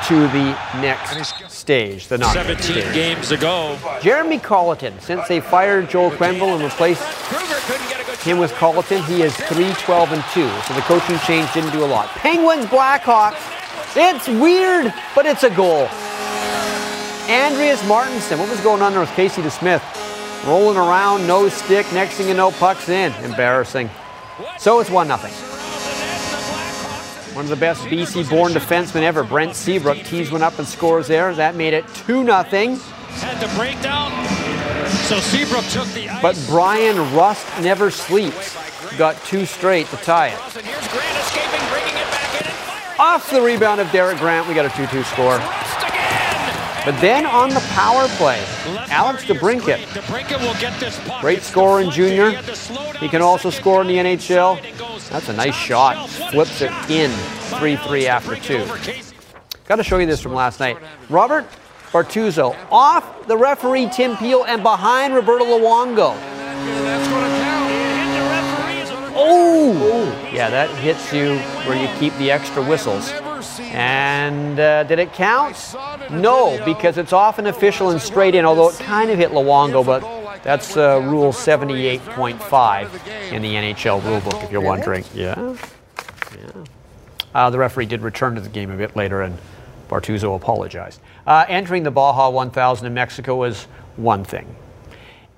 to 0.07 0.15
the 0.29 0.57
next 0.81 1.51
stage, 1.51 2.07
the 2.07 2.19
knockout 2.19 2.47
17 2.47 2.63
stage. 2.63 2.95
games 2.95 3.31
ago. 3.33 3.77
Jeremy 4.01 4.39
Colliton, 4.39 4.99
since 5.01 5.27
they 5.27 5.41
fired 5.41 5.91
Joel 5.91 6.11
Quenneville 6.13 6.55
and 6.55 6.63
replaced 6.63 7.03
him 8.23 8.39
with 8.39 8.53
Colliton, 8.53 9.03
he 9.05 9.23
is 9.23 9.37
3 9.37 9.73
12 9.73 10.13
and 10.13 10.25
2. 10.33 10.49
So 10.67 10.75
the 10.75 10.81
coaching 10.83 11.19
change 11.27 11.53
didn't 11.53 11.73
do 11.73 11.85
a 11.85 11.87
lot. 11.87 12.09
Penguins, 12.09 12.67
Blackhawks. 12.67 13.41
It's 13.97 14.29
weird, 14.29 14.93
but 15.15 15.27
it's 15.27 15.43
a 15.43 15.51
goal. 15.51 15.89
Andreas 17.29 17.87
Martinsen. 17.87 18.39
what 18.39 18.49
was 18.49 18.61
going 18.61 18.83
on 18.83 18.93
there 18.93 19.01
with 19.01 19.11
Casey 19.11 19.43
DeSmith? 19.43 19.83
Rolling 20.47 20.77
around, 20.77 21.27
no 21.27 21.49
stick. 21.49 21.87
Next 21.93 22.15
thing 22.15 22.29
you 22.29 22.35
know, 22.35 22.51
puck's 22.51 22.89
in. 22.89 23.13
Embarrassing. 23.25 23.91
So 24.59 24.81
it's 24.81 24.91
1 24.91 25.07
0. 25.07 25.19
One 27.35 27.45
of 27.45 27.51
the 27.51 27.57
best 27.57 27.83
BC 27.85 28.29
born 28.31 28.53
defensemen 28.53 29.03
ever, 29.03 29.23
Brent 29.23 29.55
Seabrook, 29.55 29.99
tees 29.99 30.31
one 30.31 30.43
up 30.43 30.59
and 30.59 30.67
scores 30.67 31.07
there. 31.07 31.35
That 31.35 31.55
made 31.55 31.75
it 31.75 31.87
2 32.07 32.25
0. 32.25 32.27
Had 32.27 33.41
the 33.41 33.55
breakdown. 33.57 34.11
So 35.07 35.19
Seabrook 35.21 35.65
took 35.67 35.87
the 35.95 36.09
ice. 36.09 36.23
But 36.23 36.43
Bryan 36.49 36.97
Rust 37.15 37.47
never 37.61 37.91
sleeps. 37.91 38.57
Got 38.97 39.17
two 39.25 39.45
straight 39.45 39.87
to 39.89 39.97
tie 39.99 40.29
it. 40.29 40.39
Off 42.99 43.31
the 43.31 43.41
rebound 43.41 43.81
of 43.81 43.91
Derek 43.93 44.19
Grant, 44.19 44.49
we 44.49 44.55
got 44.55 44.67
a 44.67 44.77
2 44.77 44.87
2 44.87 45.03
score. 45.05 45.39
But 46.89 46.99
then 47.03 47.27
on 47.27 47.51
the 47.51 47.61
power 47.75 48.09
play, 48.17 48.43
Alex 48.89 49.23
DeBrincat, 49.27 51.21
great 51.21 51.43
scorer 51.43 51.83
in 51.83 51.91
junior. 51.91 52.31
He 52.99 53.11
can 53.11 53.21
also 53.21 53.51
score 53.51 53.83
in 53.83 53.87
the 53.89 53.97
NHL. 53.97 54.59
That's 55.11 55.29
a 55.29 55.35
nice 55.35 55.55
shot. 55.55 56.09
Flips 56.09 56.63
it 56.63 56.71
in 56.89 57.11
3-3 57.11 58.07
after 58.07 58.37
two. 58.37 58.65
Got 59.67 59.77
to 59.77 59.85
show 59.85 59.99
you 59.99 60.07
this 60.07 60.23
from 60.23 60.33
last 60.33 60.61
night. 60.61 60.79
Robert 61.11 61.45
Bortuzzo 61.93 62.57
off 62.71 63.27
the 63.27 63.37
referee 63.37 63.91
Tim 63.91 64.17
Peel 64.17 64.47
and 64.47 64.63
behind 64.63 65.15
Roberto 65.15 65.45
Luongo. 65.45 66.15
Oh! 69.15 70.31
Yeah, 70.33 70.49
that 70.49 70.71
hits 70.79 71.13
you 71.13 71.37
where 71.69 71.77
you 71.77 71.95
keep 71.99 72.17
the 72.17 72.31
extra 72.31 72.65
whistles. 72.65 73.13
And 73.61 74.59
uh, 74.59 74.85
did 74.85 74.99
it 74.99 75.13
count? 75.13 75.75
No, 76.11 76.63
because 76.65 76.99
it's 76.99 77.13
often 77.13 77.47
official 77.47 77.91
and 77.91 78.01
straight 78.01 78.35
in, 78.35 78.45
although 78.45 78.71
it 78.71 78.77
kind 78.77 79.11
of 79.11 79.19
hit 79.19 79.31
Luongo, 79.31 79.85
but 79.85 80.43
that's 80.43 80.77
uh, 80.77 81.01
Rule 81.05 81.33
78.5 81.33 83.33
in 83.33 83.43
the 83.43 83.55
NHL 83.55 84.01
rulebook, 84.01 84.45
if 84.45 84.51
you're 84.51 84.61
wondering. 84.61 85.05
Yeah. 85.15 85.57
Yeah. 86.37 86.65
Uh, 87.35 87.51
the 87.51 87.59
referee 87.59 87.87
did 87.87 88.03
return 88.03 88.35
to 88.35 88.41
the 88.41 88.49
game 88.49 88.71
a 88.71 88.77
bit 88.77 88.97
later, 88.97 89.23
and 89.23 89.37
Bortuzzo 89.89 90.37
apologized. 90.37 91.01
Uh, 91.27 91.45
entering 91.49 91.83
the 91.83 91.91
Baja 91.91 92.31
1000 92.31 92.87
in 92.87 92.95
Mexico 92.95 93.43
is 93.45 93.65
one 93.97 94.25
thing. 94.25 94.47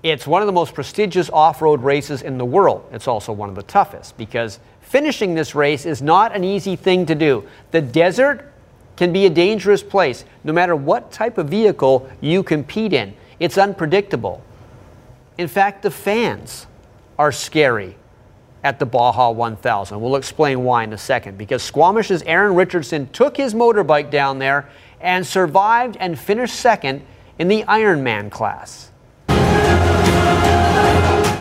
It's 0.02 0.26
one 0.26 0.40
of 0.40 0.46
the 0.46 0.52
most 0.52 0.74
prestigious 0.74 1.28
off 1.30 1.60
road 1.60 1.82
races 1.82 2.22
in 2.22 2.38
the 2.38 2.44
world. 2.44 2.88
It's 2.92 3.06
also 3.06 3.32
one 3.32 3.50
of 3.50 3.54
the 3.54 3.62
toughest 3.62 4.16
because 4.16 4.58
finishing 4.90 5.34
this 5.34 5.54
race 5.54 5.86
is 5.86 6.02
not 6.02 6.34
an 6.34 6.42
easy 6.42 6.74
thing 6.74 7.06
to 7.06 7.14
do. 7.14 7.44
The 7.70 7.80
desert 7.80 8.52
can 8.96 9.12
be 9.12 9.24
a 9.24 9.30
dangerous 9.30 9.84
place 9.84 10.24
no 10.42 10.52
matter 10.52 10.74
what 10.74 11.12
type 11.12 11.38
of 11.38 11.48
vehicle 11.48 12.10
you 12.20 12.42
compete 12.42 12.92
in. 12.92 13.14
It's 13.38 13.56
unpredictable. 13.56 14.42
In 15.38 15.46
fact, 15.46 15.82
the 15.82 15.92
fans 15.92 16.66
are 17.20 17.30
scary 17.30 17.94
at 18.64 18.80
the 18.80 18.84
Baja 18.84 19.30
1000. 19.30 20.00
We'll 20.00 20.16
explain 20.16 20.64
why 20.64 20.82
in 20.82 20.92
a 20.92 20.98
second 20.98 21.38
because 21.38 21.62
Squamish's 21.62 22.22
Aaron 22.24 22.56
Richardson 22.56 23.08
took 23.12 23.36
his 23.36 23.54
motorbike 23.54 24.10
down 24.10 24.40
there 24.40 24.68
and 25.00 25.24
survived 25.24 25.96
and 26.00 26.18
finished 26.18 26.56
second 26.56 27.02
in 27.38 27.46
the 27.46 27.62
Ironman 27.62 28.28
class. 28.28 28.90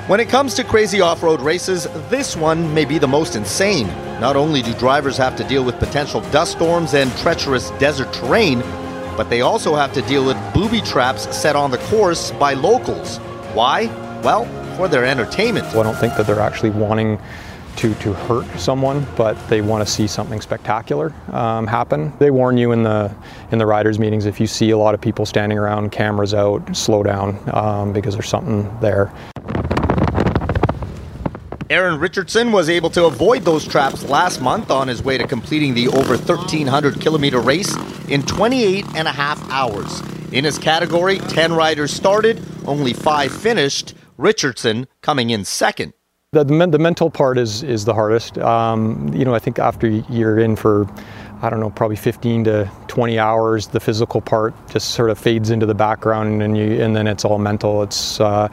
When 0.10 0.20
it 0.20 0.28
comes 0.28 0.55
to 0.55 0.64
crazy 0.64 1.01
off 1.01 1.22
road 1.22 1.39
races, 1.39 1.84
this 2.10 2.36
one 2.36 2.74
may 2.74 2.84
be 2.84 2.97
the 2.97 3.07
most 3.07 3.36
insane. 3.36 3.86
Not 4.20 4.36
only 4.36 4.64
do 4.64 4.74
drivers 4.74 5.18
have 5.18 5.36
to 5.36 5.43
deal 5.43 5.64
with 5.64 5.78
potential 5.78 6.22
dust 6.32 6.53
storms 6.53 6.95
and 6.95 7.16
treacherous 7.18 7.70
desert 7.78 8.12
terrain, 8.12 8.62
but 9.16 9.30
they 9.30 9.41
also 9.41 9.76
have 9.76 9.93
to 9.93 10.01
deal 10.01 10.26
with 10.26 10.36
booby 10.51 10.82
traps 10.82 11.38
set 11.38 11.55
on 11.55 11.70
the 11.70 11.78
course 11.78 12.32
by 12.32 12.55
locals. 12.55 13.20
Why? 13.53 13.86
Well, 14.24 14.45
for 14.78 14.88
their 14.88 15.05
entertainment. 15.05 15.68
I 15.68 15.84
don't 15.84 15.93
think 15.93 16.16
that 16.16 16.26
they're 16.26 16.39
actually 16.39 16.72
wanting 16.72 17.20
to, 17.76 17.93
to 17.93 18.14
hurt 18.14 18.47
someone, 18.60 19.05
but 19.16 19.38
they 19.47 19.62
want 19.62 19.88
to 19.88 19.93
see 19.93 20.07
something 20.07 20.41
spectacular 20.41 21.14
um, 21.34 21.68
happen. 21.68 22.12
They 22.18 22.32
warn 22.32 22.57
you 22.57 22.72
in 22.72 22.82
the 22.82 23.14
in 23.51 23.60
the 23.60 23.68
riders 23.68 23.99
meetings 23.99 24.26
if 24.26 24.39
you 24.39 24.47
see 24.47 24.72
a 24.72 24.78
lot 24.80 24.95
of 24.95 25.01
people 25.01 25.28
standing 25.28 25.60
around, 25.60 25.91
cameras 25.91 26.34
out, 26.34 26.76
slow 26.76 27.03
down 27.03 27.39
um, 27.53 27.93
because 27.93 28.16
there's 28.16 28.28
something 28.28 28.76
there. 28.80 29.14
Aaron 31.70 32.00
Richardson 32.00 32.52
was 32.52 32.68
able 32.68 32.90
to 32.90 33.06
avoid 33.06 33.44
those 33.44 33.64
traps 33.64 34.04
last 34.10 34.42
month 34.42 34.72
on 34.72 34.88
his 34.88 35.04
way 35.04 35.20
to 35.20 35.28
completing 35.28 35.76
the 35.76 35.88
over 35.90 36.18
1,300 36.18 37.00
kilometer 37.00 37.40
race 37.40 37.76
in 38.08 38.24
28 38.24 38.86
and 38.96 39.08
a 39.08 39.12
half 39.12 39.40
hours. 39.52 40.02
In 40.32 40.46
his 40.46 40.58
category, 40.58 41.20
10 41.20 41.54
riders 41.54 41.94
started, 41.94 42.42
only 42.66 42.94
five 42.94 43.32
finished, 43.32 43.94
Richardson 44.18 44.88
coming 45.02 45.30
in 45.30 45.46
second. 45.46 45.94
The, 46.32 46.44
the, 46.44 46.66
the 46.66 46.80
mental 46.80 47.12
part 47.12 47.38
is, 47.38 47.62
is 47.62 47.86
the 47.86 47.94
hardest. 47.94 48.40
Um, 48.40 49.12
you 49.14 49.24
know, 49.24 49.36
I 49.36 49.40
think 49.40 49.60
after 49.60 49.88
you're 49.88 50.40
in 50.40 50.56
for 50.56 50.88
I 51.42 51.50
don't 51.50 51.62
know, 51.62 51.70
probably 51.70 51.96
15 51.96 52.44
to 52.46 52.72
20 52.88 53.18
hours. 53.18 53.68
The 53.68 53.80
physical 53.80 54.20
part 54.20 54.54
just 54.70 54.92
sort 54.92 55.10
of 55.10 55.18
fades 55.18 55.52
into 55.52 55.66
the 55.66 55.74
background, 55.74 56.44
and 56.44 56.58
you, 56.58 56.82
and 56.82 56.94
then 56.94 57.08
it's 57.08 57.24
all 57.24 57.40
mental. 57.40 57.82
It's 57.82 58.20
uh, 58.20 58.50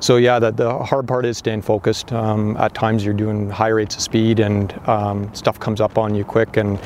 so 0.00 0.16
yeah. 0.16 0.38
The, 0.38 0.50
the 0.50 0.78
hard 0.78 1.06
part 1.06 1.26
is 1.26 1.36
staying 1.36 1.62
focused. 1.62 2.12
Um, 2.12 2.56
at 2.56 2.72
times 2.72 3.04
you're 3.04 3.12
doing 3.12 3.50
high 3.50 3.68
rates 3.68 3.96
of 3.96 4.00
speed, 4.00 4.40
and 4.40 4.72
um, 4.88 5.32
stuff 5.34 5.60
comes 5.60 5.82
up 5.82 5.98
on 5.98 6.14
you 6.14 6.24
quick. 6.24 6.56
And 6.56 6.78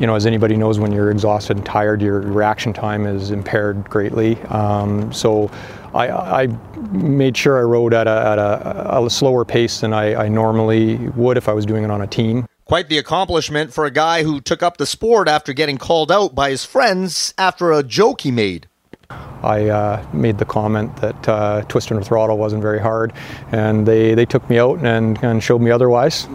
you 0.00 0.06
know, 0.06 0.14
as 0.14 0.24
anybody 0.24 0.56
knows, 0.56 0.78
when 0.78 0.92
you're 0.92 1.10
exhausted 1.10 1.58
and 1.58 1.66
tired, 1.66 2.00
your 2.00 2.20
reaction 2.20 2.72
time 2.72 3.04
is 3.04 3.30
impaired 3.30 3.88
greatly. 3.90 4.40
Um, 4.44 5.12
so 5.12 5.50
I, 5.94 6.08
I, 6.08 6.48
made 6.90 7.36
sure 7.36 7.58
I 7.58 7.62
rode 7.62 7.94
at 7.94 8.06
a, 8.06 8.10
at 8.10 8.38
a, 8.38 9.04
a 9.04 9.10
slower 9.10 9.44
pace 9.44 9.80
than 9.80 9.92
I, 9.92 10.24
I 10.24 10.28
normally 10.28 10.96
would 11.10 11.36
if 11.36 11.48
I 11.48 11.52
was 11.52 11.64
doing 11.64 11.84
it 11.84 11.90
on 11.90 12.02
a 12.02 12.06
team. 12.06 12.46
Quite 12.72 12.88
the 12.88 12.96
accomplishment 12.96 13.70
for 13.70 13.84
a 13.84 13.90
guy 13.90 14.22
who 14.22 14.40
took 14.40 14.62
up 14.62 14.78
the 14.78 14.86
sport 14.86 15.28
after 15.28 15.52
getting 15.52 15.76
called 15.76 16.10
out 16.10 16.34
by 16.34 16.48
his 16.48 16.64
friends 16.64 17.34
after 17.36 17.70
a 17.70 17.82
joke 17.82 18.22
he 18.22 18.30
made. 18.30 18.66
I 19.10 19.68
uh, 19.68 20.06
made 20.14 20.38
the 20.38 20.46
comment 20.46 20.96
that 21.02 21.28
uh, 21.28 21.62
twisting 21.68 21.98
the 21.98 22.02
throttle 22.02 22.38
wasn't 22.38 22.62
very 22.62 22.80
hard, 22.80 23.12
and 23.50 23.86
they, 23.86 24.14
they 24.14 24.24
took 24.24 24.48
me 24.48 24.58
out 24.58 24.78
and, 24.82 25.22
and 25.22 25.42
showed 25.42 25.60
me 25.60 25.70
otherwise. 25.70 26.26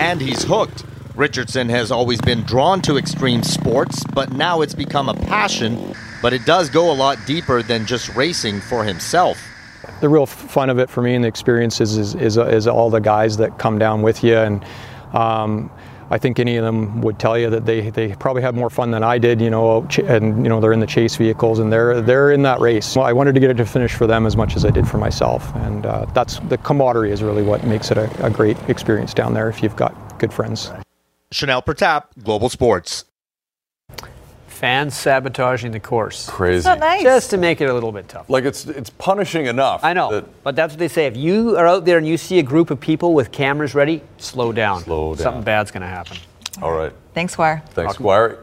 And 0.00 0.20
he's 0.20 0.42
hooked. 0.42 0.84
Richardson 1.14 1.68
has 1.68 1.92
always 1.92 2.20
been 2.20 2.42
drawn 2.42 2.82
to 2.82 2.96
extreme 2.96 3.44
sports, 3.44 4.02
but 4.12 4.32
now 4.32 4.62
it's 4.62 4.74
become 4.74 5.08
a 5.08 5.14
passion. 5.14 5.94
But 6.20 6.32
it 6.32 6.44
does 6.44 6.70
go 6.70 6.90
a 6.90 6.96
lot 6.96 7.18
deeper 7.24 7.62
than 7.62 7.86
just 7.86 8.16
racing 8.16 8.62
for 8.62 8.82
himself 8.82 9.38
the 10.04 10.08
real 10.10 10.26
fun 10.26 10.68
of 10.68 10.78
it 10.78 10.90
for 10.90 11.00
me 11.00 11.14
and 11.14 11.24
the 11.24 11.28
experience 11.28 11.80
is, 11.80 11.96
is, 11.96 12.14
is, 12.16 12.36
is 12.36 12.66
all 12.66 12.90
the 12.90 13.00
guys 13.00 13.38
that 13.38 13.58
come 13.58 13.78
down 13.78 14.02
with 14.02 14.22
you. 14.22 14.36
And 14.36 14.62
um, 15.14 15.70
I 16.10 16.18
think 16.18 16.38
any 16.38 16.56
of 16.58 16.62
them 16.62 17.00
would 17.00 17.18
tell 17.18 17.38
you 17.38 17.48
that 17.48 17.64
they, 17.64 17.88
they 17.88 18.14
probably 18.16 18.42
have 18.42 18.54
more 18.54 18.68
fun 18.68 18.90
than 18.90 19.02
I 19.02 19.16
did, 19.16 19.40
you 19.40 19.48
know, 19.48 19.88
and 20.04 20.44
you 20.44 20.50
know 20.50 20.60
they're 20.60 20.74
in 20.74 20.80
the 20.80 20.86
chase 20.86 21.16
vehicles 21.16 21.58
and 21.58 21.72
they're 21.72 22.02
they're 22.02 22.32
in 22.32 22.42
that 22.42 22.60
race. 22.60 22.94
Well, 22.94 23.06
I 23.06 23.14
wanted 23.14 23.32
to 23.32 23.40
get 23.40 23.48
it 23.48 23.54
to 23.54 23.64
finish 23.64 23.94
for 23.94 24.06
them 24.06 24.26
as 24.26 24.36
much 24.36 24.56
as 24.56 24.66
I 24.66 24.70
did 24.70 24.86
for 24.86 24.98
myself, 24.98 25.50
and 25.56 25.86
uh, 25.86 26.04
that's 26.12 26.38
the 26.50 26.58
camaraderie 26.58 27.10
is 27.10 27.22
really 27.22 27.42
what 27.42 27.64
makes 27.64 27.90
it 27.90 27.96
a, 27.96 28.26
a 28.26 28.28
great 28.28 28.58
experience 28.68 29.14
down 29.14 29.32
there 29.32 29.48
if 29.48 29.62
you've 29.62 29.76
got 29.76 30.18
good 30.18 30.34
friends. 30.34 30.70
Chanel 31.32 31.62
Pratap, 31.62 32.08
Global 32.22 32.50
Sports 32.50 33.06
fans 34.64 34.96
sabotaging 34.96 35.72
the 35.72 35.80
course. 35.80 36.26
Crazy. 36.28 36.66
Oh, 36.66 36.74
nice. 36.74 37.02
Just 37.02 37.28
to 37.30 37.36
make 37.36 37.60
it 37.60 37.68
a 37.68 37.74
little 37.74 37.92
bit 37.92 38.08
tough. 38.08 38.30
Like 38.30 38.44
it's 38.44 38.64
it's 38.66 38.88
punishing 38.88 39.44
enough. 39.46 39.84
I 39.84 39.92
know, 39.92 40.10
that- 40.10 40.42
but 40.42 40.56
that's 40.56 40.72
what 40.72 40.78
they 40.78 40.88
say. 40.88 41.04
If 41.06 41.16
you 41.18 41.56
are 41.58 41.66
out 41.66 41.84
there 41.84 41.98
and 41.98 42.06
you 42.08 42.16
see 42.16 42.38
a 42.38 42.42
group 42.42 42.70
of 42.70 42.80
people 42.80 43.12
with 43.12 43.30
cameras 43.30 43.74
ready, 43.74 44.00
slow 44.16 44.52
down. 44.52 44.80
Slow 44.82 45.14
down. 45.14 45.22
Something 45.22 45.42
bad's 45.42 45.70
going 45.70 45.82
to 45.82 45.86
happen. 45.98 46.16
All 46.62 46.72
right. 46.72 46.92
Thanks, 47.12 47.34
Squire. 47.34 47.62
Thanks, 47.74 47.94
Squire. 47.94 48.38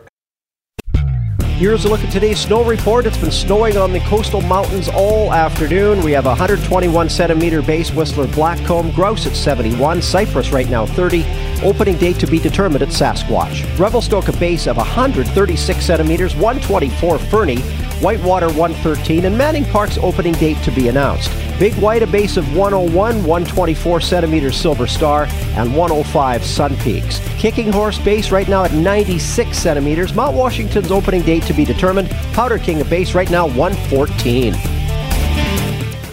Here's 1.61 1.85
a 1.85 1.89
look 1.89 2.03
at 2.03 2.11
today's 2.11 2.39
snow 2.39 2.63
report. 2.63 3.05
It's 3.05 3.19
been 3.19 3.29
snowing 3.29 3.77
on 3.77 3.93
the 3.93 3.99
coastal 3.99 4.41
mountains 4.41 4.89
all 4.89 5.31
afternoon. 5.31 6.01
We 6.03 6.11
have 6.13 6.25
a 6.25 6.29
121 6.29 7.07
centimeter 7.07 7.61
base 7.61 7.91
Whistler 7.91 8.25
Blackcomb, 8.25 8.95
Grouse 8.95 9.27
at 9.27 9.35
71, 9.35 10.01
Cypress 10.01 10.49
right 10.49 10.67
now 10.67 10.87
30. 10.87 11.23
Opening 11.61 11.97
date 11.97 12.17
to 12.17 12.25
be 12.25 12.39
determined 12.39 12.81
at 12.81 12.89
Sasquatch. 12.89 13.77
Revelstoke 13.77 14.27
a 14.27 14.33
base 14.37 14.65
of 14.65 14.77
136 14.77 15.85
centimeters, 15.85 16.33
124 16.33 17.19
Fernie, 17.19 17.61
Whitewater 18.01 18.47
113, 18.47 19.25
and 19.25 19.37
Manning 19.37 19.65
Park's 19.65 19.99
opening 19.99 20.33
date 20.33 20.57
to 20.63 20.71
be 20.71 20.87
announced. 20.87 21.29
Big 21.61 21.75
White 21.75 22.01
a 22.01 22.07
base 22.07 22.37
of 22.37 22.57
101, 22.57 23.23
124 23.23 24.01
centimeters 24.01 24.57
Silver 24.57 24.87
Star, 24.87 25.27
and 25.55 25.77
105 25.77 26.43
Sun 26.43 26.75
Peaks. 26.77 27.19
Kicking 27.37 27.71
Horse 27.71 27.99
base 27.99 28.31
right 28.31 28.47
now 28.47 28.63
at 28.63 28.73
96 28.73 29.55
centimeters. 29.55 30.15
Mount 30.15 30.35
Washington's 30.35 30.89
opening 30.89 31.21
date 31.21 31.43
to 31.43 31.53
be 31.53 31.63
determined. 31.63 32.09
Powder 32.33 32.57
King 32.57 32.81
a 32.81 32.85
base 32.85 33.13
right 33.13 33.29
now 33.29 33.45
114. 33.45 34.55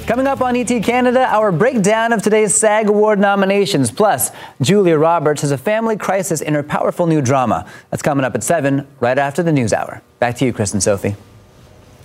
Coming 0.07 0.27
up 0.27 0.43
on 0.43 0.55
ET 0.55 0.83
Canada, 0.83 1.21
our 1.21 1.51
breakdown 1.51 2.13
of 2.13 2.23
today's 2.23 2.55
SAG 2.55 2.91
Award 2.91 3.19
nominations. 3.19 3.91
Plus, 3.91 4.31
Julia 4.61 4.99
Roberts 4.99 5.41
has 5.41 5.51
a 5.51 5.57
family 5.57 5.97
crisis 5.97 6.43
in 6.43 6.53
her 6.53 6.63
powerful 6.63 7.07
new 7.07 7.23
drama. 7.23 7.67
That's 7.89 8.03
coming 8.03 8.27
up 8.27 8.35
at 8.35 8.43
7, 8.43 8.87
right 9.01 9.17
after 9.17 9.43
the 9.43 9.53
news 9.53 9.73
hour. 9.73 10.03
Back 10.19 10.37
to 10.37 10.45
you, 10.45 10.53
Chris 10.53 10.75
and 10.75 10.83
Sophie. 10.83 11.17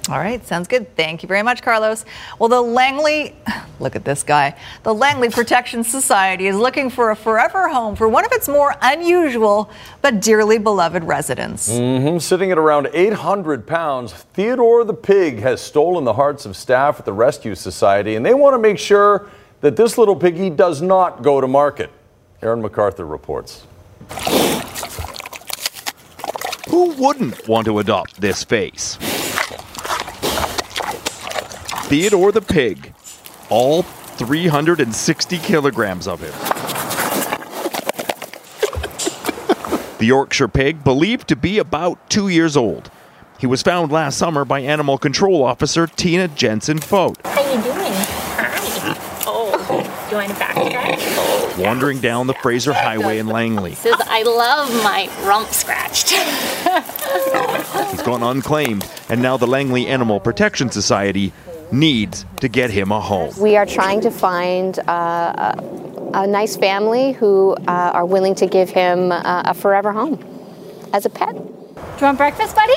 All 0.09 0.17
right, 0.17 0.45
sounds 0.45 0.67
good. 0.67 0.93
Thank 0.97 1.23
you 1.23 1.27
very 1.27 1.43
much, 1.43 1.61
Carlos. 1.61 2.03
Well, 2.37 2.49
the 2.49 2.61
Langley, 2.61 3.37
look 3.79 3.95
at 3.95 4.03
this 4.03 4.21
guy. 4.21 4.57
The 4.83 4.93
Langley 4.93 5.29
Protection 5.29 5.81
Society 5.81 6.47
is 6.47 6.57
looking 6.57 6.89
for 6.89 7.11
a 7.11 7.15
forever 7.15 7.69
home 7.69 7.95
for 7.95 8.09
one 8.09 8.25
of 8.25 8.31
its 8.33 8.49
more 8.49 8.75
unusual 8.81 9.71
but 10.01 10.19
dearly 10.19 10.57
beloved 10.57 11.05
residents. 11.05 11.69
Mm-hmm. 11.69 12.17
Sitting 12.17 12.51
at 12.51 12.57
around 12.57 12.89
800 12.93 13.65
pounds, 13.65 14.11
Theodore 14.11 14.83
the 14.83 14.93
pig 14.93 15.39
has 15.39 15.61
stolen 15.61 16.03
the 16.03 16.13
hearts 16.13 16.45
of 16.45 16.57
staff 16.57 16.99
at 16.99 17.05
the 17.05 17.13
Rescue 17.13 17.55
Society, 17.55 18.15
and 18.15 18.25
they 18.25 18.33
want 18.33 18.55
to 18.55 18.59
make 18.59 18.77
sure 18.77 19.29
that 19.61 19.77
this 19.77 19.97
little 19.97 20.17
piggy 20.17 20.49
does 20.49 20.81
not 20.81 21.23
go 21.23 21.39
to 21.39 21.47
market. 21.47 21.89
Aaron 22.41 22.61
McArthur 22.61 23.09
reports. 23.09 23.65
Who 26.69 26.91
wouldn't 27.01 27.47
want 27.47 27.65
to 27.67 27.79
adopt 27.79 28.19
this 28.19 28.43
face? 28.43 28.97
Theodore 31.93 32.31
the 32.31 32.41
pig, 32.41 32.91
all 33.51 33.83
360 33.83 35.37
kilograms 35.37 36.07
of 36.07 36.21
him. 36.21 36.31
The 39.99 40.05
Yorkshire 40.07 40.47
pig, 40.47 40.83
believed 40.83 41.27
to 41.27 41.35
be 41.35 41.59
about 41.59 42.09
two 42.09 42.29
years 42.29 42.57
old. 42.57 42.89
He 43.37 43.45
was 43.45 43.61
found 43.61 43.91
last 43.91 44.17
summer 44.17 44.43
by 44.43 44.61
animal 44.61 44.97
control 44.97 45.43
officer 45.43 45.85
Tina 45.85 46.29
Jensen 46.29 46.79
Fote. 46.79 47.19
How 47.25 47.41
you 47.41 47.61
doing? 47.61 47.93
Hi. 48.37 49.23
Oh, 49.27 49.51
do 50.09 50.15
you 50.15 50.17
want 50.17 50.31
a 50.31 50.39
back 50.39 50.55
scratch? 50.55 51.57
Wandering 51.59 52.01
down 52.01 52.25
the 52.25 52.33
Fraser 52.33 52.73
Highway 52.73 53.19
in 53.19 53.27
Langley. 53.27 53.75
Says 53.75 54.01
I 54.07 54.23
love 54.23 54.73
my 54.83 55.11
rump 55.27 55.49
scratched. 55.49 56.09
He's 57.91 58.01
gone 58.01 58.23
unclaimed, 58.23 58.89
and 59.09 59.21
now 59.21 59.37
the 59.37 59.45
Langley 59.45 59.85
Animal 59.85 60.19
Protection 60.19 60.71
Society 60.71 61.31
needs 61.71 62.25
to 62.41 62.47
get 62.47 62.69
him 62.69 62.91
a 62.91 62.99
home. 62.99 63.33
We 63.39 63.57
are 63.57 63.65
trying 63.65 64.01
to 64.01 64.11
find 64.11 64.79
uh, 64.79 65.53
a, 65.55 66.11
a, 66.13 66.27
nice 66.27 66.55
family 66.55 67.13
who 67.13 67.53
uh, 67.67 67.91
are 67.93 68.05
willing 68.05 68.35
to 68.35 68.47
give 68.47 68.69
him 68.69 69.11
uh, 69.11 69.43
a 69.45 69.53
forever 69.53 69.91
home 69.91 70.23
as 70.93 71.05
a 71.05 71.09
pet. 71.09 71.35
Do 71.35 71.41
you 71.41 72.05
want 72.05 72.17
breakfast, 72.17 72.55
buddy? 72.55 72.73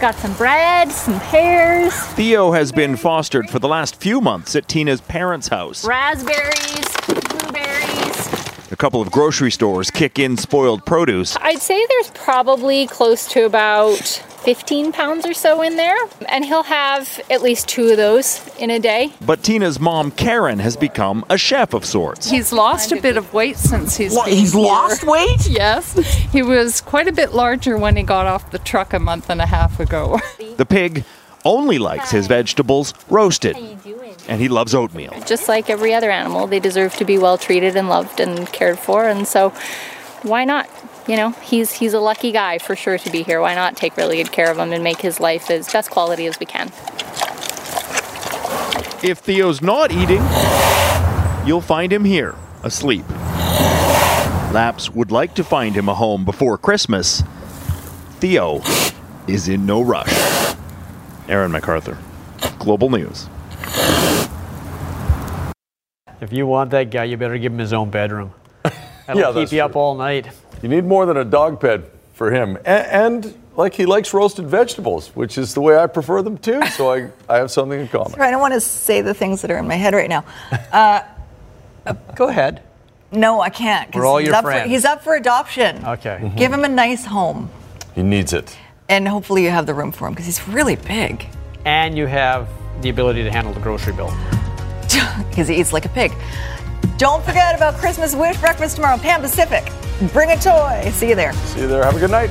Got 0.00 0.16
some 0.16 0.34
bread, 0.34 0.90
some 0.90 1.20
pears. 1.20 1.94
Theo 1.94 2.50
has 2.50 2.72
been 2.72 2.96
fostered 2.96 3.48
for 3.48 3.60
the 3.60 3.68
last 3.68 3.96
few 3.96 4.20
months 4.20 4.56
at 4.56 4.66
Tina's 4.66 5.00
parents' 5.00 5.46
house. 5.48 5.84
Raspberries, 5.84 6.96
blueberries. 7.06 8.72
A 8.72 8.76
couple 8.76 9.00
of 9.00 9.12
grocery 9.12 9.52
stores 9.52 9.90
kick 9.90 10.18
in 10.18 10.36
spoiled 10.36 10.84
produce. 10.86 11.36
I'd 11.40 11.60
say 11.60 11.86
there's 11.86 12.10
probably 12.14 12.88
close 12.88 13.28
to 13.28 13.44
about 13.44 14.24
15 14.42 14.92
pounds 14.92 15.24
or 15.24 15.32
so 15.34 15.62
in 15.62 15.76
there, 15.76 15.96
and 16.28 16.44
he'll 16.44 16.64
have 16.64 17.20
at 17.30 17.42
least 17.42 17.68
two 17.68 17.88
of 17.90 17.96
those 17.96 18.40
in 18.58 18.70
a 18.70 18.78
day. 18.80 19.12
But 19.24 19.42
Tina's 19.42 19.78
mom, 19.78 20.10
Karen, 20.10 20.58
has 20.58 20.76
become 20.76 21.24
a 21.30 21.38
chef 21.38 21.74
of 21.74 21.84
sorts. 21.84 22.28
He's 22.28 22.52
lost 22.52 22.90
a 22.92 23.00
bit 23.00 23.16
of 23.16 23.32
weight 23.32 23.56
since 23.56 23.96
he's 23.96 24.14
What, 24.14 24.26
been 24.26 24.36
he's 24.36 24.52
here. 24.52 24.62
lost 24.62 25.04
weight? 25.06 25.48
Yes. 25.48 25.94
He 26.32 26.42
was 26.42 26.80
quite 26.80 27.06
a 27.08 27.12
bit 27.12 27.32
larger 27.34 27.76
when 27.78 27.96
he 27.96 28.02
got 28.02 28.26
off 28.26 28.50
the 28.50 28.58
truck 28.58 28.92
a 28.92 28.98
month 28.98 29.30
and 29.30 29.40
a 29.40 29.46
half 29.46 29.78
ago. 29.80 30.18
The 30.56 30.66
pig 30.66 31.04
only 31.44 31.78
likes 31.78 32.10
his 32.10 32.26
vegetables 32.26 32.94
roasted, 33.08 33.56
and 34.28 34.40
he 34.40 34.48
loves 34.48 34.74
oatmeal. 34.74 35.12
Just 35.26 35.48
like 35.48 35.70
every 35.70 35.92
other 35.94 36.10
animal, 36.10 36.46
they 36.46 36.60
deserve 36.60 36.94
to 36.96 37.04
be 37.04 37.16
well 37.18 37.38
treated 37.38 37.74
and 37.76 37.88
loved 37.88 38.20
and 38.20 38.46
cared 38.52 38.78
for, 38.78 39.08
and 39.08 39.26
so 39.26 39.50
why 40.22 40.44
not 40.44 40.68
you 41.06 41.16
know, 41.16 41.30
he's 41.30 41.72
he's 41.72 41.94
a 41.94 42.00
lucky 42.00 42.32
guy 42.32 42.58
for 42.58 42.76
sure 42.76 42.98
to 42.98 43.10
be 43.10 43.22
here. 43.22 43.40
Why 43.40 43.54
not 43.54 43.76
take 43.76 43.96
really 43.96 44.16
good 44.16 44.32
care 44.32 44.50
of 44.50 44.58
him 44.58 44.72
and 44.72 44.82
make 44.84 45.00
his 45.00 45.20
life 45.20 45.50
as 45.50 45.70
best 45.72 45.90
quality 45.90 46.26
as 46.26 46.38
we 46.38 46.46
can? 46.46 46.68
If 49.04 49.18
Theo's 49.18 49.60
not 49.60 49.90
eating, 49.90 50.22
you'll 51.46 51.60
find 51.60 51.92
him 51.92 52.04
here, 52.04 52.36
asleep. 52.62 53.04
LAPS 54.52 54.90
would 54.90 55.10
like 55.10 55.34
to 55.34 55.42
find 55.44 55.74
him 55.74 55.88
a 55.88 55.94
home 55.94 56.24
before 56.24 56.56
Christmas. 56.58 57.22
Theo 58.20 58.60
is 59.26 59.48
in 59.48 59.66
no 59.66 59.82
rush. 59.82 60.12
Aaron 61.28 61.50
McArthur, 61.50 61.98
Global 62.58 62.90
News. 62.90 63.28
If 66.20 66.32
you 66.32 66.46
want 66.46 66.70
that 66.70 66.90
guy, 66.90 67.04
you 67.04 67.16
better 67.16 67.38
give 67.38 67.52
him 67.52 67.58
his 67.58 67.72
own 67.72 67.90
bedroom. 67.90 68.32
That'll 68.62 69.20
Yeah, 69.20 69.26
keep 69.28 69.34
that's 69.34 69.52
you 69.52 69.62
up 69.62 69.74
all 69.74 69.96
night. 69.96 70.28
You 70.62 70.68
need 70.68 70.84
more 70.84 71.06
than 71.06 71.16
a 71.16 71.24
dog 71.24 71.60
bed 71.60 71.84
for 72.14 72.30
him. 72.32 72.56
And, 72.64 73.26
and 73.26 73.38
like 73.56 73.74
he 73.74 73.84
likes 73.86 74.14
roasted 74.14 74.46
vegetables, 74.46 75.08
which 75.14 75.36
is 75.36 75.54
the 75.54 75.60
way 75.60 75.76
I 75.76 75.86
prefer 75.86 76.22
them 76.22 76.38
too. 76.38 76.64
So 76.68 76.92
I, 76.92 77.10
I 77.28 77.36
have 77.38 77.50
something 77.50 77.78
in 77.80 77.88
common. 77.88 78.20
I 78.20 78.30
don't 78.30 78.40
want 78.40 78.54
to 78.54 78.60
say 78.60 79.00
the 79.02 79.14
things 79.14 79.42
that 79.42 79.50
are 79.50 79.58
in 79.58 79.66
my 79.68 79.74
head 79.74 79.92
right 79.94 80.08
now. 80.08 80.24
Uh, 80.72 81.02
Go 82.14 82.28
ahead. 82.28 82.62
no, 83.10 83.40
I 83.40 83.50
can't. 83.50 83.92
We're 83.94 84.06
all 84.06 84.18
he's 84.18 84.28
your 84.28 84.36
up 84.36 84.44
friends. 84.44 84.62
For, 84.62 84.68
he's 84.68 84.84
up 84.84 85.02
for 85.02 85.16
adoption. 85.16 85.84
Okay. 85.84 86.32
Give 86.36 86.52
him 86.52 86.64
a 86.64 86.68
nice 86.68 87.04
home, 87.04 87.50
He 87.94 88.02
needs 88.04 88.32
it. 88.32 88.56
and 88.88 89.06
hopefully 89.08 89.42
you 89.42 89.50
have 89.50 89.66
the 89.66 89.74
room 89.74 89.90
for 89.90 90.06
him 90.06 90.12
because 90.14 90.26
he's 90.26 90.46
really 90.48 90.76
big. 90.76 91.26
And 91.64 91.96
you 91.98 92.06
have 92.06 92.48
the 92.82 92.88
ability 92.88 93.24
to 93.24 93.30
handle 93.30 93.52
the 93.52 93.60
grocery 93.60 93.92
bill. 93.94 94.12
Because 95.28 95.48
he 95.48 95.56
eats 95.56 95.72
like 95.72 95.84
a 95.84 95.88
pig. 95.90 96.12
Don't 97.02 97.24
forget 97.24 97.56
about 97.56 97.74
Christmas 97.74 98.14
Wish 98.14 98.38
Breakfast 98.38 98.76
tomorrow, 98.76 98.96
Pan 98.96 99.20
Pacific. 99.20 99.64
Bring 100.12 100.30
a 100.30 100.36
toy. 100.36 100.88
See 100.92 101.08
you 101.08 101.16
there. 101.16 101.32
See 101.32 101.62
you 101.62 101.66
there. 101.66 101.82
Have 101.82 101.96
a 101.96 101.98
good 101.98 102.12
night. 102.12 102.30